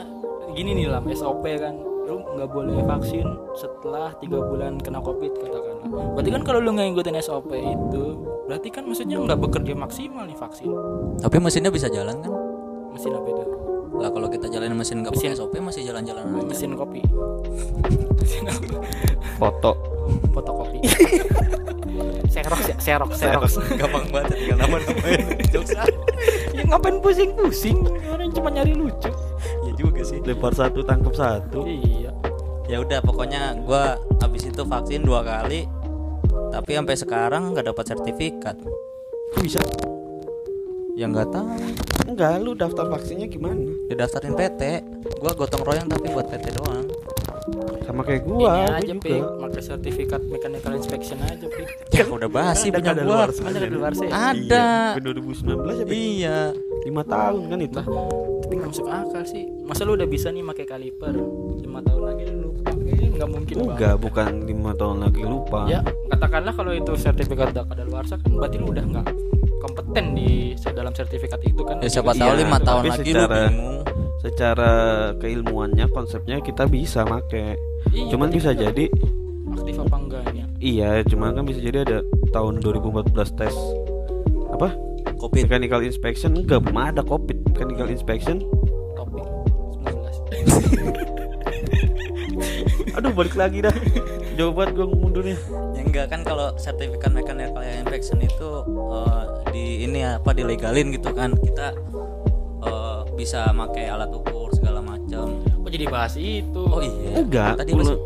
gini 0.55 0.71
nih 0.75 0.87
lah 0.91 1.03
SOP 1.15 1.45
kan. 1.59 1.75
Lu 2.07 2.25
nggak 2.25 2.51
boleh 2.51 2.79
vaksin 2.87 3.27
setelah 3.55 4.15
tiga 4.19 4.41
bulan 4.41 4.81
kena 4.81 5.03
covid 5.03 5.29
katakanlah 5.37 5.87
berarti 6.17 6.31
kan 6.33 6.43
kalau 6.43 6.59
lu 6.65 6.73
nggak 6.73 6.89
ngikutin 6.91 7.17
SOP 7.21 7.53
itu 7.53 8.05
berarti 8.49 8.69
kan 8.73 8.83
maksudnya 8.89 9.21
nggak 9.21 9.39
bekerja 9.39 9.73
maksimal 9.77 10.25
nih 10.25 10.39
vaksin. 10.39 10.71
Tapi 11.21 11.37
mesinnya 11.37 11.71
bisa 11.71 11.87
jalan 11.93 12.19
kan? 12.25 12.33
Mesin 12.97 13.13
apa 13.13 13.29
itu 13.29 13.68
lah 13.99 14.11
kalau 14.15 14.29
kita 14.31 14.47
jalanin 14.47 14.79
mesin 14.79 15.03
nggak 15.03 15.15
pakai 15.15 15.35
Mesin. 15.35 15.43
SOP 15.43 15.55
masih 15.59 15.83
jalan-jalan 15.87 16.25
aja. 16.25 16.47
Mesin 16.47 16.71
kopi. 16.79 17.03
Apa 18.47 18.63
Foto. 19.39 19.73
fotokopi 20.33 20.81
serok 22.33 22.61
serok 22.85 23.11
serok 23.19 23.43
gampang 23.77 24.07
banget 24.09 24.31
tinggal 24.37 24.57
nama 24.57 24.77
jokes. 25.51 25.73
Ya 26.55 26.63
ngapain 26.67 26.97
pusing 27.03 27.31
pusing 27.35 27.79
orang 28.09 28.31
cuma 28.35 28.49
nyari 28.51 28.75
lucu. 28.75 29.11
Ya 29.67 29.73
juga 29.79 30.03
sih. 30.03 30.19
Lempar 30.23 30.55
satu 30.55 30.83
tangkap 30.83 31.15
satu. 31.15 31.67
iya. 31.67 32.11
Ya 32.69 32.85
udah 32.85 33.01
pokoknya 33.01 33.57
gue 33.65 33.85
abis 34.21 34.53
itu 34.53 34.63
vaksin 34.67 35.07
dua 35.07 35.25
kali 35.25 35.65
tapi 36.53 36.77
sampai 36.77 36.97
sekarang 36.97 37.43
nggak 37.55 37.73
dapat 37.73 37.85
sertifikat. 37.97 38.57
Bisa? 39.41 39.61
Ya 40.99 41.07
nggak 41.07 41.31
tahu. 41.31 41.47
Enggak, 42.09 42.33
lu 42.43 42.53
daftar 42.53 42.91
vaksinnya 42.91 43.31
gimana? 43.31 43.71
didaftarin 43.87 44.35
PT 44.35 44.63
gue 44.99 45.33
gotong 45.33 45.63
royong 45.63 45.87
tapi 45.87 46.11
buat 46.11 46.27
PT 46.27 46.59
doang. 46.59 46.85
Sama 47.81 48.05
kayak 48.05 48.29
ini 48.29 48.45
gua, 48.45 48.53
gua 48.69 48.77
aja 48.77 48.85
juga. 48.85 49.01
pik 49.01 49.23
pakai 49.41 49.63
sertifikat 49.65 50.21
mechanical 50.29 50.73
inspection 50.77 51.17
aja 51.25 51.47
pik 51.49 51.69
ya 51.89 52.05
udah 52.05 52.29
basi 52.29 52.69
Kan 52.69 52.85
punya 52.85 52.93
luar 53.01 53.29
ada 53.33 53.59
di 53.59 53.71
luar 53.73 53.93
sih. 53.97 54.09
Ada. 54.11 54.67
Iya, 54.93 55.01
2019 55.01 55.81
ya, 55.81 55.85
Pik? 55.89 55.97
iya. 55.97 56.39
5 56.85 56.93
tahun 57.05 57.43
kan 57.47 57.59
itu. 57.63 57.81
tapi 58.39 58.53
nggak 58.55 58.71
masuk 58.71 58.89
akal 58.89 59.23
sih. 59.25 59.45
Masa 59.65 59.81
lu 59.85 59.93
udah 59.95 60.09
bisa 60.09 60.29
nih 60.29 60.41
pakai 60.43 60.67
kaliper? 60.67 61.15
Lima 61.61 61.81
tahun 61.81 62.03
lagi 62.05 62.25
lu 62.29 62.49
nggak 63.19 63.31
mungkin 63.35 63.55
Enggak, 63.67 63.95
bukan 63.99 64.31
5 64.47 64.79
tahun 64.79 64.97
lagi 65.03 65.23
lupa. 65.27 65.67
banget. 65.67 65.73
ya 65.75 65.81
katakanlah 66.09 66.55
kalau 66.55 66.73
itu 66.73 66.93
sertifikat 66.95 67.51
udah 67.51 67.65
kadaluarsa 67.67 68.15
kan 68.15 68.31
berarti 68.31 68.57
lu 68.57 68.67
udah 68.71 68.85
nggak 68.87 69.07
kompeten 69.59 70.15
di 70.15 70.31
dalam 70.69 70.91
sertifikat 70.91 71.41
itu 71.43 71.63
kan. 71.63 71.79
Ya 71.79 71.89
siapa 71.91 72.13
Iya, 72.13 72.21
tahu 72.21 72.33
lima 72.37 72.59
tahun 72.59 72.81
tapi 72.81 72.89
lagi 72.89 73.03
secara- 73.05 73.27
lu 73.29 73.47
bingung. 73.49 73.79
Secara 74.19 74.71
keilmuannya 75.17 75.87
konsepnya 75.89 76.37
kita 76.39 76.67
bisa 76.67 77.05
make. 77.05 77.55
Iya, 77.89 78.09
Cuman 78.09 78.29
bisa 78.29 78.51
kan 78.51 78.63
jadi 78.65 78.85
aktif 79.53 79.77
apa 79.79 79.97
enggaknya? 79.97 80.45
Iya, 80.59 80.91
cuman 81.05 81.33
kan 81.33 81.45
bisa 81.45 81.61
jadi 81.61 81.79
ada 81.81 81.99
tahun 82.29 82.59
2014 82.59 83.31
tes 83.33 83.55
apa? 84.51 84.75
Covid. 85.17 85.47
mechanical 85.47 85.83
inspection 85.83 86.35
enggak 86.37 86.63
belum 86.63 86.79
ada 86.79 87.03
covid. 87.03 87.39
Mechanical 87.49 87.89
inspection. 87.89 88.43
Topik 88.95 89.23
19 89.83 89.99
aduh 92.97 93.13
balik 93.13 93.35
lagi 93.35 93.59
dah. 93.61 93.75
Jauh 94.35 94.51
banget 94.51 94.75
gue 94.75 94.87
mundurnya 94.89 95.37
Enggak 95.99 96.15
kan 96.15 96.23
kalau 96.23 96.55
sertifikat 96.55 97.11
mechanical 97.11 97.59
inspection 97.59 98.23
itu 98.23 98.63
eh, 98.71 99.23
di 99.51 99.65
ini 99.83 100.07
apa 100.07 100.31
dilegalin 100.31 100.95
gitu 100.95 101.11
kan. 101.11 101.35
Kita 101.35 101.75
eh, 102.63 103.01
bisa 103.19 103.51
pakai 103.51 103.91
alat 103.91 104.07
ukur 104.15 104.55
segala 104.55 104.79
macam. 104.79 105.43
kok 105.43 105.71
jadi 105.75 105.91
bahas 105.91 106.15
itu 106.15 106.63
Oh 106.71 106.79
iya. 106.79 107.19
enggak 107.19 107.59
Tadi 107.59 107.75
masih 107.75 107.99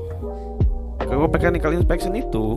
kalau 1.05 1.29
mechanical 1.29 1.77
inspection 1.77 2.17
itu 2.17 2.57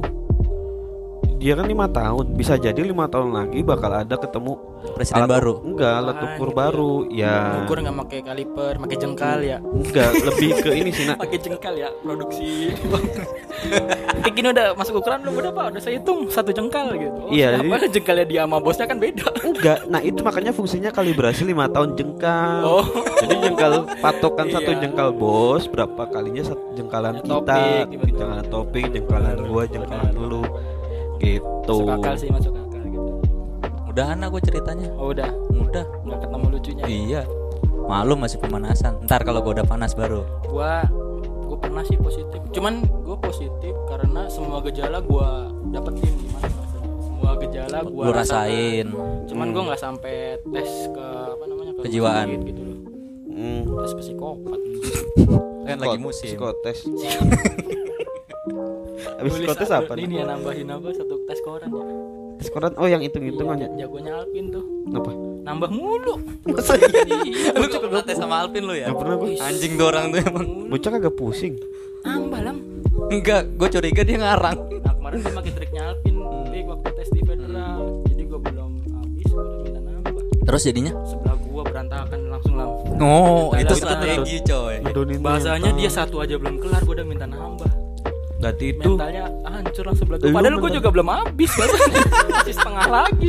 dia 1.36 1.54
kan 1.54 1.66
lima 1.66 1.86
tahun. 1.86 2.26
Bisa 2.32 2.56
jadi 2.56 2.78
lima 2.78 3.06
tahun 3.06 3.32
lagi 3.32 3.60
bakal 3.62 3.92
ada 3.94 4.16
ketemu 4.16 4.54
presiden 4.92 5.24
alat- 5.24 5.34
baru. 5.36 5.54
enggak 5.62 5.94
alat 5.94 6.18
ukur 6.26 6.48
gitu 6.48 6.56
baru 6.56 6.94
ya. 7.10 7.36
Ukur 7.62 7.78
nggak 7.80 7.98
pakai 7.98 8.20
kaliper 8.22 8.74
pakai 8.78 8.98
jengkal 8.98 9.40
ya. 9.40 9.58
Enggak 9.60 10.12
lebih 10.22 10.50
ke 10.58 10.70
ini 10.72 10.90
sih 10.90 11.06
nak. 11.06 11.18
Pakai 11.22 11.38
jengkal 11.38 11.74
ya 11.76 11.90
produksi. 11.98 12.72
Bikin 14.22 14.44
udah 14.48 14.74
masuk 14.74 15.00
ukuran 15.00 15.22
belum 15.22 15.36
udah 15.38 15.52
pak? 15.52 15.66
Udah 15.72 15.82
saya 15.82 15.98
hitung 15.98 16.28
satu 16.28 16.50
jengkal 16.50 16.94
gitu. 16.94 17.20
Oh, 17.20 17.30
Iya, 17.30 17.58
siapa? 17.58 17.88
jengkalnya 17.88 18.26
dia 18.26 18.42
sama 18.42 18.58
bosnya 18.60 18.86
kan 18.86 18.98
beda. 18.98 19.28
Enggak. 19.42 19.80
Nah 19.88 20.02
itu 20.02 20.20
makanya 20.22 20.52
fungsinya 20.52 20.90
kalibrasi 20.90 21.44
lima 21.44 21.66
tahun 21.68 21.94
jengkal. 21.94 22.62
Oh. 22.64 22.86
jadi 23.18 23.36
jengkal 23.42 23.74
patokan 24.00 24.48
satu 24.50 24.72
Iya. 24.72 24.80
jengkal 24.82 25.10
bos 25.12 25.66
berapa 25.66 26.04
kalinya 26.08 26.44
satu 26.44 26.62
jengkalan 26.74 27.16
Ya, 27.16 27.22
kita? 27.22 27.32
topik, 27.32 27.86
gitu. 27.90 28.04
jengkalan 28.12 28.46
topik 28.48 28.86
jengkalan 28.92 29.36
gua 29.46 29.64
jengkalan 29.66 30.14
lu 30.16 30.42
gitu 31.18 31.76
masuk 31.78 31.90
akal 31.92 32.14
sih 32.16 32.30
masuk 32.30 32.54
akal 32.54 32.82
gitu 32.84 33.12
Udahan 33.88 34.20
aku 34.22 34.38
ceritanya. 34.40 34.88
oh 34.94 35.10
udah 35.10 35.30
Udah. 35.50 35.86
nggak 36.04 36.20
ketemu 36.22 36.46
lucunya 36.50 36.84
Iya. 36.86 37.22
Malu 37.86 38.14
masih 38.16 38.38
pemanasan. 38.38 38.98
Ntar 39.02 39.22
kalau 39.22 39.40
gua 39.40 39.54
udah 39.54 39.66
panas 39.66 39.94
baru. 39.94 40.26
gua 40.44 40.84
gua 41.42 41.58
pernah 41.58 41.82
sih 41.82 41.96
positif 41.96 42.42
cuman 42.50 42.74
gua 43.00 43.16
positif 43.18 43.72
karena 43.86 44.26
semua 44.28 44.60
gejala 44.62 44.98
gua 45.00 45.46
dapetin 45.70 46.10
gimana 46.18 46.50
rasanya 46.50 46.90
semua 47.00 47.32
gejala 47.38 47.78
gua 47.86 48.04
Lu 48.04 48.12
rasain. 48.12 48.88
cuman 49.26 49.48
gua 49.50 49.62
nggak 49.66 49.80
sampai 49.80 50.16
tes 50.44 50.72
ke 50.90 51.06
apa 51.30 51.44
namanya 51.46 51.72
ke 51.72 51.82
Kejiwaan. 51.86 52.26
sakit 52.26 52.42
gitu 52.44 52.62
loh 52.62 52.78
hmm. 53.30 53.62
tes 53.78 53.92
psikopat 53.96 54.60
Kan 55.64 55.78
lagi 55.80 55.98
musim. 55.98 56.26
psikotes 56.28 56.80
Psikotes 58.98 59.66
satu- 59.66 59.86
apa 59.86 59.94
nih? 59.94 60.04
ini 60.04 60.16
ya 60.16 60.26
nambahin 60.26 60.68
apa 60.70 60.88
satu 60.92 61.16
tes 61.24 61.40
koran 61.40 61.70
ya 61.70 61.84
Tes 62.36 62.50
koran 62.50 62.72
oh 62.76 62.84
yang 62.86 63.00
hitung-hitungan 63.00 63.56
ya. 63.58 63.64
Ja- 63.66 63.76
jagonya 63.82 64.12
Alvin 64.18 64.46
tuh 64.50 64.64
Apa? 64.92 65.12
nambah 65.42 65.70
mulu 65.70 66.16
lu 66.46 66.56
gak 67.66 67.82
pernah 67.82 68.02
tes 68.02 68.16
sama 68.16 68.36
Alvin 68.40 68.64
lu 68.64 68.74
ya? 68.74 68.88
Gak 68.88 68.98
pernah 68.98 69.16
gue. 69.18 69.30
Anjing 69.38 69.72
tuh 69.74 69.86
orang 69.86 70.06
tuh 70.10 70.20
emang. 70.22 70.46
Bocah 70.68 70.90
kagak 70.92 71.14
pusing. 71.14 71.56
nambah 72.02 72.40
lam 72.40 72.58
Enggak, 73.08 73.50
gue 73.52 73.68
curiga 73.70 74.02
dia 74.02 74.18
ngarang. 74.18 74.58
nah 74.78 74.94
kemarin 74.94 75.18
gue 75.20 75.34
pakai 75.34 75.52
triknya 75.54 75.82
Alvin 75.86 76.16
Dik, 76.46 76.66
waktu 76.66 76.90
tes 76.94 77.10
di 77.10 77.22
federal 77.22 77.80
jadi 78.06 78.24
gue 78.26 78.40
belum 78.42 78.72
habis 78.94 79.26
gue 79.26 79.36
udah 79.38 79.60
minta 79.62 79.80
nambah 79.82 80.24
Terus 80.46 80.62
jadinya? 80.64 80.94
sebelah 81.04 81.36
gua 81.42 81.64
berantakan 81.64 82.20
langsung 82.28 82.54
lam 82.54 82.70
Oh, 82.98 83.52
itu 83.54 83.74
strategi 83.74 84.40
coy. 84.42 84.76
Bahasanya 85.18 85.72
dia 85.72 85.90
satu 85.90 86.20
aja 86.20 86.36
belum 86.36 86.58
kelar 86.58 86.82
gue 86.82 86.94
udah 86.94 87.06
minta 87.06 87.26
nambah 87.26 87.72
Itu 88.54 88.94
mentalnya 88.94 89.26
hancur 89.46 89.84
langsung 89.90 90.08
Lu 90.12 90.30
padahal 90.30 90.58
gue 90.60 90.72
juga 90.78 90.90
belum 90.94 91.08
habis 91.10 91.52
masih 92.36 92.54
setengah 92.54 92.86
lagi 92.86 93.28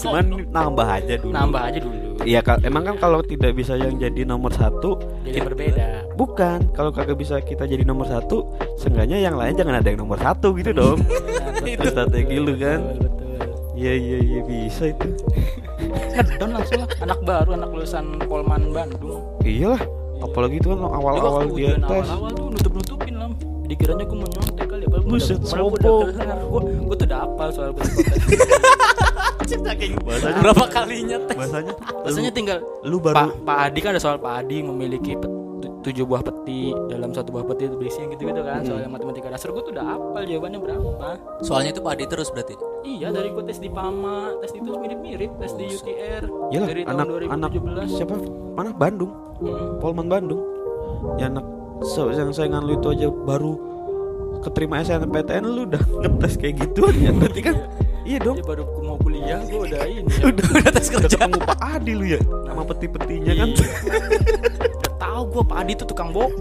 cuman 0.00 0.24
nambah 0.50 0.86
aja 0.86 1.14
dulu. 1.16 1.32
nambah 1.32 1.62
aja 1.64 1.78
dulu 1.80 1.96
Iya, 2.20 2.44
Kak. 2.44 2.68
Emang 2.68 2.84
kan 2.84 3.00
kalau 3.00 3.24
tidak 3.24 3.56
bisa 3.56 3.80
yang 3.80 3.96
jadi 3.96 4.28
nomor 4.28 4.52
satu, 4.52 5.00
jadi 5.24 5.40
berbeda 5.40 6.04
bukan. 6.20 6.68
Kalau 6.76 6.92
kagak 6.92 7.16
bisa 7.16 7.40
kita 7.40 7.64
jadi 7.64 7.80
nomor 7.80 8.04
satu, 8.04 8.44
seenggaknya 8.76 9.24
yang 9.24 9.40
lain 9.40 9.56
jangan 9.56 9.80
ada 9.80 9.88
yang 9.88 10.04
nomor 10.04 10.20
satu 10.20 10.52
gitu 10.52 10.76
dong. 10.76 11.00
itu 11.64 11.80
strategi 11.88 12.36
lu 12.36 12.52
kan. 12.60 12.92
Iya 13.72 13.92
iya 13.96 14.18
iya 14.20 14.40
bisa 14.44 14.92
itu. 14.92 15.08
ngedon 16.12 16.50
langsung 16.52 16.84
lah 16.84 16.88
anak 17.00 17.20
baru 17.24 17.50
anak 17.56 17.70
lulusan 17.72 18.04
Polman 18.28 18.68
Bandung 18.68 19.24
Iyalah. 19.40 19.80
Apalagi 20.20 20.60
itu 20.60 20.68
kan 20.68 20.76
Dia 20.84 20.92
awal-awal 20.92 21.44
dia 21.56 21.72
tes. 21.80 22.04
awal-awal 22.04 22.30
tuh 22.36 22.46
nutup-nutupin 22.52 23.09
dikiranya 23.64 24.02
gue 24.02 24.16
mau 24.16 24.28
nyontek 24.28 24.66
kali 24.66 24.84
ya 24.84 24.98
Buset, 25.00 25.38
kelar 25.40 25.62
gue 25.62 26.60
gue 26.80 26.96
tuh 26.96 27.06
udah 27.06 27.18
hafal 27.20 27.48
soal 27.50 27.70
psikotes 27.72 28.22
Bahasanya 30.00 30.38
Berapa 30.38 30.64
kalinya 30.68 31.16
tes? 31.24 31.34
bahasanya 31.34 31.72
Rasanya 32.00 32.30
tinggal 32.30 32.58
lu 32.82 32.98
baru 32.98 33.16
Pak 33.16 33.28
Pak 33.42 33.58
Adi 33.64 33.78
kan 33.80 33.90
ada 33.90 34.00
soal 34.00 34.16
Pak 34.16 34.32
Adi 34.38 34.62
memiliki 34.62 35.12
pet- 35.12 35.32
tu- 35.58 35.74
tujuh 35.82 36.04
buah 36.04 36.22
peti 36.22 36.70
dalam 36.86 37.10
satu 37.10 37.30
buah 37.30 37.42
peti 37.44 37.66
itu 37.66 37.74
berisi 37.74 37.98
yang 37.98 38.10
gitu-gitu 38.12 38.40
kan 38.40 38.62
soal 38.62 38.86
matematika 38.86 39.26
dasar 39.28 39.50
gue 39.50 39.58
tuh 39.60 39.72
udah 39.72 39.84
hafal 39.84 40.22
jawabannya 40.22 40.58
berapa 40.60 41.08
Soalnya 41.40 41.70
itu 41.70 41.80
padi 41.80 42.04
terus 42.04 42.28
berarti. 42.28 42.54
iya 42.82 43.08
dari 43.08 43.28
gue 43.28 43.42
tes 43.42 43.58
di 43.58 43.68
PAMA 43.68 44.38
tes 44.38 44.52
itu 44.52 44.70
mirip-mirip 44.72 45.30
tes 45.36 45.52
di 45.52 45.66
UTR 45.68 46.22
Iyalah, 46.50 46.68
dari 46.68 46.82
tahun 46.84 46.94
anak 47.32 47.50
2017 47.50 47.70
anak 47.72 47.86
siapa? 47.90 48.14
Mana 48.52 48.70
Bandung? 48.72 49.12
Hmm. 49.40 49.80
Polman 49.80 50.06
Bandung. 50.06 50.40
Ya 51.16 51.26
anak 51.26 51.44
yang 52.12 52.30
saingan 52.32 52.62
lu 52.64 52.76
itu 52.76 52.92
aja 52.92 53.08
baru 53.08 53.52
keterima 54.40 54.80
SNMPTN 54.80 55.44
lu 55.44 55.68
udah 55.68 55.82
ngetes 56.04 56.34
kayak 56.40 56.54
gitu 56.64 56.88
ya. 56.96 57.10
Berarti 57.12 57.40
kan 57.44 57.56
iya 58.08 58.18
dong. 58.20 58.40
Dia 58.40 58.46
baru 58.46 58.64
mau 58.84 58.96
kuliah 59.00 59.40
gue 59.44 59.60
udah 59.68 59.82
ini 59.86 60.08
ya. 60.08 60.24
Udah 60.32 60.46
udah 60.50 60.70
tes 60.72 60.88
kerja 60.88 61.08
ketemu 61.08 61.38
Pak 61.44 61.58
Adi 61.60 61.92
lu 61.96 62.04
ya 62.08 62.20
sama 62.20 62.62
peti-petinya 62.66 63.32
kan. 63.36 63.48
Udah 63.54 64.92
tahu 64.98 65.22
gue 65.30 65.42
Pak 65.44 65.58
Adi 65.60 65.72
tuh 65.78 65.86
tukang 65.88 66.10
bohong 66.12 66.34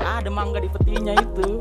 Gak 0.00 0.14
ada 0.24 0.30
mangga 0.32 0.58
di 0.64 0.68
petinya 0.72 1.12
itu 1.12 1.60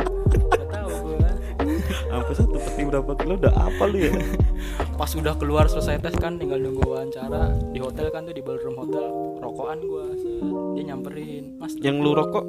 Sampai 2.10 2.34
satu 2.34 2.58
peti 2.58 2.82
berapa 2.84 3.12
kilo 3.16 3.38
udah 3.38 3.54
apa 3.54 3.84
lu 3.86 3.98
ya? 4.02 4.12
pas 5.00 5.12
udah 5.16 5.34
keluar 5.40 5.70
selesai 5.70 6.02
tes 6.02 6.12
kan 6.18 6.36
tinggal 6.36 6.60
nunggu 6.60 6.84
wawancara 6.84 7.56
di 7.72 7.80
hotel 7.80 8.12
kan 8.12 8.28
tuh 8.28 8.36
di 8.36 8.44
ballroom 8.44 8.76
hotel 8.76 9.08
rokokan 9.40 9.80
gua 9.88 10.12
set. 10.12 10.44
dia 10.76 10.84
nyamperin 10.92 11.56
mas 11.56 11.72
Yang 11.80 11.96
lu 12.04 12.12
rokok 12.12 12.44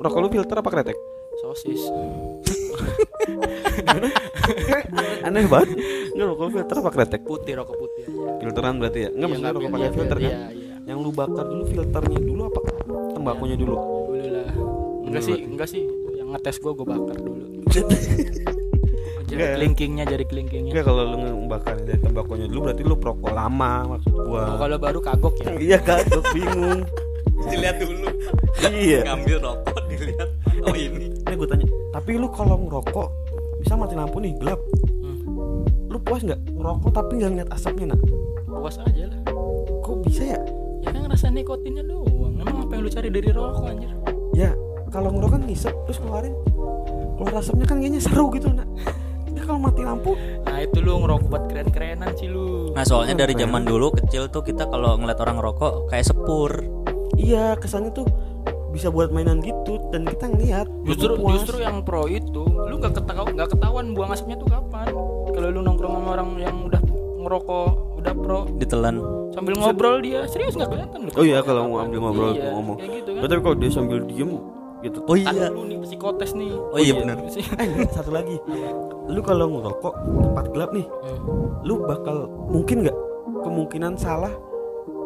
rokok 0.00 0.20
lu 0.24 0.28
filter 0.32 0.56
apa 0.56 0.70
kretek? 0.72 0.96
sosis 1.42 1.82
Aneh 5.26 5.44
banget. 5.48 5.68
Enggak 6.14 6.26
rokok 6.32 6.48
filter 6.52 6.76
apa 6.80 6.90
kretek? 6.90 7.20
putih 7.26 7.52
rokok 7.58 7.76
putih 7.76 8.02
aja 8.06 8.38
Filteran 8.40 8.74
berarti 8.80 8.98
ya? 9.04 9.08
Enggak 9.12 9.18
Iya, 9.18 9.26
maksudnya 9.28 9.44
nggak 9.44 9.56
rokok 9.60 9.72
pakai 9.74 9.84
iya, 9.84 9.94
filter 9.96 10.16
kan? 10.16 10.24
iya, 10.24 10.40
iya. 10.52 10.74
Yang 10.84 10.98
lu 11.00 11.10
bakar 11.10 11.44
dulu 11.44 11.62
filternya 11.64 12.18
dulu 12.20 12.42
apa 12.46 12.60
tembakunya 13.12 13.56
dulu? 13.56 13.74
dulu 13.76 14.28
lah 14.32 14.48
enggak 15.04 15.22
sih 15.22 15.36
enggak 15.44 15.68
sih 15.68 15.82
yang 16.16 16.28
ngetes 16.32 16.56
gua 16.58 16.72
gua 16.72 16.86
bakar 16.96 17.16
dulu 17.16 17.44
jari 19.28 19.34
Enggak. 19.34 19.54
kelingkingnya 19.58 20.04
jari 20.06 20.24
kelingkingnya 20.28 20.72
Enggak 20.76 20.86
kalau 20.86 21.02
lu 21.10 21.16
ngebakar 21.18 21.76
dari 21.82 21.98
tembakunya 21.98 22.46
dulu 22.46 22.60
berarti 22.70 22.82
lu 22.86 22.94
perokok 22.94 23.32
lama 23.34 23.72
maksud 23.96 24.12
gua. 24.14 24.42
oh, 24.54 24.58
kalau 24.60 24.76
baru 24.78 25.00
kagok 25.02 25.34
ya 25.42 25.50
Iya 25.58 25.78
gua 25.82 26.22
bingung. 26.30 26.80
Dilihat 27.50 27.76
dulu. 27.76 28.08
iya. 28.72 29.00
Ngambil 29.04 29.36
rokok 29.42 29.80
dilihat. 29.90 30.28
Oh 30.64 30.72
ini. 30.72 31.12
Ini 31.12 31.34
gue 31.34 31.48
tanya, 31.50 31.66
tapi 31.92 32.16
lu 32.16 32.30
kalau 32.30 32.56
ngerokok 32.56 33.08
bisa 33.60 33.74
mati 33.76 33.92
lampu 33.98 34.16
nih 34.22 34.32
gelap, 34.38 34.60
hmm. 35.02 35.90
lu 35.92 35.98
puas 36.00 36.24
nggak 36.24 36.40
ngerokok 36.56 36.90
tapi 36.94 37.12
nggak 37.20 37.30
ngeliat 37.36 37.50
asapnya 37.52 37.92
nak? 37.92 38.00
puas 38.64 38.80
aja 38.80 39.12
lah 39.12 39.20
Kok 39.84 39.96
bisa 40.08 40.24
ya? 40.24 40.40
ya 40.80 40.88
kan 40.88 41.04
ngerasa 41.04 41.28
nikotinnya 41.28 41.84
doang 41.84 42.40
emang 42.40 42.64
apa 42.64 42.72
yang 42.72 42.82
lu 42.88 42.88
cari 42.88 43.08
dari 43.12 43.28
rokok 43.28 43.68
anjir 43.68 43.92
Ya 44.32 44.56
kalau 44.88 45.12
ngerokok 45.12 45.36
kan 45.36 45.42
ngisep 45.44 45.74
terus 45.84 46.00
keluarin 46.00 46.32
keluar 47.14 47.34
asapnya 47.36 47.64
kan 47.64 47.76
kayaknya 47.78 48.00
seru 48.00 48.30
gitu 48.30 48.48
nak. 48.48 48.66
Ya 49.28 49.42
kalau 49.42 49.58
mati 49.58 49.82
lampu, 49.82 50.14
nah 50.40 50.56
itu 50.56 50.78
lu 50.78 50.94
ngerokok 50.96 51.26
buat 51.26 51.44
keren-kerenan 51.46 52.14
sih 52.14 52.26
lu 52.26 52.70
Nah 52.70 52.80
soalnya 52.80 53.18
dari 53.18 53.34
zaman 53.34 53.62
dulu 53.62 53.90
kecil 53.92 54.26
tuh 54.28 54.40
kita 54.40 54.64
kalau 54.64 54.94
ngeliat 54.94 55.18
orang 55.18 55.36
rokok 55.36 55.88
kayak 55.88 56.06
sepur. 56.06 56.62
iya 57.14 57.54
kesannya 57.54 57.90
tuh 57.92 58.06
bisa 58.70 58.88
buat 58.88 59.10
mainan 59.10 59.38
gitu 59.38 59.78
dan 59.88 60.02
kita 60.02 60.26
ngeliat 60.28 60.66
justru 60.82 61.14
puas. 61.14 61.34
justru 61.36 61.56
yang 61.60 61.78
pro 61.80 62.06
itu 62.06 62.42
lu 62.42 62.74
gak 62.76 62.94
ketahuan 62.96 63.30
nggak 63.32 63.50
ketahuan 63.50 63.86
buang 63.90 64.10
asapnya 64.10 64.34
tuh 64.36 64.48
kapan 64.48 64.90
kalau 65.28 65.48
lu 65.48 65.60
nongkrong 65.60 65.94
sama 65.94 66.08
orang 66.12 66.28
yang 66.36 66.56
udah 66.60 66.80
ngerokok 67.20 67.70
udah 67.96 68.14
pro 68.16 68.40
Ditelan. 68.52 68.96
sambil 69.30 69.54
ngobrol 69.56 69.96
dia 69.98 70.26
serius 70.26 70.54
nggak 70.54 70.68
kelihatan 70.68 70.98
lu 71.00 71.10
Oh 71.12 71.22
iya 71.22 71.38
kalau 71.40 71.66
mau 71.68 71.78
ambil 71.80 71.98
ngobrol 72.00 72.32
Iya, 72.32 72.50
ngomong. 72.50 72.76
gitu 72.78 73.10
kan 73.12 73.20
Tapi 73.24 73.40
kalau 73.40 73.56
dia 73.56 73.70
sambil 73.70 73.98
diem 74.02 74.30
gitu. 74.84 74.98
Oh 75.02 75.16
Kan 75.16 75.32
iya. 75.32 75.48
lu 75.48 75.64
nih 75.64 75.78
psikotes 75.80 76.30
nih 76.32 76.52
Oh 76.52 76.76
iya 76.76 76.92
benar. 76.92 77.16
Eh 77.80 77.88
satu 77.88 78.10
lagi, 78.10 78.36
lu 79.06 79.20
kalau 79.20 79.48
ngerokok 79.50 79.94
tempat 80.20 80.44
gelap 80.50 80.70
nih, 80.70 80.84
Hmm. 80.84 81.60
lu 81.60 81.80
bakal 81.82 82.16
mungkin 82.46 82.82
nggak 82.82 82.96
kemungkinan 83.40 83.94
salah 83.94 84.32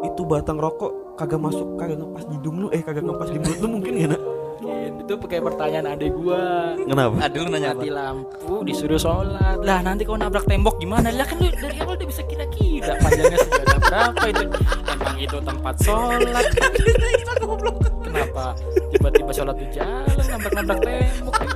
itu 0.01 0.23
batang 0.23 0.57
rokok 0.57 1.15
kagak 1.15 1.39
masuk 1.41 1.75
kagak 1.75 1.99
ngepas 1.99 2.23
di 2.25 2.35
hidung 2.37 2.57
lu 2.57 2.67
eh 2.69 2.79
kagak 2.81 3.03
ngepas 3.03 3.29
di 3.29 3.39
mulut 3.39 3.59
lu 3.59 3.69
mungkin 3.69 3.93
gak 3.97 4.09
nak 4.09 4.23
Mungkin. 4.59 4.91
itu 5.01 5.13
pakai 5.17 5.39
pertanyaan 5.41 5.87
adik 5.89 6.11
gua 6.13 6.75
Kenapa? 6.77 7.15
Aduh 7.21 7.41
lu 7.41 7.51
nanya 7.51 7.69
apa? 7.69 7.79
mati 7.79 7.91
lampu 7.91 8.55
disuruh 8.63 8.95
sholat 8.97 9.59
lah 9.59 9.79
nanti 9.81 10.03
kalau 10.03 10.19
nabrak 10.21 10.47
tembok 10.47 10.79
gimana 10.79 11.11
lah 11.11 11.23
kan 11.23 11.35
lu 11.37 11.51
dari 11.53 11.75
awal 11.77 11.95
udah 11.95 12.07
bisa 12.07 12.23
kira-kira 12.25 12.95
panjangnya 12.97 13.39
sejadah 13.41 13.79
berapa 13.81 14.25
itu 14.29 14.45
emang 14.89 15.17
itu 15.19 15.39
tempat 15.41 15.75
sholat 15.81 16.47
kenapa 18.19 18.45
tiba-tiba 18.91 19.31
sholat 19.31 19.57
di 19.57 19.67
jalan 19.71 20.25
nabrak-nabrak 20.27 20.79
tembok 20.83 21.37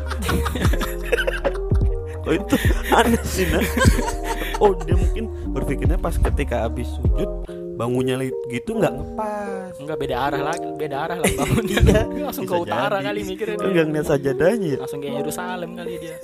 Oh 2.23 2.31
itu 2.31 2.55
aneh 2.95 3.19
sih 3.27 3.51
nah. 3.51 3.59
Oh 4.63 4.71
dia 4.79 4.95
mungkin 4.95 5.27
berpikirnya 5.51 5.99
pas 5.99 6.15
ketika 6.15 6.71
habis 6.71 6.87
sujud 7.03 7.27
bangunnya 7.75 8.15
gitu 8.47 8.79
nggak 8.79 8.95
ngepas. 8.95 9.75
enggak 9.83 9.99
beda 9.99 10.17
arah 10.31 10.43
lagi 10.55 10.69
beda 10.79 10.97
arah 11.03 11.19
lah 11.19 11.31
bangunnya 11.43 11.83
langsung 12.31 12.47
ke 12.47 12.55
utara 12.55 13.03
jadi. 13.03 13.07
kali 13.11 13.21
mikirnya 13.27 13.57
dia. 13.59 13.71
nggak 13.75 13.87
ngeliat 13.91 14.07
sajadahnya 14.07 14.69
ya. 14.71 14.79
langsung 14.79 15.01
kayak 15.03 15.15
Yerusalem 15.19 15.71
kali 15.75 15.93
dia 15.99 16.17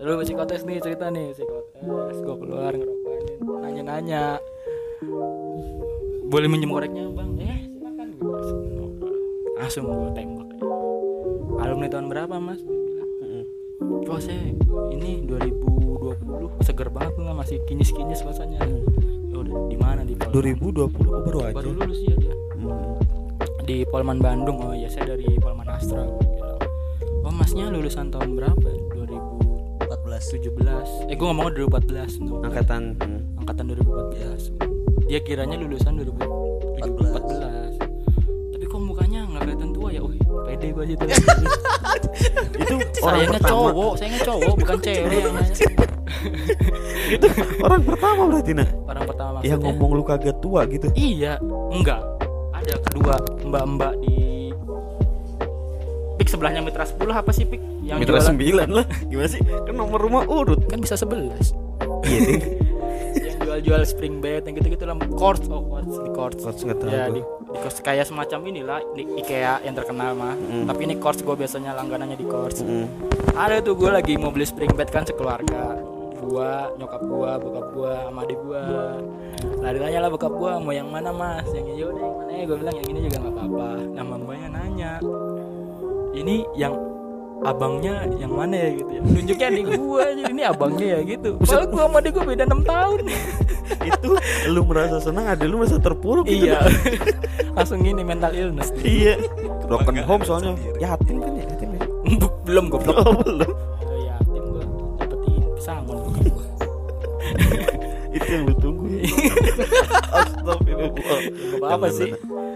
lalu 0.00 0.22
psikotes 0.24 0.62
nih 0.64 0.76
cerita 0.80 1.06
nih 1.12 1.26
psikotes 1.36 2.18
gue 2.24 2.36
keluar 2.40 2.72
ngerokokin 2.72 3.36
nanya-nanya 3.60 4.40
boleh 6.30 6.48
minjem 6.48 6.72
koreknya 6.72 7.04
bang 7.12 7.30
eh 7.44 7.75
langsung 9.56 9.84
gue 9.88 10.10
tembak 10.14 10.48
alumni 11.62 11.88
tahun 11.90 12.06
berapa 12.12 12.36
mas 12.38 12.60
Wah 14.06 14.16
oh, 14.16 14.20
saya 14.22 14.38
ini 14.94 15.26
2020 15.28 16.64
seger 16.64 16.88
banget 16.88 17.12
nggak 17.18 17.36
masih 17.36 17.58
kinis 17.68 17.92
kinis 17.92 18.24
rasanya. 18.24 18.62
Ya 19.28 19.36
udah 19.36 19.66
di 19.68 19.76
mana 19.76 20.00
di 20.06 20.16
Polman? 20.16 20.32
2020 20.32 20.94
oh, 21.04 21.20
baru 21.26 21.38
aja. 21.44 21.54
Baru 21.58 21.70
lulus 21.74 22.00
ya 22.06 22.14
dia. 22.16 22.34
Hmm. 22.56 22.96
Di 23.66 23.84
Polman 23.90 24.22
Bandung 24.22 24.62
oh 24.62 24.72
ya 24.72 24.88
saya 24.88 25.12
dari 25.12 25.26
Polman 25.42 25.68
Astra. 25.68 26.08
Oh 27.26 27.34
masnya 27.34 27.68
lulusan 27.68 28.08
tahun 28.08 28.38
berapa? 28.38 28.68
2014 28.94 30.38
17. 30.38 31.10
Eh 31.12 31.16
gue 31.18 31.26
ngomong 31.26 31.52
2014. 31.52 32.22
No. 32.24 32.46
Angkatan 32.46 32.96
hmm. 32.96 33.42
angkatan 33.44 33.64
2014. 33.74 35.10
Dia 35.10 35.20
kiranya 35.20 35.58
lulusan 35.58 35.98
2014. 36.00 36.78
2014 36.80 37.65
ya 39.96 40.00
Wih, 40.04 40.20
pede 40.44 40.66
gue 40.72 40.84
gitu 40.92 41.04
itu 42.56 42.74
orang 43.00 43.16
sayangnya 43.16 43.40
pertama. 43.40 43.50
cowok 43.50 43.92
sayangnya 43.96 44.20
cowok 44.24 44.54
bukan 44.60 44.76
cewek 44.84 45.12
yang 45.24 45.34
nanya 45.34 45.54
Itu 47.06 47.26
orang 47.62 47.82
pertama 47.86 48.22
berarti 48.26 48.52
nah. 48.56 48.68
orang 48.88 49.04
pertama 49.06 49.36
Yang 49.42 49.58
maksudnya 49.62 49.62
ngomong 49.62 49.90
lu 49.94 50.02
kagak 50.02 50.36
tua 50.42 50.60
gitu. 50.66 50.86
Iya, 50.98 51.38
enggak. 51.70 52.02
Ada 52.50 52.74
kedua 52.82 53.14
mbak-mbak 53.46 53.92
di 54.02 54.50
Pik 56.18 56.28
sebelahnya 56.32 56.66
Mitra 56.66 56.82
10 56.82 56.98
apa 57.14 57.30
sih 57.30 57.46
Pik? 57.46 57.62
Yang 57.86 57.98
Mitra 58.02 58.18
jualan 58.18 58.66
9 58.66 58.74
lah. 58.74 58.86
Gimana 59.06 59.28
sih? 59.28 59.38
Kan 59.44 59.74
nomor 59.76 60.02
rumah 60.02 60.26
urut. 60.26 60.66
kan 60.66 60.82
bisa 60.82 60.98
11 60.98 61.54
Iya 62.06 62.20
yang 63.26 63.36
jual-jual 63.40 63.82
spring 63.88 64.20
bed 64.20 64.44
yang 64.48 64.54
gitu-gitu 64.58 64.84
lah 64.84 64.96
Quartz 65.16 65.48
oh 65.48 65.62
Quartz 65.64 65.94
di 65.96 66.10
Quartz 66.12 66.40
Quartz 66.44 66.60
nggak 66.64 66.78
tahu 66.80 66.90
ya 66.92 67.04
di, 67.12 67.20
kayak 67.82 68.06
semacam 68.06 68.40
inilah 68.48 68.80
di 68.94 69.02
IKEA 69.20 69.64
yang 69.64 69.74
terkenal 69.74 70.12
mah. 70.16 70.34
Tapi 70.66 70.80
ini 70.86 70.94
Quartz 71.00 71.22
gue 71.22 71.36
biasanya 71.36 71.72
langganannya 71.76 72.16
di 72.16 72.26
Quartz 72.26 72.60
Hmm. 72.66 72.88
ada 73.36 73.60
tuh 73.60 73.76
gue 73.76 73.90
lagi 73.92 74.16
mau 74.16 74.32
beli 74.32 74.48
spring 74.48 74.72
bed 74.72 74.88
kan 74.90 75.04
sekeluarga. 75.04 75.76
Gua 76.26 76.74
nyokap 76.74 77.02
gua 77.06 77.38
bokap 77.38 77.66
gua 77.70 77.92
sama 78.10 78.26
adik 78.26 78.38
gua. 78.42 78.98
Lah 79.62 79.70
ditanya 79.70 79.98
lah 80.02 80.10
bokap 80.10 80.32
gua 80.34 80.58
mau 80.58 80.74
yang 80.74 80.90
mana 80.90 81.14
mas? 81.14 81.46
Yang 81.54 81.66
ini 81.70 81.82
udah 81.86 82.02
yang 82.02 82.16
mana 82.18 82.32
ya? 82.32 82.42
Gue 82.50 82.56
bilang 82.58 82.74
yang 82.74 82.88
ini 82.90 82.98
juga 83.06 83.16
nggak 83.22 83.34
apa-apa. 83.36 83.68
Nah 83.94 84.02
mbaknya 84.02 84.48
nanya 84.50 84.92
ini 86.16 86.42
yang 86.58 86.74
abangnya 87.46 87.94
yang 88.18 88.32
mana 88.34 88.54
ya 88.58 88.68
gitu 88.74 88.90
ya? 88.90 89.00
Nunjuknya 89.06 89.46
adik 89.54 89.66
gua 89.78 90.04
jadi 90.10 90.32
ini 90.34 90.42
abangnya 90.42 90.86
ya 90.86 91.00
gitu. 91.06 91.30
Padahal 91.38 91.66
gua 91.70 91.82
sama 91.86 91.96
adik 92.02 92.12
gua 92.18 92.24
beda 92.26 92.44
6 92.50 92.66
tahun. 92.66 93.00
Itu 93.90 94.10
lu 94.50 94.60
merasa 94.66 94.96
senang 95.02 95.26
ada 95.26 95.44
lu 95.46 95.62
merasa 95.62 95.78
terpuruk 95.78 96.26
gitu. 96.26 96.50
iya. 96.50 96.58
Langsung 97.54 97.82
ini 97.82 98.02
mental 98.02 98.34
illness. 98.34 98.70
Iya. 98.82 99.18
Broken 99.70 100.02
home 100.02 100.22
soalnya. 100.26 100.54
Yatim 100.82 101.22
kan 101.22 101.32
ya 101.38 101.44
yatim 101.46 101.70
ya? 101.74 101.82
Belum 102.46 102.70
goblok. 102.70 102.98
Oh 102.98 103.14
belum. 103.22 103.50
Oh, 103.50 103.98
yatim 104.02 104.42
gua 104.50 104.64
dapetin 104.98 105.42
pesangon 105.54 105.98
itu 108.16 108.28
yang 108.32 108.42
lu 108.48 108.54
tunggu. 108.56 108.86
Astagfirullah 110.16 110.88
Gak 110.96 111.58
apa-apa 111.60 111.88
sih. 111.92 112.10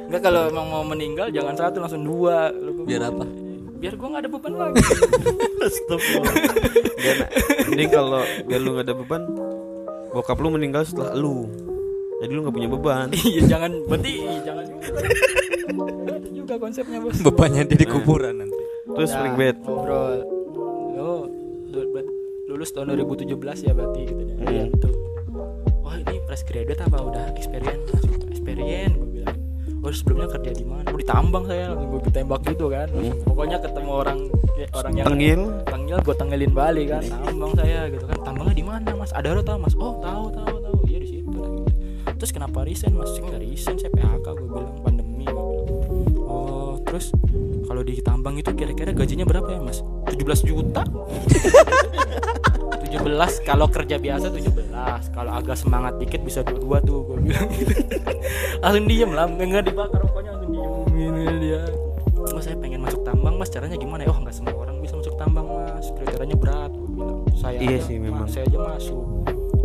Enggak 0.09 0.23
kalau 0.25 0.49
emang 0.49 0.67
mau 0.73 0.85
meninggal 0.87 1.29
jangan 1.31 1.55
satu 1.59 1.85
langsung 1.85 2.03
dua. 2.03 2.49
Biar 2.89 3.13
apa? 3.13 3.50
Biar 3.81 3.95
gua 3.97 4.09
nggak 4.13 4.23
ada 4.23 4.31
beban 4.31 4.53
lagi. 4.55 4.77
Astagfirullah. 5.67 6.35
Nak. 7.01 7.29
mending 7.67 7.91
kalau 7.91 8.21
biar 8.45 8.61
lu 8.61 8.71
gak 8.75 8.85
ada 8.85 8.95
beban 8.95 9.23
bokap 10.11 10.37
lu 10.37 10.49
meninggal 10.51 10.83
setelah 10.85 11.17
lu. 11.17 11.49
Jadi 12.21 12.31
lu 12.31 12.45
gak 12.45 12.53
punya 12.53 12.69
beban. 12.69 13.09
Iya 13.27 13.43
jangan 13.49 13.71
Berarti 13.89 14.13
jangan 14.45 14.65
juga. 14.69 14.87
Itu 16.13 16.29
juga 16.37 16.55
konsepnya 16.59 16.99
bos. 17.01 17.17
Bebannya 17.19 17.63
dia 17.65 17.79
di 17.79 17.87
kuburan 17.87 18.35
nanti. 18.39 18.63
terus 18.91 19.09
Nah, 19.09 19.17
spring 19.17 19.35
bed 19.35 19.57
Ngobrol. 19.63 20.15
Du- 21.71 21.91
ber- 21.95 22.13
Lulus 22.51 22.75
tahun 22.75 22.99
2017 22.99 23.31
ya 23.63 23.73
berarti 23.73 24.03
gitu 24.05 24.23
Iya. 24.43 24.65
Hmm. 24.67 25.81
Wah 25.81 25.95
ini 25.97 26.19
fresh 26.27 26.43
graduate 26.45 26.83
apa? 26.83 26.99
Udah 27.01 27.25
experience 27.33 27.87
Experience 28.29 28.93
gue 28.93 29.09
bilang 29.17 29.39
Oh 29.81 29.89
sebelumnya 29.89 30.29
kerja 30.29 30.53
di 30.53 30.65
mana? 30.69 30.93
Oh 30.93 30.99
di 31.01 31.07
tambang 31.09 31.49
saya 31.49 31.73
gue 31.73 32.01
ditembak 32.05 32.41
gitu 32.45 32.69
kan. 32.69 32.89
Pokoknya 33.25 33.59
ketemu 33.65 33.91
orang 33.91 34.19
kayak 34.53 34.71
orang 34.77 34.93
yang 34.93 35.07
tengil 35.09 35.41
Tengil 35.65 35.99
gue 36.05 36.15
tengelin 36.21 36.53
balik 36.53 36.87
kan 36.93 37.03
tambang 37.25 37.53
saya 37.57 37.89
gitu 37.89 38.05
kan. 38.05 38.19
Tambangnya 38.21 38.55
di 38.55 38.65
mana 38.65 38.91
mas? 38.93 39.11
Ada 39.17 39.33
lo 39.33 39.41
tau 39.41 39.57
mas? 39.57 39.73
Oh 39.81 39.97
tahu 40.05 40.25
tahu 40.37 40.57
tahu 40.61 40.79
iya 40.85 40.99
di 41.01 41.09
situ 41.09 41.65
terus 42.21 42.31
kenapa 42.37 42.69
resign 42.69 42.93
mas? 42.93 43.17
Nggak 43.17 43.41
resign 43.41 43.77
saya 43.81 43.91
PHK 43.97 44.27
gue 44.37 44.49
bilang 44.53 44.77
pandemi 44.85 45.25
gue 45.25 45.33
bilang. 45.33 46.29
Oh 46.29 46.77
terus 46.85 47.17
kalau 47.71 47.87
di 47.87 48.03
tambang 48.03 48.35
itu 48.35 48.51
kira-kira 48.51 48.91
gajinya 48.91 49.23
berapa 49.23 49.47
ya 49.47 49.63
mas? 49.63 49.79
17 50.11 50.43
juta. 50.43 50.83
17 52.83 52.99
kalau 53.47 53.71
kerja 53.71 53.95
biasa 53.97 54.27
17 54.27 55.15
kalau 55.15 55.31
agak 55.31 55.55
semangat 55.55 55.95
dikit 55.97 56.19
bisa 56.21 56.43
dua-dua 56.43 56.83
tuh 56.83 57.07
gue 57.07 57.31
bilang. 57.31 57.47
Gitu 57.49 57.71
langsung 58.59 58.85
diem 58.85 59.11
lah 59.15 59.25
nggak 59.25 59.65
dibakar 59.65 60.03
rokoknya 60.03 60.31
langsung 60.35 60.51
diem. 60.51 60.73
Gini 60.91 61.23
dia. 61.39 61.63
Oh 62.35 62.43
saya 62.43 62.59
pengen 62.59 62.83
masuk 62.83 63.07
tambang 63.07 63.39
mas. 63.39 63.49
Caranya 63.49 63.79
gimana 63.79 64.03
ya? 64.03 64.11
Oh 64.11 64.19
nggak 64.19 64.35
semua 64.35 64.53
orang 64.53 64.83
bisa 64.83 64.99
masuk 64.99 65.15
tambang 65.15 65.47
mas. 65.47 65.87
Kriterianya 65.95 66.37
berat 66.37 66.75
gue 66.75 66.89
bilang. 66.91 67.23
Saya 67.33 67.57
Iya 67.57 67.79
aja, 67.79 67.87
sih, 67.87 67.97
Mas, 67.97 68.05
memang. 68.11 68.27
saya 68.27 68.45
aja 68.45 68.59
masuk. 68.59 69.05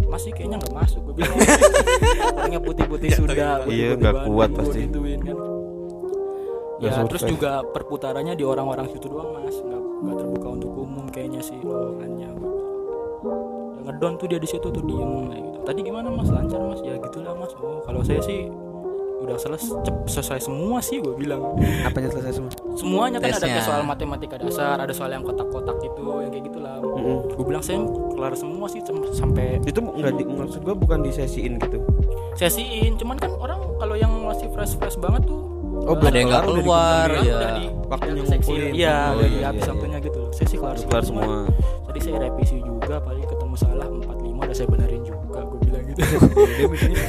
Masih 0.05 0.29
kayaknya 0.31 0.57
nggak 0.61 0.73
masuk 0.77 1.01
gue 1.09 1.13
bilang. 1.19 1.37
Orangnya 2.37 2.61
putih-putih 2.61 3.09
sudah 3.11 3.33
iya, 3.33 3.49
putih-putih 3.65 3.97
nggak 3.97 4.15
kuat 4.29 4.49
pasti. 4.53 4.79
gituin 4.85 5.19
kan 5.25 5.37
Ya 6.83 6.91
terus 7.07 7.23
survive. 7.23 7.39
juga 7.39 7.51
perputarannya 7.63 8.35
di 8.35 8.43
orang-orang 8.43 8.91
situ 8.91 9.07
doang 9.07 9.31
mas. 9.31 9.55
Nggak 9.59 9.81
nggak 10.05 10.15
terbuka 10.19 10.47
untuk 10.59 10.71
umum 10.75 11.05
kayaknya 11.07 11.41
sih 11.41 11.57
lowongannya 11.63 12.29
ya 12.29 12.31
ngedon 13.85 14.13
tuh 14.17 14.27
dia 14.27 14.39
di 14.41 14.49
situ 14.49 14.67
tuh 14.67 14.83
diem 14.83 15.29
kayak 15.29 15.43
gitu. 15.45 15.57
Tadi 15.61 15.79
gimana 15.85 16.07
mas? 16.09 16.27
Lancar 16.33 16.61
mas? 16.65 16.81
Ya 16.81 16.97
gitulah 16.97 17.33
mas. 17.37 17.53
Oh 17.61 17.79
kalau 17.85 18.01
saya 18.01 18.19
sih 18.25 18.49
udah 19.15 19.39
selesai 19.39 19.71
selesai 20.05 20.39
semua 20.51 20.81
sih 20.81 20.99
gue 20.99 21.13
bilang. 21.15 21.55
Apanya 21.85 22.09
selesai 22.11 22.41
semua? 22.41 22.51
Semuanya 22.75 23.17
kan 23.23 23.31
ada 23.31 23.39
Tesnya. 23.39 23.55
kayak 23.55 23.65
soal 23.65 23.81
matematika 23.87 24.35
dasar 24.41 24.77
ada 24.81 24.93
soal 24.93 25.09
yang 25.13 25.23
kotak-kotak 25.23 25.77
itu 25.81 26.03
yang 26.21 26.31
kayak 26.33 26.45
gitulah. 26.51 26.75
Gue 27.33 27.45
bilang 27.45 27.63
saya 27.63 27.79
kelar 27.85 28.33
semua 28.35 28.67
sih 28.67 28.81
sampai 29.15 29.61
itu 29.63 29.79
nggak 29.79 30.13
di, 30.17 30.23
maksud 30.27 30.61
gua 30.65 30.75
bukan 30.75 30.99
disesiin 31.05 31.61
gitu? 31.61 31.79
Sesiin 32.35 32.99
cuman 32.99 33.15
kan 33.15 33.31
orang 33.37 33.61
kalau 33.79 33.95
yang 33.95 34.11
masih 34.27 34.51
fresh 34.51 34.75
fresh 34.75 34.99
banget 34.99 35.23
tuh 35.29 35.54
Oh, 35.77 35.93
belum 35.93 36.07
Ada 36.07 36.15
yang 36.15 36.27
nggak 36.27 36.41
udah 36.41 36.49
keluar, 36.55 37.07
ya. 37.19 37.39
Waktunya 37.85 38.21
ngumpulin. 38.23 38.71
iya 38.71 38.95
udah 39.11 39.21
iya, 39.21 39.37
dihabis 39.37 39.61
iya, 39.61 39.69
waktunya 39.69 39.97
gitu 40.01 40.21
saya 40.31 40.47
sih 40.47 40.57
kelar, 40.57 40.75
kelar 40.79 41.03
semua. 41.03 41.21
semua. 41.21 41.39
Tadi 41.85 41.99
saya 42.01 42.17
revisi 42.19 42.55
juga 42.57 42.95
paling 42.97 43.21
ketemu 43.23 43.55
salah 43.55 43.85
45 43.85 44.01
udah 44.35 44.55
saya 44.55 44.67
benerin 44.67 45.01
juga 45.01 45.39
gue 45.41 45.59
bilang 45.61 45.83
gitu. 45.85 45.99
Dia 46.49 46.65
mikirnya 46.65 47.05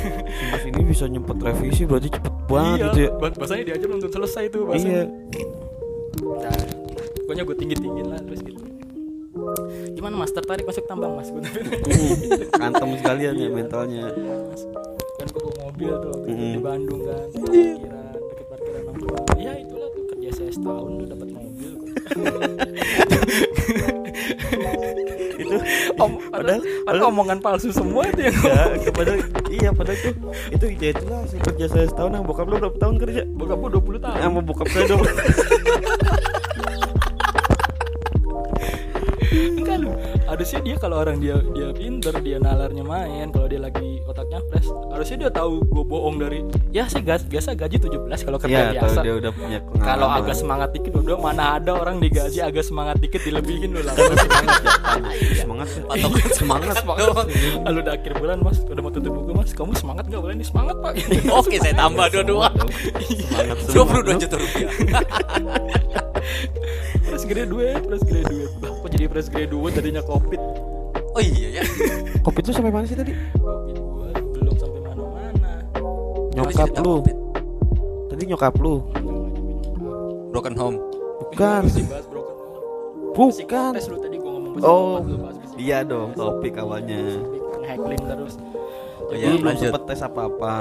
mas 0.47 0.63
ini 0.65 0.83
bisa 0.85 1.05
nyempet 1.07 1.37
revisi 1.39 1.83
berarti 1.85 2.09
cepet 2.11 2.35
banget 2.47 2.79
gitu 2.83 2.99
ya. 2.99 3.11
bah- 3.15 3.35
bahasanya 3.35 3.63
dia 3.65 3.75
aja 3.75 3.85
belum 3.87 4.01
selesai 4.05 4.45
tuh 4.47 4.61
bahasanya. 4.65 4.93
Iya. 4.93 5.47
Nah, 6.37 6.61
pokoknya 7.19 7.43
gue 7.43 7.57
tinggi 7.57 7.77
tinggiin 7.77 8.07
lah 8.07 8.21
terus 8.21 8.41
gitu. 8.43 8.61
Gimana 9.93 10.15
mas? 10.17 10.31
Tertarik 10.31 10.65
masuk 10.65 10.85
tambang 10.85 11.13
mas? 11.13 11.29
Gue 11.29 11.41
kantem 12.53 12.89
sekalian 12.95 13.35
ya 13.35 13.49
mentalnya. 13.49 14.13
Mas, 14.45 14.63
kan 15.15 15.27
gue 15.27 15.41
bawa 15.41 15.57
mobil 15.67 15.93
tuh 15.95 16.15
itu 16.23 16.35
Mm. 16.37 16.53
di 16.53 16.61
Bandung 16.61 17.01
kan 17.03 17.27
parkiran. 17.33 17.41
nongkrong 17.41 18.06
ya 19.39 19.53
itulah 19.59 19.89
tuh 19.95 20.05
kerja 20.15 20.31
saya 20.35 20.51
setahun 20.51 20.91
tuh 21.01 21.07
dapat 21.11 21.29
mobil. 21.35 21.73
Itu 25.37 25.61
om 26.01 26.17
padahal, 26.33 26.65
padahal 26.89 27.13
omongan 27.13 27.45
palsu 27.45 27.69
semua 27.69 28.09
itu 28.09 28.25
yang 28.25 28.33
ya, 28.81 28.89
padahal 28.93 29.21
iya 29.53 29.69
padahal 29.73 29.99
itu 30.01 30.11
itu 30.53 30.67
ide 30.73 30.89
itulah 30.97 31.21
saya 31.29 31.41
kerja 31.45 31.67
saya 31.69 31.87
setahun 31.93 32.11
nah 32.13 32.23
bokap 32.25 32.49
lu 32.49 32.57
berapa 32.57 32.79
tahun 32.81 32.97
kerja? 33.01 33.23
Bokap 33.37 33.59
lu 33.61 33.69
20 33.81 34.01
tahun. 34.01 34.33
Mau 34.33 34.43
bokap 34.43 34.69
saya 34.73 34.87
20 34.97 34.97
enggak 39.61 39.77
lu 39.85 39.91
harusnya 40.37 40.61
dia 40.61 40.77
kalau 40.77 41.01
orang 41.01 41.17
dia 41.17 41.41
dia 41.57 41.73
pinter 41.73 42.13
dia 42.21 42.37
nalarnya 42.37 42.85
main 42.85 43.33
kalau 43.33 43.49
dia 43.49 43.57
lagi 43.57 44.05
otaknya 44.05 44.45
fresh 44.53 44.69
harusnya 44.93 45.17
dia 45.25 45.31
tahu 45.33 45.65
gue 45.65 45.85
bohong 45.89 46.21
dari 46.21 46.45
ya 46.77 46.85
sih 46.93 47.01
gas 47.01 47.25
biasa 47.25 47.57
gaji 47.57 47.81
17 47.81 48.05
kalau 48.21 48.37
kerja 48.37 48.53
ya 48.53 48.77
biasa. 48.77 49.01
atau 49.01 49.01
dia 49.01 49.15
udah 49.17 49.33
punya 49.33 49.59
kalau 49.81 50.13
agak 50.13 50.37
semangat 50.37 50.77
dikit 50.77 50.93
udah 51.01 51.17
mana 51.17 51.57
ada 51.57 51.73
orang 51.73 52.05
digaji 52.05 52.45
agak 52.45 52.69
semangat 52.69 53.01
dikit 53.01 53.25
dilebihin 53.25 53.73
lu 53.73 53.81
lah. 53.81 53.97
Semangat 53.97 54.29
ya 54.29 55.41
semangat 55.41 55.69
ya 55.73 55.83
Patokan 55.89 56.31
semangat 56.37 56.77
doang. 56.85 57.29
lalu 57.65 57.79
udah 57.81 57.95
akhir 57.97 58.13
bulan 58.21 58.37
mas 58.45 58.61
udah 58.61 58.83
mau 58.85 58.93
tutup 58.93 59.13
buku 59.17 59.33
mas 59.33 59.51
kamu 59.57 59.73
semangat 59.73 60.05
nggak? 60.05 60.21
Bulan 60.21 60.37
ini 60.37 60.47
semangat 60.47 60.77
pak. 60.85 60.93
Oke, 61.33 61.57
saya 61.65 61.73
tambah 61.73 62.07
dua-dua. 62.13 62.53
semangat 62.53 63.57
Dua 63.57 63.73
semua 63.73 63.85
puluh 63.89 64.03
dua 64.05 64.15
juta 64.21 64.37
rupiah. 64.37 64.73
fresh 67.27 67.43
graduate 67.43 67.83
fresh 67.91 68.05
graduate. 68.07 68.53
Lah, 68.63 68.71
kok 68.71 68.89
jadi 68.95 69.05
fresh 69.11 69.29
graduate? 69.35 69.75
Tadinya 69.75 70.03
covid. 70.07 70.41
Oh 71.17 71.23
iya 71.23 71.49
ya. 71.59 71.63
kopi 72.23 72.39
itu 72.45 72.51
sampai 72.55 72.71
mana 72.71 72.87
sih 72.87 72.95
tadi? 72.95 73.13
Covid 73.35 73.77
gua 73.83 74.09
belum 74.15 74.55
sampai 74.55 74.81
mana-mana. 74.87 75.51
Nyokap 76.39 76.71
lu 76.79 76.95
Covid. 77.03 77.17
tadi 78.15 78.23
nyokap 78.31 78.55
lu. 78.63 78.75
Broken 80.31 80.55
home. 80.55 80.79
bukan. 81.35 81.63
Bukan. 83.17 83.73
Tes 83.75 83.87
lu 83.91 83.99
tadi 83.99 84.17
gua 84.23 84.31
ngomong 84.39 84.63
Oh, 84.63 85.03
iya 85.59 85.83
dong 85.83 86.15
topik 86.15 86.55
awalnya. 86.63 87.19
Nge-hackling 87.59 88.03
terus 88.07 88.39
Oh 89.07 89.13
Lu 89.13 89.17
iya, 89.17 89.39
belum 89.39 89.55
sempet 89.55 89.83
tes 89.87 90.03
apa-apa 90.03 90.55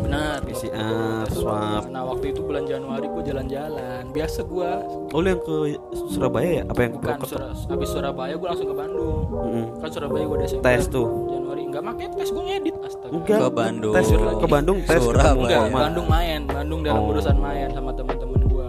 benar 0.00 0.36
PCR, 0.42 1.24
swab 1.26 1.88
nah 1.88 2.04
waktu 2.04 2.30
itu 2.30 2.40
bulan 2.40 2.64
Januari 2.64 3.06
gua 3.06 3.22
jalan-jalan 3.22 4.02
biasa 4.10 4.44
gua 4.44 4.84
Oh 5.10 5.20
yang 5.20 5.40
ke 5.40 5.74
Surabaya 6.06 6.60
ya? 6.60 6.64
Apa 6.66 6.76
yang 6.78 6.92
ke 6.92 6.98
bukan 6.98 7.14
Purwokerto? 7.16 7.32
Sura, 7.32 7.48
habis 7.70 7.88
Surabaya 7.88 8.34
gua 8.34 8.48
langsung 8.52 8.68
ke 8.68 8.76
Bandung 8.76 9.20
Mm-mm. 9.26 9.64
kan 9.78 9.88
Surabaya 9.88 10.24
gua 10.26 10.38
Desember 10.38 10.64
Tes 10.66 10.84
tuh 10.86 11.08
Januari 11.26 11.62
nggak 11.66 11.82
pakai 11.86 12.06
tes 12.12 12.28
gua 12.28 12.42
ngedit 12.46 12.76
astaga 12.80 13.10
Enggak 13.10 13.38
Ke 13.38 13.48
Bandung. 13.50 13.94
Tes 13.94 14.06
ke 14.12 14.46
Bandung 14.46 14.78
tes 14.82 15.00
Surabaya. 15.00 15.58
Bandung 15.66 16.06
main, 16.06 16.40
Bandung 16.44 16.80
dalam 16.82 17.00
Oh. 17.00 17.10
urusan 17.10 17.36
main 17.36 17.68
sama 17.70 17.90
teman-teman 17.90 18.40
gua. 18.44 18.68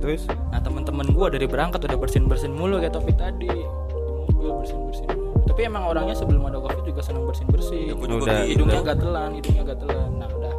Terus 0.00 0.24
Nah, 0.48 0.58
teman-teman 0.58 1.06
gua 1.10 1.28
dari 1.28 1.44
berangkat 1.44 1.82
udah 1.82 1.98
bersin-bersin 1.98 2.50
mulu 2.50 2.78
kayak 2.78 2.92
topik 2.92 3.14
tadi. 3.14 3.46
Di 3.46 3.62
mobil 4.32 4.50
bersin-bersin 4.56 5.06
mulu. 5.08 5.19
Tapi 5.50 5.60
emang 5.66 5.90
orangnya 5.90 6.14
sebelum 6.14 6.46
ada 6.46 6.62
Covid 6.62 6.86
juga 6.86 7.02
senang 7.02 7.26
bersin-bersin. 7.26 7.90
Ya, 7.90 7.94
gua 7.98 8.06
juga 8.06 8.22
Udah, 8.22 8.38
gitu. 8.46 8.50
Hidungnya 8.54 8.80
gatelan, 8.86 9.30
hidungnya 9.34 9.64
gatelan. 9.66 10.10
Nah, 10.14 10.28
udah. 10.30 10.54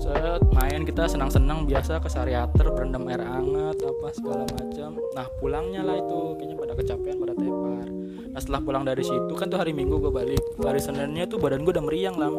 Set, 0.00 0.42
main 0.56 0.80
kita 0.88 1.04
senang-senang 1.04 1.68
biasa 1.68 2.00
ke 2.00 2.08
Sariater 2.08 2.66
berendam 2.72 3.04
air 3.12 3.20
hangat 3.20 3.76
apa 3.84 4.06
segala 4.16 4.44
macam. 4.48 4.90
Nah, 5.12 5.26
pulangnya 5.36 5.84
lah 5.84 6.00
itu 6.00 6.18
kayaknya 6.40 6.56
pada 6.56 6.72
kecapean, 6.72 7.16
pada 7.20 7.34
tepar. 7.36 7.86
Nah, 8.32 8.40
setelah 8.40 8.60
pulang 8.64 8.84
dari 8.88 9.04
situ 9.04 9.32
kan 9.36 9.52
tuh 9.52 9.60
hari 9.60 9.76
Minggu 9.76 10.00
gua 10.00 10.12
balik. 10.12 10.40
Hari 10.60 10.80
Seninnya 10.80 11.28
tuh 11.28 11.36
badan 11.36 11.64
gua 11.64 11.76
udah 11.76 11.84
meriang 11.84 12.16
lah 12.16 12.32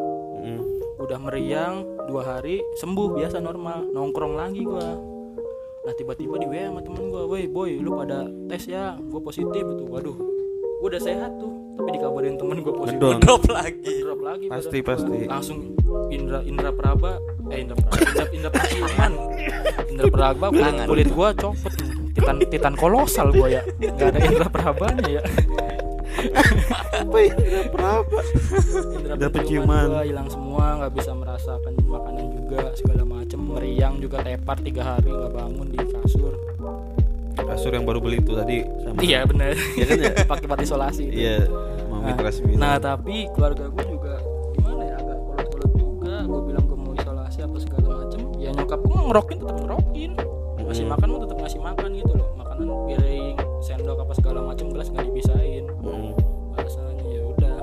mm, 0.48 0.62
udah 1.02 1.20
meriang 1.20 1.76
dua 2.08 2.22
hari 2.24 2.64
sembuh 2.80 3.18
biasa 3.18 3.42
normal 3.42 3.92
nongkrong 3.92 4.34
lagi 4.38 4.64
gua 4.64 4.96
nah 5.88 5.94
tiba-tiba 5.96 6.36
di 6.36 6.48
WA 6.52 6.68
sama 6.68 6.82
temen 6.84 7.08
gua 7.08 7.24
woi 7.24 7.48
boy 7.48 7.80
lu 7.80 7.96
pada 7.96 8.28
tes 8.52 8.68
ya 8.68 9.00
gua 9.08 9.22
positif 9.24 9.64
itu 9.64 9.84
waduh 9.88 10.18
gua 10.84 10.88
udah 10.92 11.02
sehat 11.02 11.32
tuh 11.40 11.57
tapi 11.78 11.90
dikabarin 11.94 12.36
temen 12.36 12.58
gua 12.66 12.74
positif. 12.74 12.98
Ngedon. 12.98 13.18
Drop 13.22 13.44
lagi. 13.48 13.94
drop 14.02 14.22
lagi 14.26 14.46
Pasti, 14.50 14.78
badan 14.82 14.90
pasti. 14.90 15.18
langsung 15.30 15.58
Indra 16.10 16.40
Indra 16.42 16.70
Praba 16.74 17.22
eh 17.54 17.60
Indra 17.62 17.76
Praba 17.78 17.98
Indra, 18.02 18.26
Indra 18.34 18.50
Indra 19.88 20.06
Praba 20.10 20.46
kulit, 20.50 20.74
kulit 20.90 21.10
gua 21.14 21.30
copot. 21.32 21.74
Titan 22.18 22.36
titan 22.50 22.74
kolosal 22.74 23.30
gua 23.30 23.48
ya. 23.48 23.62
Nggak 23.78 24.08
ada 24.10 24.20
Indra 24.26 24.48
Prabanya 24.50 25.08
ya. 25.08 25.24
Apa 26.98 27.18
ini 27.22 27.70
berapa? 27.70 28.20
Indra 28.98 29.14
Indra 29.14 29.30
penciuman. 29.30 29.86
gua 29.86 30.02
hilang 30.02 30.28
semua 30.28 30.66
nggak 30.82 30.94
bisa 30.98 31.12
merasakan 31.14 31.74
makanan 31.86 32.26
juga 32.34 32.60
segala 32.74 33.04
macem 33.06 33.40
meriang 33.40 34.02
juga 34.02 34.26
tepar 34.26 34.58
tiga 34.66 34.82
hari 34.98 35.14
nggak 35.14 35.34
bangun 35.34 35.68
di 35.70 35.78
kasur 35.78 36.34
Kasur 37.40 37.72
yang 37.72 37.84
baru 37.84 38.00
beli 38.00 38.18
itu 38.18 38.34
tadi 38.34 38.66
sama 38.80 38.98
iya 39.00 39.22
bener 39.24 39.54
Iya 39.74 39.86
kan 39.86 39.98
ya? 40.00 40.12
pakai 40.32 40.44
tempat 40.44 40.60
isolasi 40.60 41.02
itu. 41.06 41.18
Iya 41.20 41.38
Mami 41.88 42.10
nah, 42.12 42.32
sembilan. 42.32 42.58
nah 42.58 42.76
tapi 42.78 43.16
keluarga 43.32 43.66
gue 43.68 43.86
juga 43.88 44.14
gimana 44.54 44.82
ya 44.84 44.96
agak 44.96 45.18
kolot-kolot 45.24 45.72
juga 45.74 46.16
gue 46.24 46.40
bilang 46.44 46.64
gue 46.66 46.78
mau 46.78 46.94
isolasi 46.94 47.40
apa 47.42 47.58
segala 47.58 47.86
macem 48.00 48.20
ya 48.36 48.50
nyokap 48.52 48.80
gue 48.80 49.00
ngerokin 49.02 49.38
tetap 49.38 49.58
ngerokin 49.60 50.12
ngasih 50.60 50.84
Mm. 50.84 50.92
makan 50.92 51.08
mau 51.08 51.20
tetap 51.22 51.38
ngasih 51.40 51.62
makan 51.62 51.90
gitu 51.96 52.12
loh 52.14 52.30
makanan 52.36 52.68
piring 52.86 53.36
sendok 53.60 53.98
apa 54.00 54.14
segala 54.14 54.40
macem 54.42 54.66
gelas 54.68 54.88
nggak 54.90 55.06
dipisahin 55.06 55.64
Mm. 55.80 56.12
bahasanya 56.52 57.06
ya 57.08 57.22
udah 57.26 57.56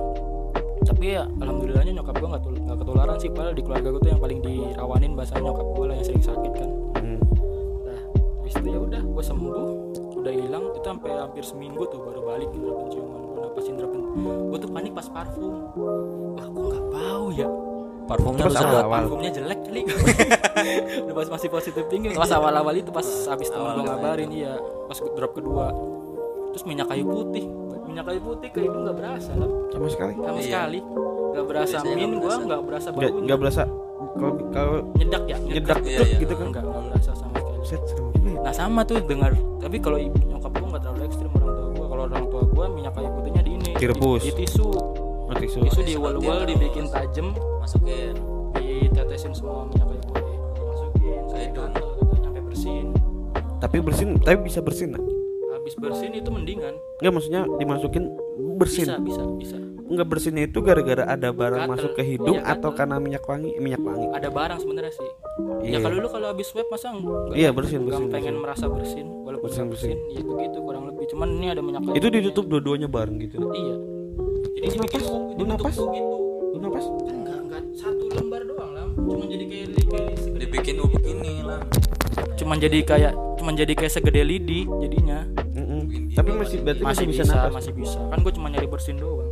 tapi 0.84 1.04
ya 1.10 1.22
alhamdulillahnya 1.36 1.92
nyokap 1.94 2.14
gue 2.14 2.28
nggak 2.28 2.42
tul- 2.42 2.60
nggak 2.60 2.78
ketularan 2.78 3.16
sih 3.18 3.28
padahal 3.28 3.52
di 3.52 3.62
keluarga 3.62 3.88
gue 3.88 4.00
tuh 4.00 4.10
yang 4.10 4.20
paling 4.20 4.38
dirawanin 4.40 5.12
bahasa 5.12 5.34
nyokap 5.36 5.66
gue 5.68 5.84
lah 5.84 5.94
yang 5.94 6.06
sering 6.06 6.24
sakit 6.24 6.52
kan 6.54 6.68
habis 8.54 8.62
itu 8.62 8.68
ya 8.70 8.80
udah 8.80 9.02
gue 9.02 9.24
sembuh. 9.24 9.66
Udah 10.14 10.32
hilang 10.32 10.62
itu 10.64 10.78
sampai 10.80 11.10
hampir 11.12 11.42
seminggu 11.42 11.82
tuh 11.84 11.98
baru 12.00 12.20
balik 12.24 12.48
indra 12.50 12.72
penciuman 12.72 13.20
gue 13.20 13.38
napas 13.42 13.66
indra 13.66 13.84
pen 13.84 14.00
gue 14.46 14.58
tuh 14.58 14.70
panik 14.70 14.92
pas 14.92 15.06
parfum. 15.06 15.52
Wah 16.32 16.46
gue 16.46 16.64
nggak 16.64 16.84
bau 16.88 17.26
ya? 17.30 17.48
Parfumnya 18.04 18.44
Pas 18.44 18.56
awal. 18.58 18.84
awal. 18.84 19.00
parfumnya 19.00 19.30
jelek 19.32 19.60
kali 19.64 19.80
udah 21.04 21.14
pas 21.14 21.28
masih 21.30 21.48
positif 21.48 21.84
tinggi. 21.88 22.12
Pas 22.12 22.28
awal-awal 22.30 22.74
itu 22.74 22.90
pas 22.90 23.04
habis 23.26 23.48
temen 23.48 23.74
gue 23.74 23.82
ngabarin. 23.82 24.28
iya. 24.30 24.54
Pas 24.84 24.98
drop 25.00 25.32
kedua. 25.32 25.72
Terus 26.50 26.64
minyak 26.64 26.86
kayu 26.86 27.04
putih. 27.04 27.44
Minyak 27.84 28.04
kayu 28.06 28.20
putih 28.22 28.48
ke 28.48 28.60
hidung 28.60 28.84
nggak 28.84 28.96
berasa 28.96 29.32
lah 29.34 29.48
Sama 29.70 29.88
sekali. 29.88 30.14
sama 30.14 30.36
Iya. 30.36 30.44
sekali. 30.44 30.80
Nggak 31.34 31.44
berasa 31.44 31.74
Biasanya 31.74 31.96
min 31.98 32.12
berasa. 32.14 32.40
nggak 32.40 32.62
berasa 32.62 32.88
baunya 32.88 33.10
nggak 33.18 33.38
berasa 33.40 33.62
kalau 34.14 34.34
kalau 34.52 34.74
nyedak 34.94 35.24
ya? 35.24 35.36
nyedak 35.40 35.78
Iya, 35.80 35.96
tek 35.96 36.06
iya. 36.06 36.18
gitu 36.20 36.34
kan. 36.34 36.46
nggak 36.50 36.62
nggak 36.62 36.84
berasa 36.86 37.10
sama 37.14 37.34
sekali. 37.34 37.58
Set 37.64 37.82
serem 37.84 38.04
juga. 38.06 38.13
Nah 38.44 38.52
sama 38.52 38.84
tuh 38.84 39.00
dengar 39.00 39.32
tapi 39.56 39.80
kalau 39.80 39.96
ibu 39.96 40.12
nyokap 40.22 40.52
gua 40.52 40.68
nggak 40.68 40.82
terlalu 40.82 41.02
ekstrim 41.02 41.30
orang 41.32 41.48
tua 41.50 41.68
gua 41.72 41.86
kalau 41.88 42.02
orang 42.06 42.24
tua 42.28 42.42
gua 42.46 42.64
minyak 42.68 42.92
kayu 42.92 43.08
putihnya 43.10 43.42
di 43.42 43.50
ini 43.54 43.70
Direbus. 43.74 44.20
di, 44.20 44.30
di 44.30 44.36
tisu 44.38 44.68
Oh, 45.24 45.32
tisu. 45.32 45.58
tisu 45.58 45.80
Direbus. 45.80 45.88
diwel-wel 45.88 46.40
dibikin 46.44 46.84
tajem 46.86 47.32
Masukin. 47.56 48.12
ditetesin 48.54 49.32
semua 49.32 49.64
minyak 49.64 49.88
kayu 49.88 50.00
putih 50.04 50.36
masukin 50.60 51.20
saya 51.26 51.46
gatel 51.50 51.86
gitu 51.96 52.14
nyampe 52.20 52.40
bersin 52.44 52.86
Tapi 53.56 53.76
bersin, 53.80 54.08
tapi 54.20 54.38
bisa 54.44 54.60
bersin. 54.60 54.92
Nah. 54.92 55.00
habis 55.54 55.72
bersin 55.74 56.12
itu 56.12 56.28
mendingan 56.28 56.76
Enggak 57.00 57.12
maksudnya 57.14 57.42
dimasukin 57.56 58.04
bersin. 58.54 58.84
bisa 58.84 59.00
bisa 59.00 59.22
bisa 59.34 59.56
Enggak 59.84 60.06
bersinnya 60.06 60.44
itu 60.44 60.58
gara-gara 60.58 61.04
ada 61.04 61.28
barang 61.28 61.60
Gatel. 61.60 61.72
masuk 61.74 61.90
ke 61.92 62.02
hidung 62.02 62.38
Iya, 62.38 62.50
atau 62.50 62.70
karena 62.70 62.96
minyak 62.96 63.20
wangi, 63.22 63.52
minyak 63.58 63.78
wangi. 63.78 64.06
ada 64.10 64.28
barang 64.28 64.58
sebenarnya 64.58 64.92
sih 64.92 65.10
Iya. 65.60 65.70
ya 65.70 65.78
kalau 65.78 65.96
lu 65.98 66.08
kalau 66.08 66.26
habis 66.26 66.46
swab 66.46 66.64
masa 66.66 66.88
enggak 66.90 67.32
Iya, 67.32 67.48
bersin, 67.50 67.78
enggak 67.82 68.00
bersin, 68.00 68.08
pengen 68.10 68.24
bersin. 68.30 68.42
merasa 68.42 68.64
bersin 68.66 69.06
walaupun 69.20 69.44
Bersin, 69.44 69.64
bersin, 69.66 69.90
bersin. 69.90 69.98
bersin 70.00 70.14
ya 70.14 70.22
begitu 70.24 70.58
kurang 70.58 70.84
lebih 70.86 71.04
cuman 71.06 71.28
ini 71.30 71.46
ada 71.48 71.60
minyak 71.60 71.82
kayu 71.82 71.94
Itu 71.94 72.06
ditutup 72.08 72.44
dua-duanya 72.46 72.88
bareng 72.88 73.16
gitu. 73.20 73.36
iya 73.50 73.76
jadi 74.56 74.76
napas? 74.78 75.02
bu- 75.02 75.12
Lu 75.12 75.20
dibentuk 75.36 75.46
napas? 75.50 75.74
gitu 75.76 76.16
Lu 76.46 76.58
napas? 76.58 76.84
kan 76.86 77.14
enggak 77.14 77.38
enggak 77.42 77.62
satu 77.74 78.04
lembar 78.10 78.40
doang 78.42 78.70
lah 78.72 78.86
cuman 78.94 79.26
jadi 79.28 79.44
kayak 79.44 79.68
kayak 79.84 80.12
Dibikin 80.34 80.74
lu 80.74 80.86
begini 80.88 81.32
lah. 81.42 81.60
cuman 82.34 82.56
jadi 82.58 82.78
kayak 82.82 83.12
cuman 83.36 83.52
jadi 83.54 83.72
kayak 83.74 83.92
segede 83.92 84.22
lidi 84.22 84.60
jadinya 84.78 85.28
Mm-mm. 85.54 85.80
Tapi 86.12 86.30
masih 86.32 86.58
berarti 86.60 86.80
masih, 86.80 86.86
masih 86.86 87.06
bisa, 87.06 87.22
bisa, 87.22 87.34
napas. 87.36 87.52
masih 87.54 87.72
bisa 87.74 87.98
kan 88.02 88.18
gue 88.18 88.32
cuma 88.32 88.46
nyari 88.48 88.66
bersin 88.66 88.96
doang 88.96 89.30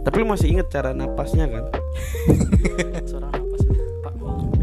Tapi 0.00 0.14
lu 0.20 0.26
masih 0.28 0.46
inget 0.56 0.66
cara 0.72 0.96
napasnya 0.96 1.46
kan? 1.50 1.64
seorang 3.10 3.30
napas 3.34 3.62
lupa 3.68 4.10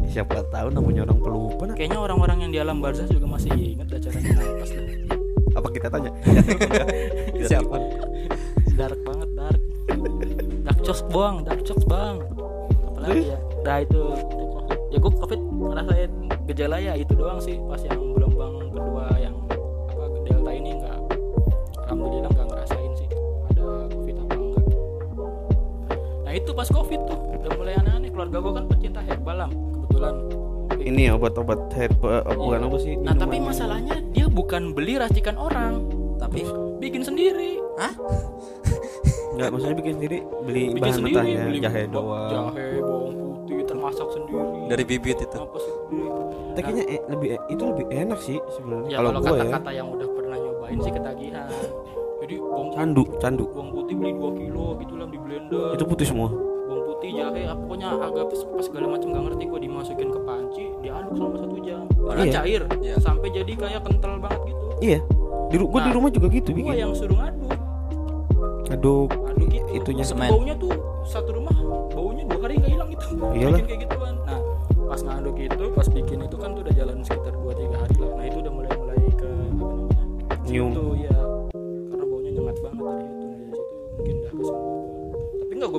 Siapa 0.10 0.42
tahu 0.50 0.68
namanya 0.74 1.06
orang 1.06 1.20
pelupa. 1.22 1.64
Nah. 1.70 1.76
kayaknya 1.78 2.00
orang-orang 2.02 2.38
yang 2.48 2.52
di 2.56 2.60
alam 2.64 2.82
barzah 2.82 3.06
juga 3.06 3.30
masih 3.30 3.54
inget 3.54 3.88
caranya 4.02 4.34
napas 4.42 4.70
dah. 4.74 4.86
Apa 5.58 5.68
kita 5.74 5.88
tanya? 5.90 6.12
Siapa? 7.50 7.78
dark 8.78 9.00
banget 9.02 9.30
dark 9.34 9.62
dark 10.70 10.80
jokes 10.86 11.02
bang 11.10 11.36
dark 11.42 11.62
jokes 11.66 11.86
bang 11.90 12.22
apalagi 12.94 13.34
ya 13.34 13.38
nah 13.66 13.78
itu 13.82 14.02
ya 14.94 14.98
gue 15.02 15.12
covid 15.18 15.42
ngerasain 15.42 16.12
gejala 16.46 16.78
ya 16.78 16.94
itu 16.94 17.12
doang 17.18 17.42
sih 17.42 17.58
pas 17.66 17.82
yang 17.82 18.14
gelombang 18.14 18.70
kedua 18.70 19.10
yang 19.18 19.34
apa 19.90 20.06
delta 20.30 20.52
ini 20.54 20.78
enggak 20.78 21.00
alhamdulillah 21.90 22.32
nggak 22.38 22.48
ngerasain 22.54 22.87
nah 26.28 26.36
itu 26.36 26.52
pas 26.52 26.68
covid 26.68 27.00
tuh 27.08 27.16
udah 27.40 27.52
mulai 27.56 27.74
aneh-aneh 27.74 28.12
keluarga 28.12 28.38
gue 28.38 28.54
kan 28.54 28.66
pecinta 28.68 29.00
herbal 29.02 29.36
lam 29.38 29.52
kebetulan 29.74 30.16
Ini 30.78 31.16
obat-obat 31.16 31.72
herbal, 31.72 32.22
oh, 32.22 32.36
bukan 32.38 32.60
Iya. 32.60 32.68
apa 32.68 32.78
sih? 32.78 32.94
nah 32.98 33.14
tapi 33.14 33.40
masalahnya 33.40 34.04
dia 34.10 34.28
bukan 34.28 34.72
beli 34.72 34.96
racikan 34.96 35.36
orang 35.36 35.88
Tapi 36.18 36.44
bikin 36.78 37.02
sendiri 37.02 37.64
Hah? 37.76 37.94
Enggak, 39.32 39.50
maksudnya 39.50 39.78
bikin 39.78 39.94
sendiri, 39.96 40.18
beli 40.44 40.64
bikin 40.70 40.82
bahan 40.82 40.96
sendiri 40.98 41.16
mentahnya, 41.16 41.42
beli 41.46 41.60
jahe 41.62 41.84
doang. 41.88 42.30
jahe 42.30 42.68
bawang 42.80 43.14
putih 43.16 43.64
termasak 43.64 44.08
sendiri 44.10 44.44
dari 44.68 44.84
bibit 44.84 45.18
itu. 45.20 45.38
apa 45.38 45.58
sih 45.58 45.74
sendiri 45.80 46.10
Tapi 46.52 46.62
kayaknya 46.68 46.84
eh, 46.90 47.02
lebih 47.08 47.30
itu 47.48 47.64
lebih 47.64 47.86
enak 47.90 48.20
sih 48.20 48.38
sebenarnya. 48.52 48.90
ya 48.90 48.98
kalau 48.98 49.10
kalau 49.16 49.24
ya. 49.30 49.42
kata-kata 49.46 49.72
yang 49.72 49.88
udah 49.88 50.08
pernah 50.12 50.38
nyobain 50.38 50.78
sih 50.78 50.92
ketagihan 50.92 51.48
jadi 52.28 52.36
bawang 52.44 52.70
candu 52.76 53.04
candu. 53.18 53.44
bawang 53.48 53.72
putih 53.72 53.96
beli 53.96 54.12
2 54.12 54.36
kilo 54.38 54.66
gitu 54.78 54.94
lah 54.94 55.08
di 55.08 55.18
blender. 55.18 55.70
Itu 55.74 55.84
putih 55.88 56.06
semua? 56.06 56.28
Bawang 56.28 56.84
putih 56.86 57.10
jahe 57.16 57.42
ah, 57.48 57.56
pokoknya 57.56 57.88
agak 57.96 58.24
pas, 58.28 58.40
segala 58.60 58.86
macam 58.92 59.08
gak 59.10 59.24
ngerti 59.26 59.44
gua 59.48 59.60
dimasukin 59.60 60.10
ke 60.12 60.20
panci 60.22 60.64
diaduk 60.84 61.14
selama 61.16 61.38
satu 61.40 61.58
jam. 61.64 61.84
Karena 61.88 62.22
Iya. 62.22 62.34
cair 62.36 62.62
Iya. 62.78 62.96
sampai 63.00 63.28
jadi 63.32 63.54
kayak 63.56 63.82
kental 63.82 64.14
banget 64.20 64.42
gitu. 64.46 64.64
Iya. 64.84 65.00
Di 65.48 65.56
gua 65.58 65.80
di 65.80 65.88
Nah, 65.88 65.96
rumah 65.96 66.10
juga 66.12 66.28
gitu 66.28 66.50
gua 66.52 66.60
bikin. 66.68 66.76
yang 66.78 66.92
suruh 66.92 67.16
ngaduk. 67.16 67.56
Aduk 68.68 69.10
aduk 69.26 69.48
gitu. 69.48 69.68
itunya. 69.74 70.04
Itu 70.04 70.12
Semen. 70.12 70.28
baunya 70.28 70.56
tuh 70.58 70.72
satu 71.04 71.30
rumah 71.32 71.56
baunya 71.90 72.28
dua 72.28 72.40
hari 72.44 72.60
nggak 72.60 72.72
hilang 72.76 72.90
gitu. 72.92 73.06
Iyalah. 73.32 73.58
bikin 73.58 73.66
kayak 73.66 73.80
gituan 73.82 73.97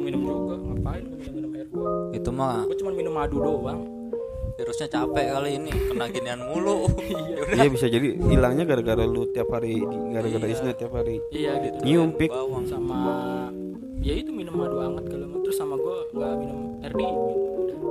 minum 0.08 0.20
juga 0.24 0.54
ngapain 0.58 1.02
gue 1.04 1.16
minum 1.18 1.34
minum 1.36 1.50
air 1.52 1.66
gua 1.68 1.90
itu 2.10 2.30
mah 2.30 2.64
gue 2.64 2.76
cuma 2.76 2.90
minum 2.90 3.12
madu 3.12 3.36
doang 3.38 3.80
virusnya 4.54 4.88
capek 4.88 5.26
kali 5.30 5.50
ini 5.54 5.70
kena 5.70 6.06
ginian 6.08 6.40
mulu 6.42 6.88
iya 7.54 7.68
bisa 7.68 7.86
jadi 7.86 8.08
hilangnya 8.18 8.64
gara-gara 8.64 9.04
lu 9.04 9.28
tiap 9.28 9.46
hari 9.48 9.78
gara-gara 10.10 10.42
Iya. 10.42 10.54
isnet 10.56 10.74
tiap 10.76 10.92
hari 10.92 11.20
iya 11.30 11.60
gitu 11.60 11.78
nyium 11.84 12.10
pik 12.10 12.26
bawang 12.28 12.64
sama 12.64 12.98
ya 13.98 14.14
itu 14.14 14.30
minum 14.30 14.54
madu 14.54 14.80
hangat 14.80 15.04
kalau 15.06 15.26
mau 15.26 15.38
terus 15.40 15.54
sama 15.54 15.76
gue 15.76 15.96
nggak 16.10 16.32
minum 16.36 16.58
air 16.80 16.92
dingin 16.92 17.16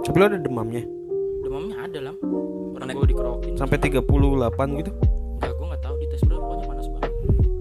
tapi 0.01 0.15
lu 0.15 0.25
ada 0.25 0.37
demamnya 0.37 0.83
demamnya 1.39 1.75
ada 1.79 1.99
lah 2.01 2.15
orang 2.73 2.87
Nek. 2.89 2.95
gue 2.95 3.07
dikerokin 3.07 3.53
sampai 3.55 3.77
38 3.79 4.03
gitu 4.77 4.91
Enggak, 5.37 5.53
gue 5.53 5.65
nggak 5.67 5.81
tahu 5.81 5.95
di 5.95 6.07
tes 6.07 6.21
berapa 6.21 6.41
pokoknya 6.41 6.65
panas 6.65 6.87
banget. 6.89 7.11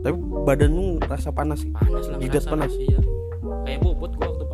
tapi 0.00 0.16
badan 0.42 0.70
lu 0.72 0.84
rasa 0.98 1.28
panas 1.30 1.58
sih 1.60 1.70
Panas 1.70 2.04
lah. 2.06 2.16
Jidat 2.16 2.32
ngerasa. 2.40 2.50
panas? 2.50 2.72
Iya. 2.74 3.00
Kayak 3.62 3.78
bobot 3.80 4.10
gue 4.10 4.24
waktu 4.24 4.44
panas. 4.44 4.45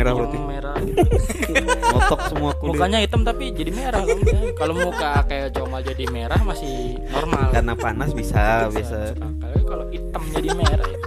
Merah 0.00 0.10
Yang 0.10 0.18
berarti? 0.24 0.38
Merah 0.40 0.76
gitu. 0.80 1.02
ngotok 1.92 2.20
semua 2.26 2.50
kulit 2.56 2.70
Mukanya 2.72 2.98
hitam 2.98 3.20
tapi 3.20 3.44
jadi 3.52 3.70
merah. 3.70 4.02
Kalau 4.60 4.74
muka 4.74 5.10
kayak 5.24 5.52
comal 5.52 5.80
jadi 5.80 6.04
merah 6.08 6.40
masih 6.40 6.96
normal. 7.06 7.52
karena 7.52 7.74
panas 7.74 8.10
bisa 8.10 8.68
bisa 8.72 9.12
Kalau 9.12 9.60
kalau 9.66 9.84
hitam 9.88 10.22
jadi 10.32 10.48
merah. 10.52 10.88
ya. 10.88 10.98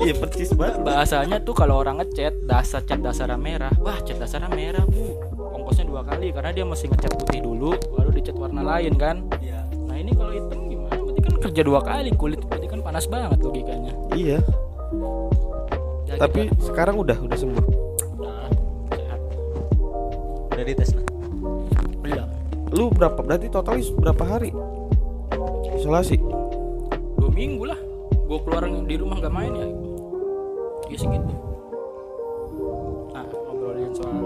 iya 0.00 0.14
percis 0.14 0.50
banget 0.52 0.80
Bahasanya 0.80 1.42
tuh 1.42 1.52
kalau 1.52 1.80
orang 1.80 1.98
ngecat 1.98 2.32
dasar 2.44 2.80
cat 2.80 3.00
dasarnya 3.00 3.36
merah. 3.36 3.72
Wah, 3.76 3.98
cat 4.00 4.16
dasarnya 4.16 4.48
merah, 4.48 4.84
Bu. 4.86 5.18
Ongkosnya 5.52 5.84
dua 5.84 6.00
kali 6.00 6.30
karena 6.30 6.50
dia 6.50 6.62
mesti 6.62 6.86
ngecat 6.86 7.12
putih 7.12 7.40
dulu 7.42 7.74
baru 7.92 8.10
dicat 8.10 8.36
warna 8.36 8.62
lain 8.62 8.94
kan. 8.94 9.26
Iya. 9.36 9.66
Nah, 9.84 9.96
ini 9.96 10.12
kalau 10.12 10.30
hitam 10.30 10.58
gimana? 10.64 10.96
Berarti 10.96 11.20
kan 11.20 11.34
kerja 11.42 11.62
dua 11.62 11.80
kali 11.82 12.10
kulit 12.14 12.40
berarti 12.40 12.66
kan 12.66 12.80
panas 12.80 13.04
banget 13.06 13.38
logikanya. 13.38 13.92
iya 14.14 14.38
Ya, 16.06 16.14
tapi 16.22 16.46
gitu. 16.46 16.70
sekarang 16.70 17.02
udah 17.02 17.18
udah 17.18 17.38
sembuh. 17.38 17.66
Udah, 18.22 18.46
sehat. 18.94 19.20
udah 20.54 20.64
dites 20.64 20.90
nah 20.94 21.04
Belum. 22.00 22.28
lu 22.70 22.84
berapa 22.94 23.18
berarti 23.18 23.46
totalis 23.50 23.90
berapa 23.90 24.22
hari? 24.22 24.54
Isolasi? 25.74 26.16
Dua 27.18 27.30
minggu 27.34 27.66
lah. 27.66 27.78
Gue 28.26 28.38
keluar 28.46 28.66
di 28.70 28.94
rumah 28.94 29.18
nggak 29.18 29.34
main 29.34 29.52
ya. 29.54 29.68
Ya 30.86 30.98
segitu 31.02 31.46
nah 33.16 33.24
ngobrolin 33.24 33.92
soal 33.96 34.16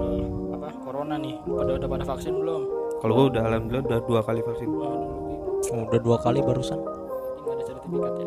apa 0.57 0.69
corona 0.83 1.15
nih. 1.19 1.35
Pada 1.47 1.71
udah 1.79 1.89
pada 1.89 2.05
vaksin 2.05 2.35
belum? 2.35 2.63
Kalau 3.01 3.13
gua 3.17 3.27
udah 3.33 3.43
alhamdulillah 3.49 3.85
udah 3.87 4.01
dua 4.05 4.21
kali 4.21 4.41
vaksin. 4.45 4.69
Aduh, 4.69 5.85
udah 5.89 6.01
dua 6.03 6.17
kali 6.21 6.39
barusan? 6.45 6.79
Nggak 6.81 7.55
ada 7.55 7.63
sertifikat 7.65 8.13
ya. 8.13 8.27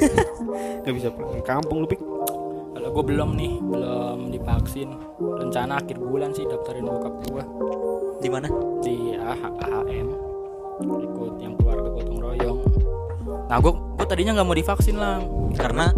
Nggak 0.82 0.94
bisa 0.96 1.08
pulang. 1.12 1.32
Ke 1.36 1.42
kampung 1.44 1.78
lu 1.84 1.86
pik 1.86 2.00
gue 2.90 3.04
belum 3.04 3.30
nih 3.36 3.52
belum 3.62 4.18
divaksin. 4.32 4.88
Rencana 5.20 5.80
akhir 5.80 5.96
bulan 6.00 6.32
sih 6.32 6.44
daftarin 6.44 6.84
bokap 6.84 7.14
gue 7.28 7.44
di 8.20 8.28
mana? 8.32 8.48
Di 8.80 9.16
AH 9.20 9.42
AHM 9.60 10.08
ikut 10.82 11.32
yang 11.38 11.54
keluarga 11.60 11.88
gotong 11.92 12.18
royong. 12.18 12.58
Nah 13.46 13.56
gue 13.62 13.72
gue 13.72 14.06
tadinya 14.08 14.32
nggak 14.40 14.46
mau 14.46 14.56
divaksin 14.56 14.96
lah 14.98 15.22
karena? 15.54 15.94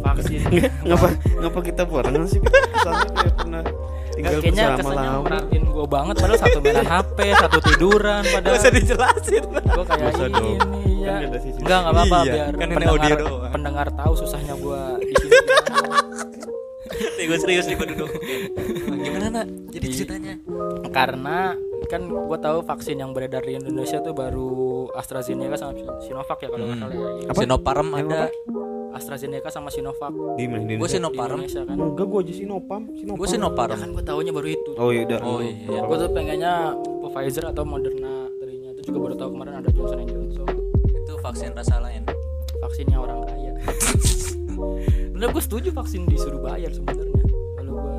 Vaksin. 0.00 0.40
Ngapa 0.88 1.08
ngapa 1.44 1.60
kita 1.60 1.82
barengan 1.84 2.24
sih? 2.24 2.40
Kayak 2.40 3.34
pernah 3.36 3.62
tinggal 4.10 4.32
kayaknya 4.40 4.64
bersama 4.74 4.78
kesannya 4.80 5.10
merhatiin 5.24 5.64
gue 5.70 5.86
banget 5.86 6.14
padahal 6.20 6.40
satu 6.40 6.58
mainan 6.60 6.86
HP 6.88 7.18
satu 7.40 7.58
tiduran 7.64 8.22
padahal 8.28 8.56
dijelasin. 8.72 9.44
gue 9.48 9.84
kayak 9.86 10.08
usah 10.12 10.26
ini 10.28 10.34
dong. 10.36 10.58
ya. 11.00 11.14
Kan 11.64 11.78
nggak 11.84 11.92
apa-apa 11.94 12.18
Iya, 12.20 12.32
biar 12.32 12.52
kan 12.52 12.66
ini 12.68 12.74
pendengar 12.76 13.18
pendengar 13.54 13.86
tahu 13.94 14.12
susahnya 14.18 14.54
gue 14.56 14.80
di 15.00 15.14
sini 15.16 15.36
nih 17.00 17.24
gue 17.24 17.38
serius 17.38 17.64
nih 17.64 17.74
gue 17.74 17.88
duduk. 17.88 18.10
Gimana 18.94 19.26
nak? 19.32 19.46
Jadi 19.70 19.84
Di- 19.84 19.94
ceritanya? 19.94 20.34
Karena 20.88 21.54
kan 21.86 22.02
gue 22.04 22.38
tahu 22.38 22.58
vaksin 22.60 22.96
yang 22.96 23.10
beredar 23.10 23.40
di 23.40 23.54
Indonesia 23.54 23.98
tuh 23.98 24.12
baru 24.12 24.50
AstraZeneca 24.92 25.56
sama 25.56 25.72
Sinovac 25.98 26.38
ya 26.38 26.48
kalau 26.48 26.64
nggak 26.64 26.76
Hmm. 26.76 26.84
salah 26.84 26.94
ya. 26.94 27.26
Apa? 27.26 27.40
Sinopharm 27.40 27.88
ada. 27.92 28.20
AstraZeneca 28.90 29.48
sama 29.48 29.68
Sinovac. 29.68 30.10
Di 30.34 30.44
mana? 30.44 30.62
Di 30.62 30.74
gue 30.74 30.76
Indonesia? 30.76 30.84
di 30.84 30.92
Sinopharm 30.92 31.38
Indonesia 31.38 31.62
kan? 31.64 31.76
Enggak 31.76 32.06
gua 32.06 32.20
aja 32.20 32.32
sinopam 32.32 32.82
sinopam 32.92 33.16
gue 33.16 33.26
ya 33.26 33.32
Sinopharm 33.32 33.76
kan 33.76 33.88
gue 33.90 34.04
tahunya 34.04 34.32
baru 34.32 34.48
itu. 34.50 34.70
Oh 34.76 34.90
iya 34.90 35.02
udah. 35.04 35.18
Oh, 35.20 35.38
iya. 35.40 35.80
gue 35.80 35.96
tuh 35.96 36.10
pengennya 36.10 36.54
Pfizer 37.00 37.44
atau 37.44 37.62
Moderna 37.64 38.12
tadinya 38.36 38.70
itu 38.70 38.80
juga 38.84 38.98
baru 39.00 39.14
tahu 39.16 39.28
kemarin 39.32 39.54
ada 39.56 39.68
Johnson 39.68 39.98
Johnson. 40.04 40.46
Itu 40.86 41.12
vaksin 41.18 41.50
rasa 41.52 41.78
lain. 41.78 42.02
Vaksinnya 42.60 42.98
orang 42.98 43.24
kaya 43.24 43.52
bener 45.10 45.28
gue 45.28 45.42
setuju 45.42 45.68
vaksin 45.70 46.04
disuruh 46.04 46.40
bayar 46.40 46.70
sebenarnya. 46.70 47.20
Kalau 47.54 47.72
gue 47.74 47.94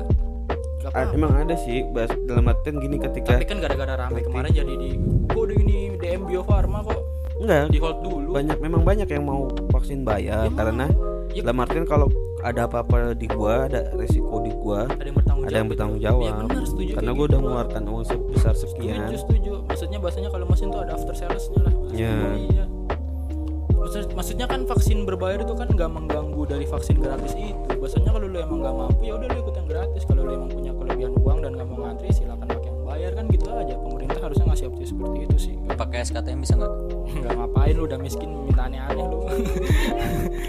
gak 0.80 0.90
A- 0.90 0.94
paham. 1.04 1.14
emang 1.14 1.32
ada 1.38 1.54
sih 1.56 1.86
bahas 1.88 2.10
dalam 2.22 2.44
artian 2.44 2.76
gini 2.76 2.96
ketika 2.98 3.34
tapi 3.34 3.46
kan 3.46 3.58
gara-gara 3.58 3.94
rame 3.96 4.20
kemarin 4.20 4.50
jadi 4.50 4.72
di 4.72 4.90
kok 5.24 5.40
udah 5.40 5.56
ini 5.56 5.76
DM 5.96 6.22
Bio 6.24 6.42
Farma 6.42 6.82
kok. 6.82 6.98
Enggak. 7.34 7.64
Di 7.68 7.78
hold 7.78 7.98
dulu. 8.00 8.30
Banyak 8.32 8.58
memang 8.58 8.82
banyak 8.82 9.08
yang 9.08 9.24
mau 9.24 9.44
vaksin 9.70 10.02
bayar 10.02 10.46
Emang. 10.46 10.56
karena 10.56 10.86
Ya. 11.30 11.40
dalam 11.40 11.58
artian 11.60 11.84
kalau 11.84 12.12
ada 12.40 12.66
apa-apa 12.66 13.14
di 13.14 13.24
gua 13.26 13.64
ada 13.64 13.88
resiko 13.92 14.38
di 14.38 14.52
gua 14.52 14.84
ada 14.84 15.00
yang 15.00 15.16
bertanggung 15.16 15.44
ada 15.44 15.50
yang 15.50 15.56
jawab. 15.56 15.70
bertanggung 15.72 15.96
gitu. 15.96 16.06
jawab. 16.06 16.22
Iya 16.22 16.32
benar 16.44 16.64
setuju 16.66 16.90
karena 16.92 17.00
kayak 17.00 17.08
gua 17.08 17.16
gitu. 17.16 17.24
udah 17.24 17.38
mengeluarkan 17.40 17.82
uang 17.84 18.04
sebesar 18.04 18.54
sekian. 18.54 18.96
setuju. 19.00 19.16
Setuju 19.18 19.52
maksudnya 19.64 19.98
bahasanya 19.98 20.28
kalau 20.28 20.46
mesin 20.46 20.66
tuh 20.68 20.80
ada 20.82 20.92
after 20.92 21.14
salesnya 21.14 21.60
lah. 21.62 21.74
Ya. 21.90 22.14
iya 22.36 22.64
Maksud- 23.82 24.14
maksudnya 24.14 24.46
kan 24.46 24.62
vaksin 24.64 25.02
berbayar 25.02 25.42
itu 25.42 25.54
kan 25.58 25.66
nggak 25.66 25.90
mengganggu 25.90 26.42
dari 26.46 26.64
vaksin 26.64 27.02
gratis 27.02 27.34
itu. 27.34 27.66
Bahasanya 27.82 28.10
kalau 28.14 28.26
lu 28.30 28.38
emang 28.38 28.58
nggak 28.62 28.74
mampu 28.78 29.02
ya 29.04 29.12
udah 29.18 29.28
lu 29.28 29.38
ikut 29.42 29.54
yang 29.58 29.68
gratis. 29.68 30.02
Kalau 30.06 30.22
lu 30.22 30.32
emang 30.38 30.50
punya 30.54 30.72
kelebihan 30.72 31.12
uang 31.18 31.38
dan 31.42 31.50
nggak 31.58 31.66
mau 31.66 31.78
ngantri 31.82 32.08
silakan 32.14 32.41
bayar 32.92 33.12
kan 33.16 33.24
gitu 33.32 33.48
aja. 33.48 33.74
Pemerintah 33.80 34.20
harusnya 34.20 34.46
ngasih 34.52 34.66
opsi 34.68 34.84
seperti 34.92 35.18
itu 35.24 35.36
sih. 35.40 35.54
Pakai 35.72 35.98
SKTM 36.04 36.38
bisa 36.44 36.54
nggak? 36.60 36.72
Nggak 37.12 37.32
ngapain 37.40 37.74
lu 37.76 37.84
udah 37.88 37.98
miskin 38.00 38.30
minta 38.44 38.62
aneh-aneh 38.68 39.04
lu. 39.08 39.18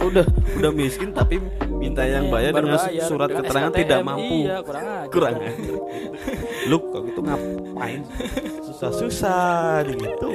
Udah 0.04 0.26
udah 0.60 0.72
miskin 0.76 1.10
tapi 1.16 1.40
minta 1.72 2.04
yang 2.04 2.28
bayar 2.28 2.52
dengan 2.52 2.76
Berbayar, 2.76 3.08
surat 3.08 3.30
dengan 3.32 3.40
keterangan 3.48 3.72
SKTM, 3.72 3.82
tidak 3.88 4.00
mampu. 4.04 4.36
iya 4.44 4.58
kurang 4.60 4.84
aja 4.84 5.08
kurang 5.08 5.34
aja. 5.40 5.52
lu 6.68 6.78
kok 6.80 7.02
gitu 7.08 7.20
ngapain? 7.24 8.02
Susah-susah 8.68 9.88
gitu 9.88 10.28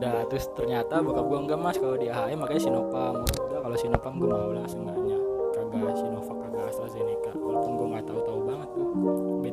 Udah 0.00 0.18
terus 0.32 0.44
ternyata 0.56 0.94
bokap 1.04 1.24
gua 1.28 1.38
enggak 1.44 1.60
mas. 1.60 1.76
Kalau 1.76 1.96
di 2.00 2.08
AHM 2.08 2.38
makanya 2.40 2.62
Sinopam 2.64 3.14
udah 3.20 3.60
kalau 3.60 3.76
Sinopam 3.76 4.12
gua 4.16 4.28
mau 4.32 4.50
lah 4.56 4.64
seenggaknya 4.64 5.18
kagak 5.52 5.94
Sinovac 6.00 6.36
kagak 6.48 6.64
AstraZeneca. 6.72 7.32
Walaupun 7.36 7.72
gua 7.76 7.86
nggak 7.92 8.04
tahu-tahu 8.08 8.40
banget 8.48 8.68
tuh 8.72 8.86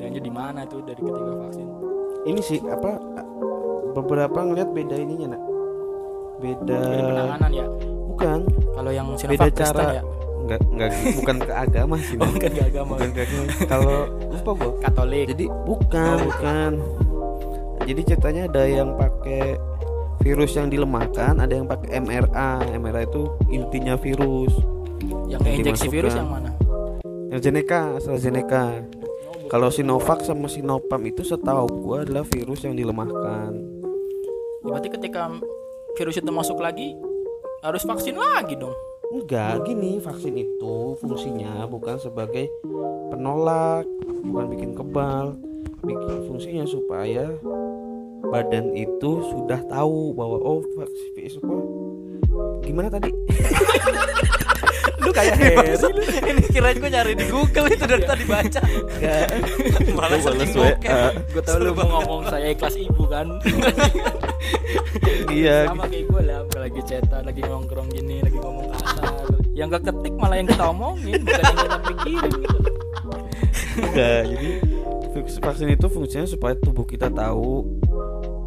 bedanya 0.04 0.20
di 0.20 0.34
mana 0.36 0.60
tuh 0.68 0.84
dari 0.84 0.99
ketiga 0.99 1.34
vaksin? 1.47 1.68
Ini 2.28 2.41
sih 2.43 2.60
apa 2.68 2.91
beberapa 3.95 4.39
ngeliat 4.43 4.70
beda 4.76 4.95
ininya 4.99 5.28
nak. 5.32 5.41
Beda 6.43 6.76
dari 6.76 7.04
penanganan 7.08 7.51
ya? 7.56 7.68
Bukan. 8.12 8.39
Kalau 8.76 8.91
yang 8.91 9.08
beda 9.16 9.20
Sinovac 9.24 9.39
Kristen 9.39 9.64
cara 9.64 9.84
ya? 9.95 10.04
Nggak 10.43 10.60
nggak 10.76 10.89
bukan 11.24 11.36
ke 11.39 11.54
agama 11.56 11.95
sih 12.04 12.16
oh, 12.20 12.28
bukan 12.36 12.51
ke 12.51 12.64
agama. 12.68 12.93
Bukan 12.99 13.10
ke 13.16 13.22
agama. 13.24 13.43
Kalau 13.72 13.95
lupa 14.28 14.51
gua. 14.60 14.72
Katolik. 14.84 15.26
Jadi 15.32 15.45
bukan 15.64 16.16
Oh, 16.20 16.28
bukan. 16.28 16.72
jadi 17.88 18.01
ceritanya 18.04 18.43
ada 18.51 18.64
yang 18.68 18.89
pakai 18.99 19.56
virus 20.24 20.56
yang 20.56 20.72
dilemahkan 20.72 21.36
ada 21.36 21.51
yang 21.51 21.68
pakai 21.68 21.99
mRA 21.99 22.64
mRA 22.80 23.04
itu 23.04 23.28
intinya 23.51 23.99
virus 23.99 24.56
yang 25.28 25.43
yang 25.43 25.60
injeksi 25.60 25.91
virus 25.91 26.16
yang 26.16 26.32
mana? 26.32 26.51
AstraZeneca 27.28 27.99
AstraZeneca. 27.99 28.64
Oh, 28.64 28.72
bukan. 28.72 29.03
Kalau 29.54 29.70
Sinovac 29.70 30.26
sama 30.26 30.49
Sinopam 30.49 30.97
itu 31.06 31.22
setahu 31.22 31.70
gua 31.86 32.01
adalah 32.01 32.26
virus 32.26 32.66
yang 32.66 32.74
dilemahkan. 32.74 33.54
Ya, 33.54 34.66
berarti 34.66 34.89
ketika 34.89 35.30
virus 35.93 36.18
itu 36.18 36.34
masuk 36.34 36.58
lagi 36.58 36.97
harus 37.62 37.86
vaksin 37.86 38.18
lagi 38.18 38.58
dong? 38.58 38.74
Enggak 39.14 39.70
gini 39.70 40.01
vaksin 40.01 40.41
itu 40.41 40.97
fungsinya 40.97 41.70
bukan 41.70 42.01
sebagai 42.01 42.49
penolak 43.14 43.86
bukan 44.26 44.45
bikin 44.58 44.74
kebal 44.74 45.38
bikin 45.86 46.26
fungsinya 46.26 46.66
supaya 46.66 47.30
badan 48.34 48.74
itu 48.74 49.22
sudah 49.22 49.62
tahu 49.70 50.18
bahwa 50.18 50.41
oh 50.41 50.66
vaksin 50.74 51.38
apa? 51.45 51.58
Gimana 52.66 52.89
tadi 52.89 53.14
lu 55.04 55.12
kayak 55.12 55.36
Harry 55.38 55.76
lu. 55.76 55.89
ini 56.24 56.43
kirain 56.49 56.76
gue 56.80 56.89
nyari 56.89 57.14
di 57.14 57.26
Google 57.28 57.68
itu 57.70 57.84
dari 57.84 58.04
tadi 58.08 58.26
baca. 58.26 58.62
Malah 59.93 60.20
searching 60.20 60.51
bokep 60.56 60.91
Ah, 60.93 61.12
gue 61.12 61.41
tau 61.43 61.58
lu 61.60 61.72
mau 61.76 61.88
ngomong 61.99 62.22
saya 62.32 62.47
ikhlas 62.56 62.76
ibu 62.80 63.04
kan. 63.08 63.28
Iya. 65.34 65.68
Sama 65.72 65.86
kayak 65.89 66.06
gue 66.08 66.22
lah 66.24 66.39
lagi 66.54 66.82
cetak 66.86 67.22
lagi 67.26 67.41
nongkrong 67.43 67.89
gini 67.91 68.24
lagi 68.24 68.38
ngomong 68.39 68.72
kasar. 68.72 69.28
Yang 69.54 69.68
gak 69.78 69.84
ketik 69.91 70.14
malah 70.18 70.38
yang 70.39 70.47
kita 70.49 70.64
omongin 70.70 71.20
bukan 71.26 71.43
yang 71.43 71.58
kita 71.60 71.78
pikirin 71.89 72.34
gitu. 72.39 72.58
Enggak 73.74 74.22
jadi 74.30 74.49
vaksin 75.43 75.70
itu 75.74 75.88
fungsinya 75.89 76.28
supaya 76.30 76.54
tubuh 76.58 76.86
kita 76.86 77.10
tahu 77.10 77.66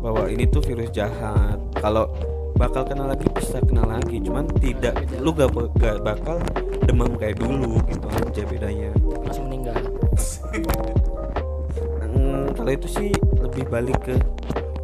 bahwa 0.03 0.31
ini 0.31 0.47
tuh 0.47 0.63
virus 0.63 0.91
jahat. 0.95 1.59
Kalau 1.79 2.11
bakal 2.57 2.83
kena 2.89 3.13
lagi 3.13 3.29
bisa 3.37 3.61
kena 3.63 3.85
lagi. 3.87 4.17
Cuman 4.21 4.49
tidak 4.59 4.97
lu 5.21 5.31
gak, 5.37 5.53
gak 5.79 6.01
bakal 6.03 6.41
demam 6.89 7.13
kayak 7.21 7.39
dulu 7.39 7.79
gitu 7.87 8.07
aja 8.11 8.43
bedanya. 8.49 8.91
Langsung 9.23 9.47
meninggal. 9.49 9.79
Hmm, 12.17 12.49
kalau 12.57 12.73
itu 12.73 12.89
sih 12.89 13.11
lebih 13.45 13.69
balik 13.69 14.01
ke 14.09 14.17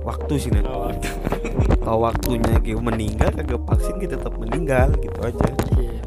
waktu 0.05 0.37
sih 0.37 0.53
nah 0.53 0.69
oh, 0.69 0.93
kalau 1.85 2.05
waktunya 2.05 2.61
gitu 2.61 2.77
meninggal 2.77 3.33
kagak 3.33 3.63
vaksin 3.65 3.97
kita 3.97 4.21
tetap 4.21 4.37
meninggal 4.37 4.93
gitu 5.01 5.17
aja. 5.25 5.49
Iya 5.81 6.03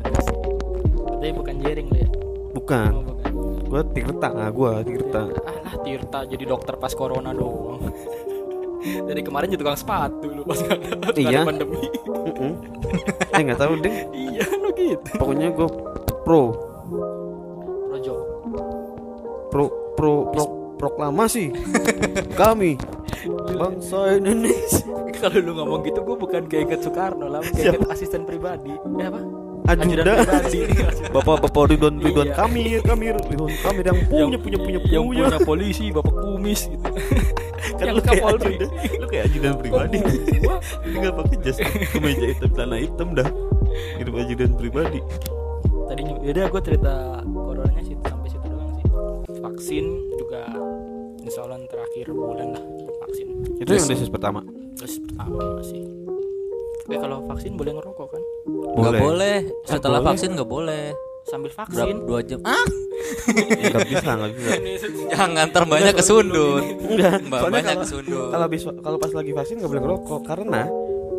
tapi 1.26 1.42
bukan 1.42 1.58
jering 1.58 1.88
lu 1.90 1.98
ya? 2.06 2.10
Bukan. 2.54 2.92
Oh, 2.94 3.02
bukan. 3.02 3.32
Gua 3.66 3.82
Tirta 3.82 4.30
ah 4.30 4.50
gua 4.54 4.86
Tirta. 4.86 5.26
Alah 5.26 5.76
Tirta 5.82 6.20
jadi 6.30 6.44
dokter 6.46 6.78
pas 6.78 6.94
corona 6.94 7.34
doang 7.34 7.82
dari 8.86 9.22
kemarin 9.22 9.48
jadi 9.50 9.62
tukang 9.62 9.76
sepatu 9.76 10.28
lu 10.28 10.42
pas 10.44 10.60
Iya. 11.16 11.42
pandemi. 11.44 11.82
Eh 13.30 13.42
nggak 13.42 13.58
tahu 13.58 13.74
deh 13.80 13.96
iya 14.12 14.46
lo 14.52 14.70
gitu. 14.72 15.10
Pokoknya 15.16 15.50
gua 15.50 15.68
pro. 16.22 16.42
Rojo 17.90 18.14
pro 19.50 19.66
pro 19.96 20.14
pro 20.30 20.44
proklamasi. 20.76 21.50
Kami 22.34 22.76
bangsa 23.52 24.16
Indonesia. 24.16 24.84
Kalau 25.16 25.40
lu 25.40 25.52
ngomong 25.56 25.82
gitu 25.82 26.04
gue 26.04 26.18
bukan 26.20 26.44
kayak 26.46 26.76
Soekarno 26.78 27.26
lah 27.26 27.42
kayak 27.42 27.80
asisten 27.88 28.22
pribadi. 28.22 28.76
Eh 29.00 29.08
apa? 29.08 29.22
Ajudan 29.66 30.06
pribadi. 30.22 30.60
Bapak 31.16 31.42
bapak 31.42 31.72
Ridwan 31.72 31.98
Ridwan 31.98 32.28
Iya. 32.28 32.36
kami 32.36 32.64
kami 32.84 33.04
Ridwan 33.16 33.50
kami 33.56 33.80
yang 33.82 33.98
punya 34.06 34.38
punya 34.38 34.58
punya 34.60 34.80
yang 34.92 35.08
punya 35.08 35.24
punya 35.32 35.40
polisi 35.42 35.90
bapak 35.90 36.12
kumis 36.12 36.68
gitu 36.68 36.84
kan 37.86 37.88
yang 37.88 37.96
lu 37.96 38.04
kayak 38.04 38.26
ajudan 38.26 38.52
lu 38.96 39.06
kayak 39.08 39.24
ajudan 39.30 39.54
pribadi. 39.56 39.98
Gua- 40.42 40.62
Ini 40.86 40.96
nggak 40.98 41.16
pakai 41.16 41.38
jas 41.40 41.58
kemeja 41.92 42.26
hitam 42.28 42.50
celana 42.52 42.78
hitam 42.78 43.08
dah. 43.14 43.30
Hidup 43.96 44.14
ajudan 44.18 44.52
pribadi. 44.54 45.00
Tadi 45.86 46.02
udah 46.26 46.46
gue 46.50 46.62
cerita 46.64 46.94
coronanya 47.24 47.82
sih 47.82 47.96
sampai 48.02 48.28
situ 48.28 48.48
doang 48.48 48.70
sih. 48.74 48.86
Vaksin 49.38 49.86
juga 50.18 50.42
insya 51.20 51.40
Allah 51.44 51.62
terakhir 51.64 52.06
bulan 52.10 52.48
lah 52.54 52.64
vaksin. 53.02 53.28
Itu 53.56 53.70
yang 53.72 53.86
dosis 53.86 54.10
pertama? 54.10 54.42
Terus 54.76 54.98
pertama 55.00 55.40
sih 55.62 55.84
Oke 56.86 57.02
kalau 57.02 57.18
vaksin 57.26 57.58
boleh 57.58 57.74
ngerokok 57.74 58.08
kan? 58.08 58.22
Nggak 58.78 58.94
boleh. 59.00 59.38
setelah 59.66 60.00
boleh. 60.00 60.10
vaksin 60.12 60.30
nggak 60.34 60.46
boleh 60.46 60.86
sambil 61.26 61.50
berapa 61.50 61.66
vaksin 61.68 61.98
dua 62.04 62.20
jam 62.22 62.40
ah 62.44 62.66
nggak 63.28 63.88
bisa 63.88 64.10
nggak 64.14 64.32
bisa 64.32 64.52
jangan 65.10 65.46
ntar 65.48 65.64
banyak 65.66 65.94
kesundut 65.94 66.64
Enggak, 66.86 67.18
Mbak, 67.24 67.40
banyak 67.50 67.76
kesundut. 67.82 68.30
Kalau 68.30 68.44
habis 68.44 68.62
kalau 68.64 68.98
pas 68.98 69.12
lagi 69.12 69.32
vaksin 69.32 69.56
nggak 69.58 69.68
boleh 69.68 69.84
ngerokok 69.84 70.20
karena 70.24 70.62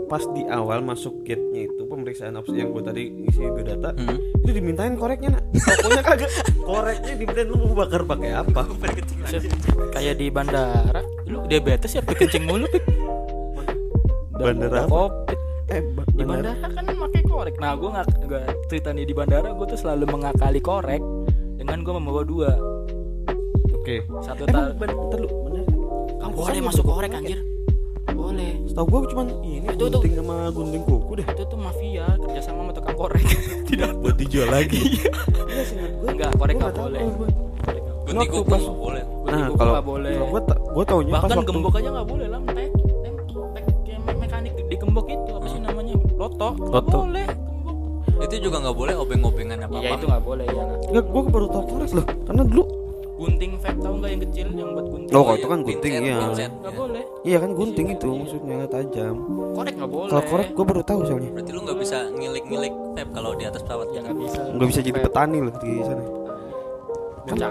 pas 0.06 0.22
di 0.30 0.46
awal 0.46 0.78
masuk 0.80 1.20
gate-nya 1.20 1.66
itu 1.66 1.82
pemeriksaan 1.82 2.34
opsi 2.34 2.54
yang 2.56 2.70
gue 2.70 2.78
tadi 2.80 3.02
isi 3.26 3.42
biodata 3.44 3.90
Hmm. 3.92 4.18
itu 4.38 4.50
dimintain 4.52 4.94
koreknya 4.94 5.34
nak 5.34 5.42
pokoknya 5.50 6.02
kagak 6.04 6.30
koreknya 6.56 7.12
dimintain 7.12 7.46
lu 7.48 7.56
mau 7.60 7.74
bakar 7.76 8.06
pakai 8.06 8.30
apa 8.32 8.60
kayak 9.90 10.14
di 10.14 10.26
bandara 10.28 11.02
lu 11.26 11.42
diabetes 11.44 11.90
ya 11.92 12.02
kencing 12.02 12.46
mulu 12.46 12.70
Pik. 12.70 12.86
Bandara 14.36 14.84
apa? 14.84 15.10
Covid. 15.10 15.38
eh 15.66 15.82
ba- 15.90 16.06
di 16.06 16.22
bandara 16.22 16.54
kan 16.62 16.84
korek. 17.36 17.54
Nah 17.56 17.72
gue 17.74 17.88
nggak 17.90 18.06
gua 18.24 18.40
cerita 18.66 18.88
nih 18.90 19.04
di 19.04 19.12
bandara 19.12 19.48
gue 19.50 19.66
tuh 19.66 19.78
selalu 19.78 20.04
mengakali 20.08 20.60
korek 20.60 21.02
dengan 21.56 21.78
gue 21.80 21.92
membawa 21.92 22.22
dua. 22.22 22.50
Oke. 23.72 24.02
Satu 24.18 24.42
emang 24.44 24.72
tal 24.72 25.20
lu 25.20 25.28
bener 25.44 25.62
Nggak 26.16 26.30
boleh 26.32 26.60
masuk 26.60 26.84
korek 26.84 27.12
anjir. 27.12 27.38
Boleh. 28.08 28.56
Setahu 28.64 28.86
gue 28.88 29.12
cuman 29.12 29.26
ini 29.42 29.66
Itu 29.68 29.86
tuh- 29.86 30.02
sama 30.08 30.48
gunting 30.50 30.82
kuku 30.82 31.12
deh. 31.14 31.26
Itu 31.26 31.44
tuh 31.44 31.58
mafia 31.58 32.06
kerjasama 32.16 32.60
sama 32.62 32.72
tukang 32.72 32.96
korek. 32.96 33.22
Tidak 33.68 33.90
buat 34.00 34.16
dijual 34.16 34.48
lagi. 34.48 34.80
Iya. 34.96 35.12
Seingat 35.62 35.92
gue 35.94 36.10
enggak 36.10 36.30
korek 36.34 36.54
nggak 36.56 36.72
tahu 36.72 36.88
boleh. 36.88 37.00
gunting 38.06 38.16
Waktu 38.16 38.32
kuku 38.32 38.48
pas- 38.48 38.62
nggak 38.62 38.78
boleh. 38.78 39.04
nah 39.26 39.50
kalau 39.50 39.72
nggak 39.74 39.82
boleh. 39.84 40.12
kalau 40.14 40.30
gue 40.30 40.42
gue 40.46 40.84
taunya 40.86 41.12
pas 41.12 41.20
bahkan 41.20 41.42
gembok 41.42 41.74
aja 41.74 41.88
nggak 41.90 42.06
boleh 42.06 42.26
lah 42.30 42.40
tek 42.46 42.70
tek 42.70 43.14
tek 43.50 43.64
kayak 43.82 44.16
mekanik 44.16 44.52
di 44.54 44.76
gembok 44.78 45.06
itu 45.08 45.25
nggak 46.28 46.72
Loto. 46.72 46.98
boleh 47.00 47.26
itu 48.16 48.36
juga 48.40 48.56
nggak 48.58 48.76
boleh 48.76 48.94
obeng-obengan 48.96 49.58
apa 49.60 49.76
apa 49.76 49.92
itu 49.92 50.06
nggak 50.06 50.24
boleh 50.24 50.46
ya 50.46 50.64
Enggak, 50.86 51.04
gue 51.06 51.22
baru 51.26 51.46
tau 51.46 51.64
korek 51.64 51.90
loh 51.92 52.06
karena 52.24 52.42
dulu 52.42 52.64
gunting 53.16 53.52
vape 53.56 53.78
tahu 53.80 53.94
nggak 53.96 54.10
yang 54.10 54.22
kecil 54.22 54.46
yang 54.50 54.68
buat 54.72 54.86
gunting 54.86 55.04
Oh, 55.08 55.16
Oh, 55.16 55.24
kalau 55.24 55.36
itu 55.36 55.46
kan 55.46 55.60
gunting 55.62 55.92
iya. 55.94 56.16
pinset. 56.20 56.50
nggak 56.52 56.74
boleh 56.74 57.02
Iya 57.22 57.38
kan 57.40 57.50
gunting 57.52 57.86
itu 57.90 58.08
maksudnya 58.08 58.56
tajam. 58.66 59.16
korek 59.52 59.74
nggak 59.74 59.90
boleh 59.90 60.10
Kalau 60.10 60.24
korek 60.26 60.48
gue 60.52 60.64
baru 60.64 60.82
tahu 60.82 61.00
soalnya. 61.02 61.30
berarti 61.32 61.50
lu 61.50 61.60
nggak 61.62 61.78
bisa 61.78 61.98
ngilik-ngilik 62.10 62.74
vape 62.92 63.10
kalau 63.12 63.30
di 63.32 63.44
atas 63.44 63.60
pesawat 63.62 63.88
ya 63.90 64.00
nggak 64.00 64.16
bisa 64.18 64.40
Nggak 64.50 64.66
bisa 64.66 64.80
jadi 64.82 64.98
petani 64.98 65.38
loh 65.40 65.54
di 65.54 65.70
sana. 65.80 66.04
Bawa 67.26 67.48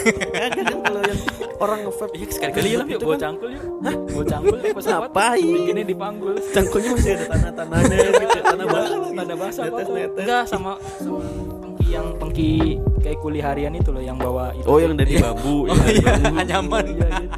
cangkul 0.00 0.62
kan 0.64 0.78
kalau 0.80 1.00
yang 1.02 1.20
orang 1.58 1.78
nge-vape 1.82 2.14
iya 2.14 2.26
sekali-kali 2.28 2.70
lah 2.72 2.86
yuk 2.86 2.90
Itu 2.92 3.04
bawa 3.04 3.12
kan- 3.12 3.22
cangkul 3.24 3.48
yuk. 3.50 3.62
Bawa 4.08 4.24
cangkul 4.24 4.56
di 4.56 4.70
pesawat 4.70 5.08
Ngapain? 5.08 5.44
bikinnya 5.48 5.84
dipanggul 5.84 6.34
cangkulnya 6.48 6.90
masih 6.92 7.10
ada 7.12 7.24
tanah-tanahnya 7.28 7.96
gitu, 8.18 8.38
tanah 8.40 8.66
basah 8.66 8.96
lagi. 8.96 9.16
tanda 9.16 9.34
basah 9.34 9.62
apa 9.64 9.78
enggak 10.14 10.42
sama 10.44 10.72
sama 10.96 11.18
pengki 11.58 11.86
yang 11.88 12.06
pengki 12.16 12.50
kayak 12.98 13.18
kuli 13.18 13.40
harian 13.40 13.72
itu 13.72 13.88
loh 13.88 14.00
yang 14.00 14.16
bawa 14.16 14.52
itu. 14.52 14.64
Oh 14.64 14.76
yang 14.76 14.94
dari 14.94 15.14
Iya. 15.14 15.24
bambu, 15.24 15.56
oh 15.64 15.76
iya 15.84 16.02
bambu. 16.12 16.34
anyaman 16.36 16.84
Iya, 16.86 17.06
gitu. 17.16 17.36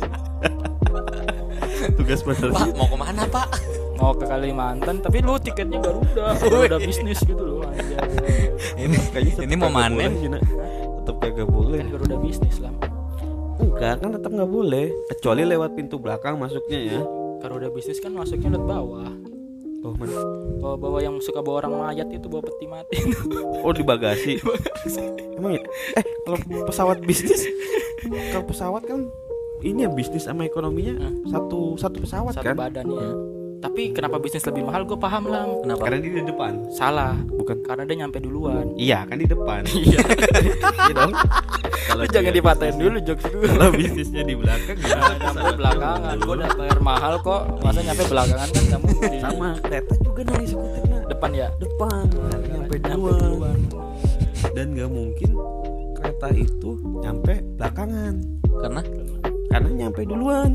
Tugas 1.93 2.21
bener. 2.23 2.49
pak 2.51 2.67
mau 2.75 2.87
ke 2.87 2.97
mana 2.99 3.23
pak? 3.27 3.49
Mau 3.95 4.13
ke 4.13 4.25
Kalimantan 4.25 4.97
tapi 4.99 5.21
lu 5.21 5.37
tiketnya 5.37 5.79
Garuda. 5.79 6.33
Garuda 6.41 6.77
bisnis 6.79 7.21
gitu 7.21 7.41
loh 7.41 7.61
ini 8.75 8.97
ini 9.39 9.55
mau 9.55 9.69
manen 9.69 10.17
Tetep 11.11 11.27
kagak 11.27 11.51
boleh. 11.51 11.83
kan 11.83 11.91
Garuda 11.91 12.17
bisnis 12.23 12.57
lah 12.63 12.71
Enggak 13.59 13.99
kan 13.99 14.15
tetap 14.15 14.31
nggak 14.31 14.47
boleh. 14.47 14.95
Kecuali 15.11 15.43
lewat 15.43 15.75
pintu 15.75 15.99
belakang 15.99 16.39
masuknya 16.39 16.79
ya. 16.79 17.01
Garuda 17.43 17.67
bisnis 17.75 17.99
kan 17.99 18.15
masuknya 18.15 18.55
lewat 18.55 18.63
bawah 18.71 19.11
Oh 19.81 19.97
mana? 19.97 20.13
bawa 20.63 20.77
bawa 20.79 20.99
yang 21.03 21.17
suka 21.19 21.43
bawa 21.43 21.65
orang 21.67 21.73
mayat 21.73 22.07
itu 22.15 22.29
bawa 22.31 22.47
peti 22.47 22.69
mati 22.71 23.01
Oh 23.67 23.75
di 23.75 23.83
bagasi. 23.83 24.39
Emang 25.41 25.59
ya? 25.59 25.63
Eh 25.99 26.05
kalau 26.23 26.39
pesawat 26.69 27.03
bisnis, 27.03 27.49
kalau 28.31 28.45
pesawat 28.47 28.87
kan 28.87 29.11
ini 29.67 29.83
ya 29.83 29.91
bisnis 29.91 30.31
sama 30.31 30.47
ekonominya 30.47 30.95
satu 31.33 31.81
satu 31.81 31.97
pesawat 32.07 32.39
satu 32.39 32.45
kan? 32.53 32.57
badan 32.57 32.87
ya 32.87 33.09
tapi 33.61 33.93
kenapa 33.93 34.17
bisnis 34.17 34.41
lebih 34.49 34.65
mahal? 34.65 34.89
Gue 34.89 34.97
paham 34.97 35.29
lah 35.29 35.45
kenapa? 35.61 35.83
Karena 35.85 35.99
dia 36.01 36.13
di 36.17 36.25
depan, 36.33 36.53
salah. 36.73 37.13
Bukan? 37.29 37.61
karena 37.61 37.83
dia 37.85 37.97
nyampe 38.03 38.19
duluan. 38.19 38.73
Iya 38.75 39.05
kan 39.05 39.17
di 39.21 39.29
depan. 39.29 39.63
iya. 39.77 40.01
Iya 40.81 40.93
dong. 40.97 41.13
lu 41.91 42.07
jangan 42.07 42.33
dipatahin 42.33 42.77
dulu 42.79 42.97
jokes 43.03 43.27
gue 43.27 43.47
Kalau 43.51 43.71
bisnisnya 43.75 44.23
di 44.23 44.35
belakang 44.39 44.77
gimana? 44.79 45.15
nyampe 45.21 45.53
belakangan. 45.59 46.17
gue 46.19 46.35
udah 46.41 46.51
bayar 46.57 46.79
mahal 46.81 47.15
kok. 47.21 47.43
Masa 47.61 47.81
nyampe 47.85 48.05
belakangan 48.09 48.49
kan 48.49 48.65
kamu 48.75 48.87
Sama. 49.21 49.51
Kereta 49.61 49.95
juga 50.01 50.21
nih 50.25 50.47
skuternya 50.49 50.99
depan 51.11 51.31
ya? 51.37 51.49
Depan. 51.61 52.05
Nyampe 52.11 52.47
Nyampe 52.49 52.77
duluan. 52.81 53.21
duluan. 53.21 53.59
dan 54.57 54.67
nggak 54.73 54.91
mungkin 54.91 55.31
kereta 56.01 56.29
itu 56.33 56.71
nyampe 57.05 57.35
belakangan. 57.61 58.15
Karena? 58.63 58.83
Karena 59.53 59.69
nyampe 59.85 60.01
duluan. 60.09 60.51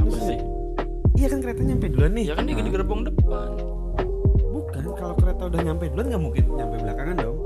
Apa 0.00 0.18
sih 0.20 0.53
iya 1.14 1.26
kan 1.30 1.38
kereta 1.42 1.62
nyampe 1.62 1.86
duluan 1.90 2.12
nih. 2.14 2.24
Ya 2.30 2.34
kan 2.34 2.44
dia 2.46 2.58
di 2.58 2.72
gerbong 2.72 3.02
depan. 3.06 3.48
Bukan 4.50 4.84
kalau 4.98 5.14
kereta 5.18 5.42
udah 5.50 5.60
nyampe 5.62 5.84
duluan 5.90 6.06
nggak 6.10 6.22
mungkin 6.22 6.44
nyampe 6.54 6.76
belakangan 6.82 7.16
dong. 7.22 7.38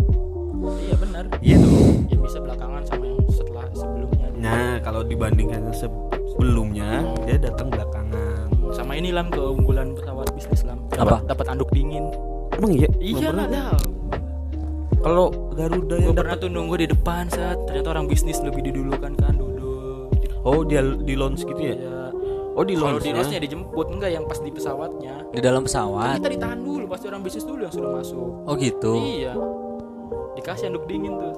Iya 0.58 0.94
benar. 0.98 1.24
Iya 1.38 1.56
dong. 1.60 1.76
Ya 2.08 2.16
bisa 2.18 2.38
belakangan 2.42 2.82
sama 2.88 3.04
yang 3.06 3.20
setelah 3.30 3.66
sebelumnya. 3.76 4.26
Nah 4.38 4.72
kalau 4.80 5.00
dibandingkan 5.04 5.62
sebelumnya 5.72 7.04
dia 7.28 7.36
datang 7.38 7.68
belakangan. 7.68 8.48
Sama 8.72 8.92
ini 8.96 9.12
lam 9.12 9.32
keunggulan 9.32 9.96
pesawat 9.96 10.28
bisnis 10.36 10.64
lam. 10.64 10.84
Apa? 10.96 11.24
dapat 11.24 11.46
anduk 11.48 11.70
dingin. 11.72 12.08
Emang 12.56 12.72
iya? 12.74 12.88
Iya 12.98 13.30
lah 13.30 13.78
kalau 14.98 15.30
Garuda 15.54 15.94
yang 15.94 16.10
pernah 16.10 16.34
dapat 16.34 16.42
tuh 16.42 16.50
nunggu 16.50 16.74
di 16.82 16.86
depan 16.90 17.30
saat 17.30 17.54
ternyata 17.70 17.94
orang 17.94 18.10
bisnis 18.10 18.42
lebih 18.42 18.66
didulukan 18.66 19.14
kan 19.14 19.38
duduk. 19.38 20.10
Oh 20.42 20.66
dia 20.66 20.82
di 20.82 21.14
launch 21.14 21.46
gitu 21.46 21.62
ya? 21.62 21.76
Ya 21.78 21.97
oh 22.59 22.64
di 22.66 22.74
kalau 22.74 22.98
launch 22.98 23.06
di 23.06 23.12
losnya 23.14 23.38
dijemput 23.38 23.86
enggak 23.94 24.11
yang 24.11 24.24
pas 24.26 24.38
di 24.42 24.50
pesawatnya. 24.50 25.14
Di 25.30 25.38
dalam 25.38 25.62
kan 25.62 25.70
pesawat 25.70 26.18
kita 26.18 26.30
ditahan 26.34 26.59
dulu 26.59 26.84
pasti 26.90 27.06
orang 27.06 27.22
bisnis 27.22 27.44
dulu 27.46 27.61
yang 27.62 27.74
sudah 27.74 27.90
masuk. 28.02 28.30
Oh 28.50 28.54
gitu? 28.59 28.92
Iya. 28.98 29.32
Dikasih 30.34 30.74
anduk 30.74 30.84
dingin 30.90 31.14
tuh. 31.14 31.32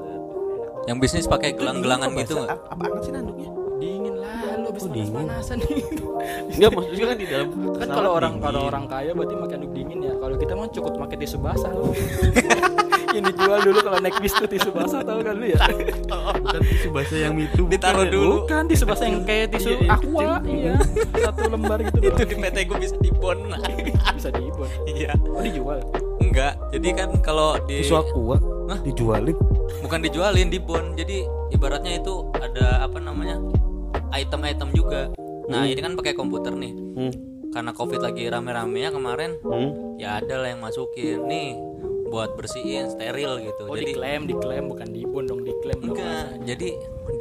Yang 0.88 0.96
bisnis 1.04 1.28
pakai 1.28 1.52
gelang-gelangan 1.52 2.08
gitu 2.16 2.40
nggak? 2.40 2.48
Apa, 2.56 2.72
apa 2.72 2.82
anget 2.88 3.02
sih 3.04 3.12
nanduknya? 3.12 3.59
Dingin 3.80 4.14
lah 4.14 4.30
lu 4.54 4.66
habis 4.68 4.82
Oh, 4.82 4.90
dingin. 4.90 5.14
panasan 5.16 5.58
Enggak 6.52 6.70
maksudnya 6.70 7.06
kan 7.06 7.16
di 7.16 7.26
dalam 7.26 7.48
kan 7.74 7.88
kalau 7.88 8.10
orang 8.14 8.34
kalau 8.38 8.60
orang 8.66 8.84
kaya 8.86 9.10
berarti 9.10 9.34
pakai 9.34 9.56
anduk 9.56 9.72
dingin 9.72 9.98
ya 10.00 10.12
kalau 10.14 10.36
kita 10.36 10.52
mah 10.52 10.68
cukup 10.68 10.92
pakai 11.00 11.16
tisu 11.18 11.36
basah 11.38 11.70
lu 11.70 11.90
yang 13.10 13.26
dijual 13.26 13.58
dulu 13.58 13.78
kalau 13.80 13.98
naik 13.98 14.16
bis 14.18 14.30
tuh 14.30 14.46
tisu 14.46 14.70
basah 14.70 15.00
tau 15.00 15.18
kan 15.18 15.34
lu 15.34 15.46
ya 15.48 15.58
Bukan 16.40 16.60
tisu 16.62 16.88
basah 16.90 17.18
yang 17.20 17.34
itu 17.36 17.62
Ditaruh 17.64 17.96
bukan 17.96 18.06
ya? 18.06 18.12
dulu. 18.12 18.34
bukan 18.38 18.62
tisu 18.66 18.84
basah 18.84 19.06
yang 19.06 19.22
kayak 19.22 19.46
tisu 19.50 19.68
Iya, 19.68 19.78
iya, 19.80 19.90
aqua 19.90 20.30
iya 20.46 20.74
satu 21.24 21.40
lembar 21.48 21.78
gitu 21.82 21.96
Itu 22.00 22.22
di 22.22 22.34
PT 22.36 22.56
gue 22.64 22.78
bisa 22.78 22.94
dibon. 22.98 23.38
bisa 24.12 24.28
diibon 24.30 24.68
Iya. 24.86 25.12
oh 25.26 25.42
dijual 25.42 25.78
Enggak. 26.20 26.54
Jadi 26.70 26.88
kan 26.92 27.10
kalau 27.18 27.58
di 27.64 27.80
Tisu 27.80 27.96
aqua 27.96 28.36
Hah? 28.68 28.78
dijualin. 28.80 29.34
bukan 29.80 29.98
dijualin 29.98 30.46
dibon. 30.46 30.94
Jadi 30.94 31.24
ibaratnya 31.50 31.96
itu 31.96 32.14
ada 32.32 32.84
apa 32.84 33.00
namanya? 33.00 33.40
Item-item 34.12 34.68
juga. 34.72 35.10
Nah, 35.50 35.66
ini 35.66 35.80
kan 35.80 35.98
pakai 35.98 36.14
komputer 36.14 36.54
nih. 36.54 36.72
Hmm. 36.72 37.12
Karena 37.50 37.74
Covid 37.74 37.98
lagi 37.98 38.30
rame-ramenya 38.30 38.94
kemarin, 38.94 39.42
Hmm. 39.42 39.98
ya 39.98 40.22
ada 40.22 40.38
lah 40.38 40.48
yang 40.54 40.62
masukin 40.62 41.26
nih 41.26 41.58
buat 42.10 42.34
bersihin 42.34 42.90
steril 42.90 43.38
gitu. 43.38 43.70
oh 43.70 43.78
jadi 43.78 43.94
diklaim 43.94 44.26
diklaim 44.26 44.66
bukan 44.66 44.88
diibon 44.90 45.24
dong 45.30 45.46
diklaim 45.46 45.78
dong 45.78 45.94
enggak. 45.94 46.26
Jadi 46.42 46.68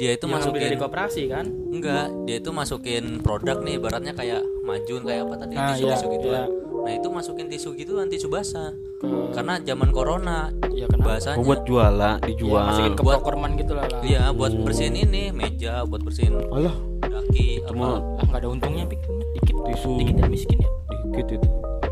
dia 0.02 0.10
itu 0.18 0.26
masuk 0.26 0.50
masukin 0.50 0.66
dari 0.66 0.76
koperasi 0.76 1.22
kan 1.30 1.46
Enggak, 1.46 2.10
dia 2.26 2.36
itu 2.42 2.50
masukin 2.50 3.04
produk 3.22 3.62
nih 3.62 3.78
ibaratnya 3.78 4.18
kayak 4.18 4.42
majun 4.66 5.06
kayak 5.06 5.30
apa 5.30 5.34
tadi 5.38 5.54
Ah, 5.54 5.70
tisu 5.72 5.86
iya, 5.86 5.94
tisu 5.94 6.06
gitu 6.10 6.28
iya. 6.34 6.42
Nah, 6.80 6.92
itu 6.92 7.08
masukin 7.08 7.46
tisu 7.46 7.74
gitu 7.74 7.92
kan 7.94 8.06
tisu 8.06 8.26
basah. 8.26 8.72
ke 8.96 9.06
Karena 9.30 9.56
zaman 9.58 9.88
corona 9.90 10.48
ya 10.70 10.84
kenapa 10.84 11.14
bahasanya 11.14 11.36
Oh, 11.36 11.44
buat 11.44 11.62
jualan, 11.62 12.16
ya, 12.18 12.26
dijual. 12.26 12.64
masukin 12.66 12.92
ke 12.92 13.02
Buat- 13.02 13.20
prokerman 13.20 13.50
gitu 13.56 13.72
lah 13.72 13.86
lah 13.86 14.00
Iya, 14.02 14.22
buat 14.30 14.52
bersihin 14.54 14.94
ini 14.98 15.22
meja, 15.30 15.84
buat 15.84 16.00
bersihin 16.00 16.36
Alah, 16.46 16.74
daki 17.00 17.64
Cuma- 17.64 17.96
apa. 17.96 18.18
ah 18.18 18.24
nggak 18.26 18.40
ada 18.40 18.48
untungnya 18.50 18.84
pik 18.84 19.00
dikit 19.34 19.56
tisu 19.62 19.90
dikit 19.96 20.14
dan 20.16 20.28
miskin 20.28 20.58
ya 20.58 20.70
dikit 21.06 21.26
itu. 21.32 21.48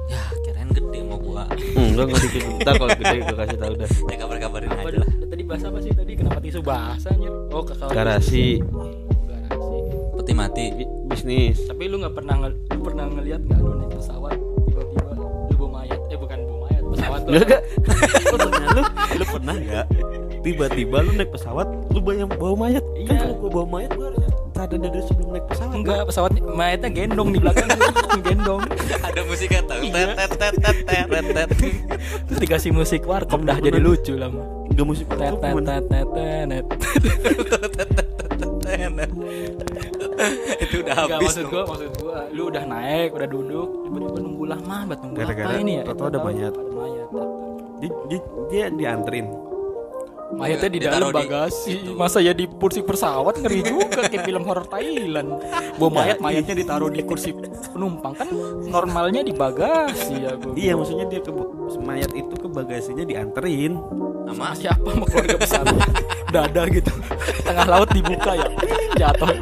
Ya, 0.06 0.20
kirain 0.42 0.68
gede 0.70 0.98
mau 1.02 1.18
gua. 1.18 1.44
Enggak, 1.74 2.04
enggak 2.06 2.20
dikit. 2.22 2.42
Ntar 2.58 2.74
kalau 2.76 2.90
gede 2.94 3.16
gue 3.18 3.36
kasih 3.36 3.58
tahu 3.58 3.72
dah. 3.74 3.88
Ya 4.02 4.16
kabar-kabarin 4.16 4.68
apa 4.70 4.86
aja 4.86 4.98
lah. 4.98 5.10
tadi 5.28 5.42
bahasa 5.44 5.64
apa 5.66 5.78
sih 5.78 5.92
tadi 5.92 6.12
kenapa 6.14 6.38
tisu 6.38 6.60
basah 6.60 7.10
anjir 7.10 7.30
oh 7.30 7.62
kalau 7.62 7.86
Garasi 7.88 8.58
garasi 8.58 9.74
Peti 10.14 10.32
mati. 10.34 10.64
bi- 10.74 10.90
bisnis. 11.06 11.56
tapi 11.64 11.86
lu 11.86 11.98
nggak 11.98 12.12
pernah 12.12 12.34
lu 12.50 12.80
pernah 12.80 13.04
ngeliat 13.06 13.40
nggak 13.42 13.58
lu 13.58 13.70
naik 13.76 13.92
pesawat 13.94 14.36
pesawat 16.98 17.20
tuh 17.20 17.30
Enggak, 17.30 17.46
enggak. 17.46 17.62
Lu 18.68 18.82
lu, 19.14 19.24
pernah 19.24 19.54
enggak? 19.54 19.86
Tiba-tiba 20.38 20.96
lu 21.00 21.10
naik 21.14 21.30
pesawat, 21.30 21.66
lu 21.88 21.98
bayang 21.98 22.30
bawa 22.30 22.54
mayat. 22.58 22.84
Kan 22.84 22.98
Iya. 22.98 23.16
kalau 23.20 23.34
gua 23.36 23.50
bawa 23.52 23.66
mayat 23.68 23.90
gua 23.92 24.06
harusnya 24.08 24.30
sadar 24.50 24.78
dari 24.80 25.02
sebelum 25.04 25.28
naik 25.30 25.46
pesawat. 25.46 25.72
enggak 25.72 25.98
pesawat 26.04 26.30
mayatnya 26.42 26.88
gendong 26.90 27.28
di 27.30 27.38
belakang 27.38 27.68
gendong 28.26 28.62
Ada 28.98 29.20
musiknya 29.22 29.60
tuh. 29.64 29.78
Tet 29.86 30.08
tet 30.10 30.30
tet 30.34 30.54
tet 30.56 30.78
tet 30.82 31.06
tet 31.06 31.26
tet. 31.32 31.48
terus 32.26 32.38
dikasih 32.38 32.70
musik 32.70 33.02
warkop 33.04 33.42
dah 33.42 33.54
jadi 33.56 33.78
lucu 33.78 34.14
lah 34.14 34.30
Enggak 34.68 34.84
musik 34.84 35.06
tet 35.08 35.30
warkop 35.32 35.62
tet 35.62 35.84
gimana? 35.86 36.56
tet 36.66 36.66
tet 37.70 37.88
tet 37.94 38.27
Itu 40.64 40.74
udah 40.82 40.94
Enggak 40.98 41.10
habis. 41.14 41.28
maksud 41.30 41.44
gua 41.46 41.62
maksud 41.64 41.90
gua 41.96 42.16
lu 42.28 42.42
udah 42.48 42.64
naik 42.64 43.10
udah 43.14 43.28
duduk 43.28 43.68
tiba-tiba 43.82 44.18
nunggu 44.18 44.44
lama 44.46 44.76
banget 44.84 44.98
nunggu 45.00 45.16
Gara-gara 45.16 45.46
apa 45.48 45.58
ini 45.58 45.72
ya 45.72 45.82
tau-tau 45.84 46.06
ada 46.06 46.18
mayat. 46.20 46.52
ada 46.52 46.72
mayat 46.74 47.08
Dia, 47.78 47.90
dia, 48.10 48.20
dia 48.50 48.64
dianterin. 48.74 49.26
Mayatnya 50.34 50.68
di 50.68 50.80
dalam 50.84 51.08
di 51.08 51.16
bagasi 51.16 51.72
situ. 51.80 51.90
masa 51.96 52.18
ya 52.20 52.36
di 52.36 52.44
kursi 52.44 52.84
pesawat? 52.84 53.40
Ngeri 53.40 53.60
juga 53.64 54.04
kayak 54.04 54.24
film 54.28 54.42
horor 54.44 54.66
Thailand. 54.68 55.40
Bawa 55.80 55.90
mayat 56.04 56.18
mayatnya 56.20 56.54
ditaruh 56.58 56.92
di 56.92 57.00
kursi 57.04 57.32
penumpang. 57.72 58.12
Kan 58.12 58.28
normalnya 58.68 59.24
di 59.24 59.32
bagasi 59.32 60.28
ya 60.28 60.36
gua 60.36 60.52
Iya, 60.52 60.72
maksudnya 60.76 61.06
dia 61.08 61.20
ke 61.24 61.32
mayat 61.80 62.12
itu 62.12 62.34
ke 62.36 62.48
bagasinya 62.50 63.04
dianterin. 63.08 63.80
Sama 64.28 64.52
siapa 64.52 64.88
sama 64.92 65.04
keluarga 65.08 65.36
besar? 65.40 65.64
Dada 66.34 66.62
gitu. 66.68 66.92
Tengah 67.46 67.64
laut 67.64 67.88
dibuka 67.96 68.36
ya. 68.36 68.48
Jatuh. 69.00 69.32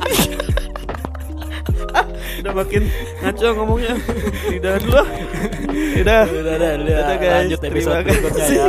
Udah 2.37 2.53
makin 2.53 2.83
ngaco 3.25 3.49
ngomongnya. 3.59 3.95
Tidak 4.55 4.75
dulu. 4.87 5.03
Tidak. 5.75 6.25
Udah, 6.31 7.17
guys. 7.19 7.33
lanjut 7.43 7.61
episode 7.67 8.05
berikutnya 8.07 8.47
ya 8.47 8.67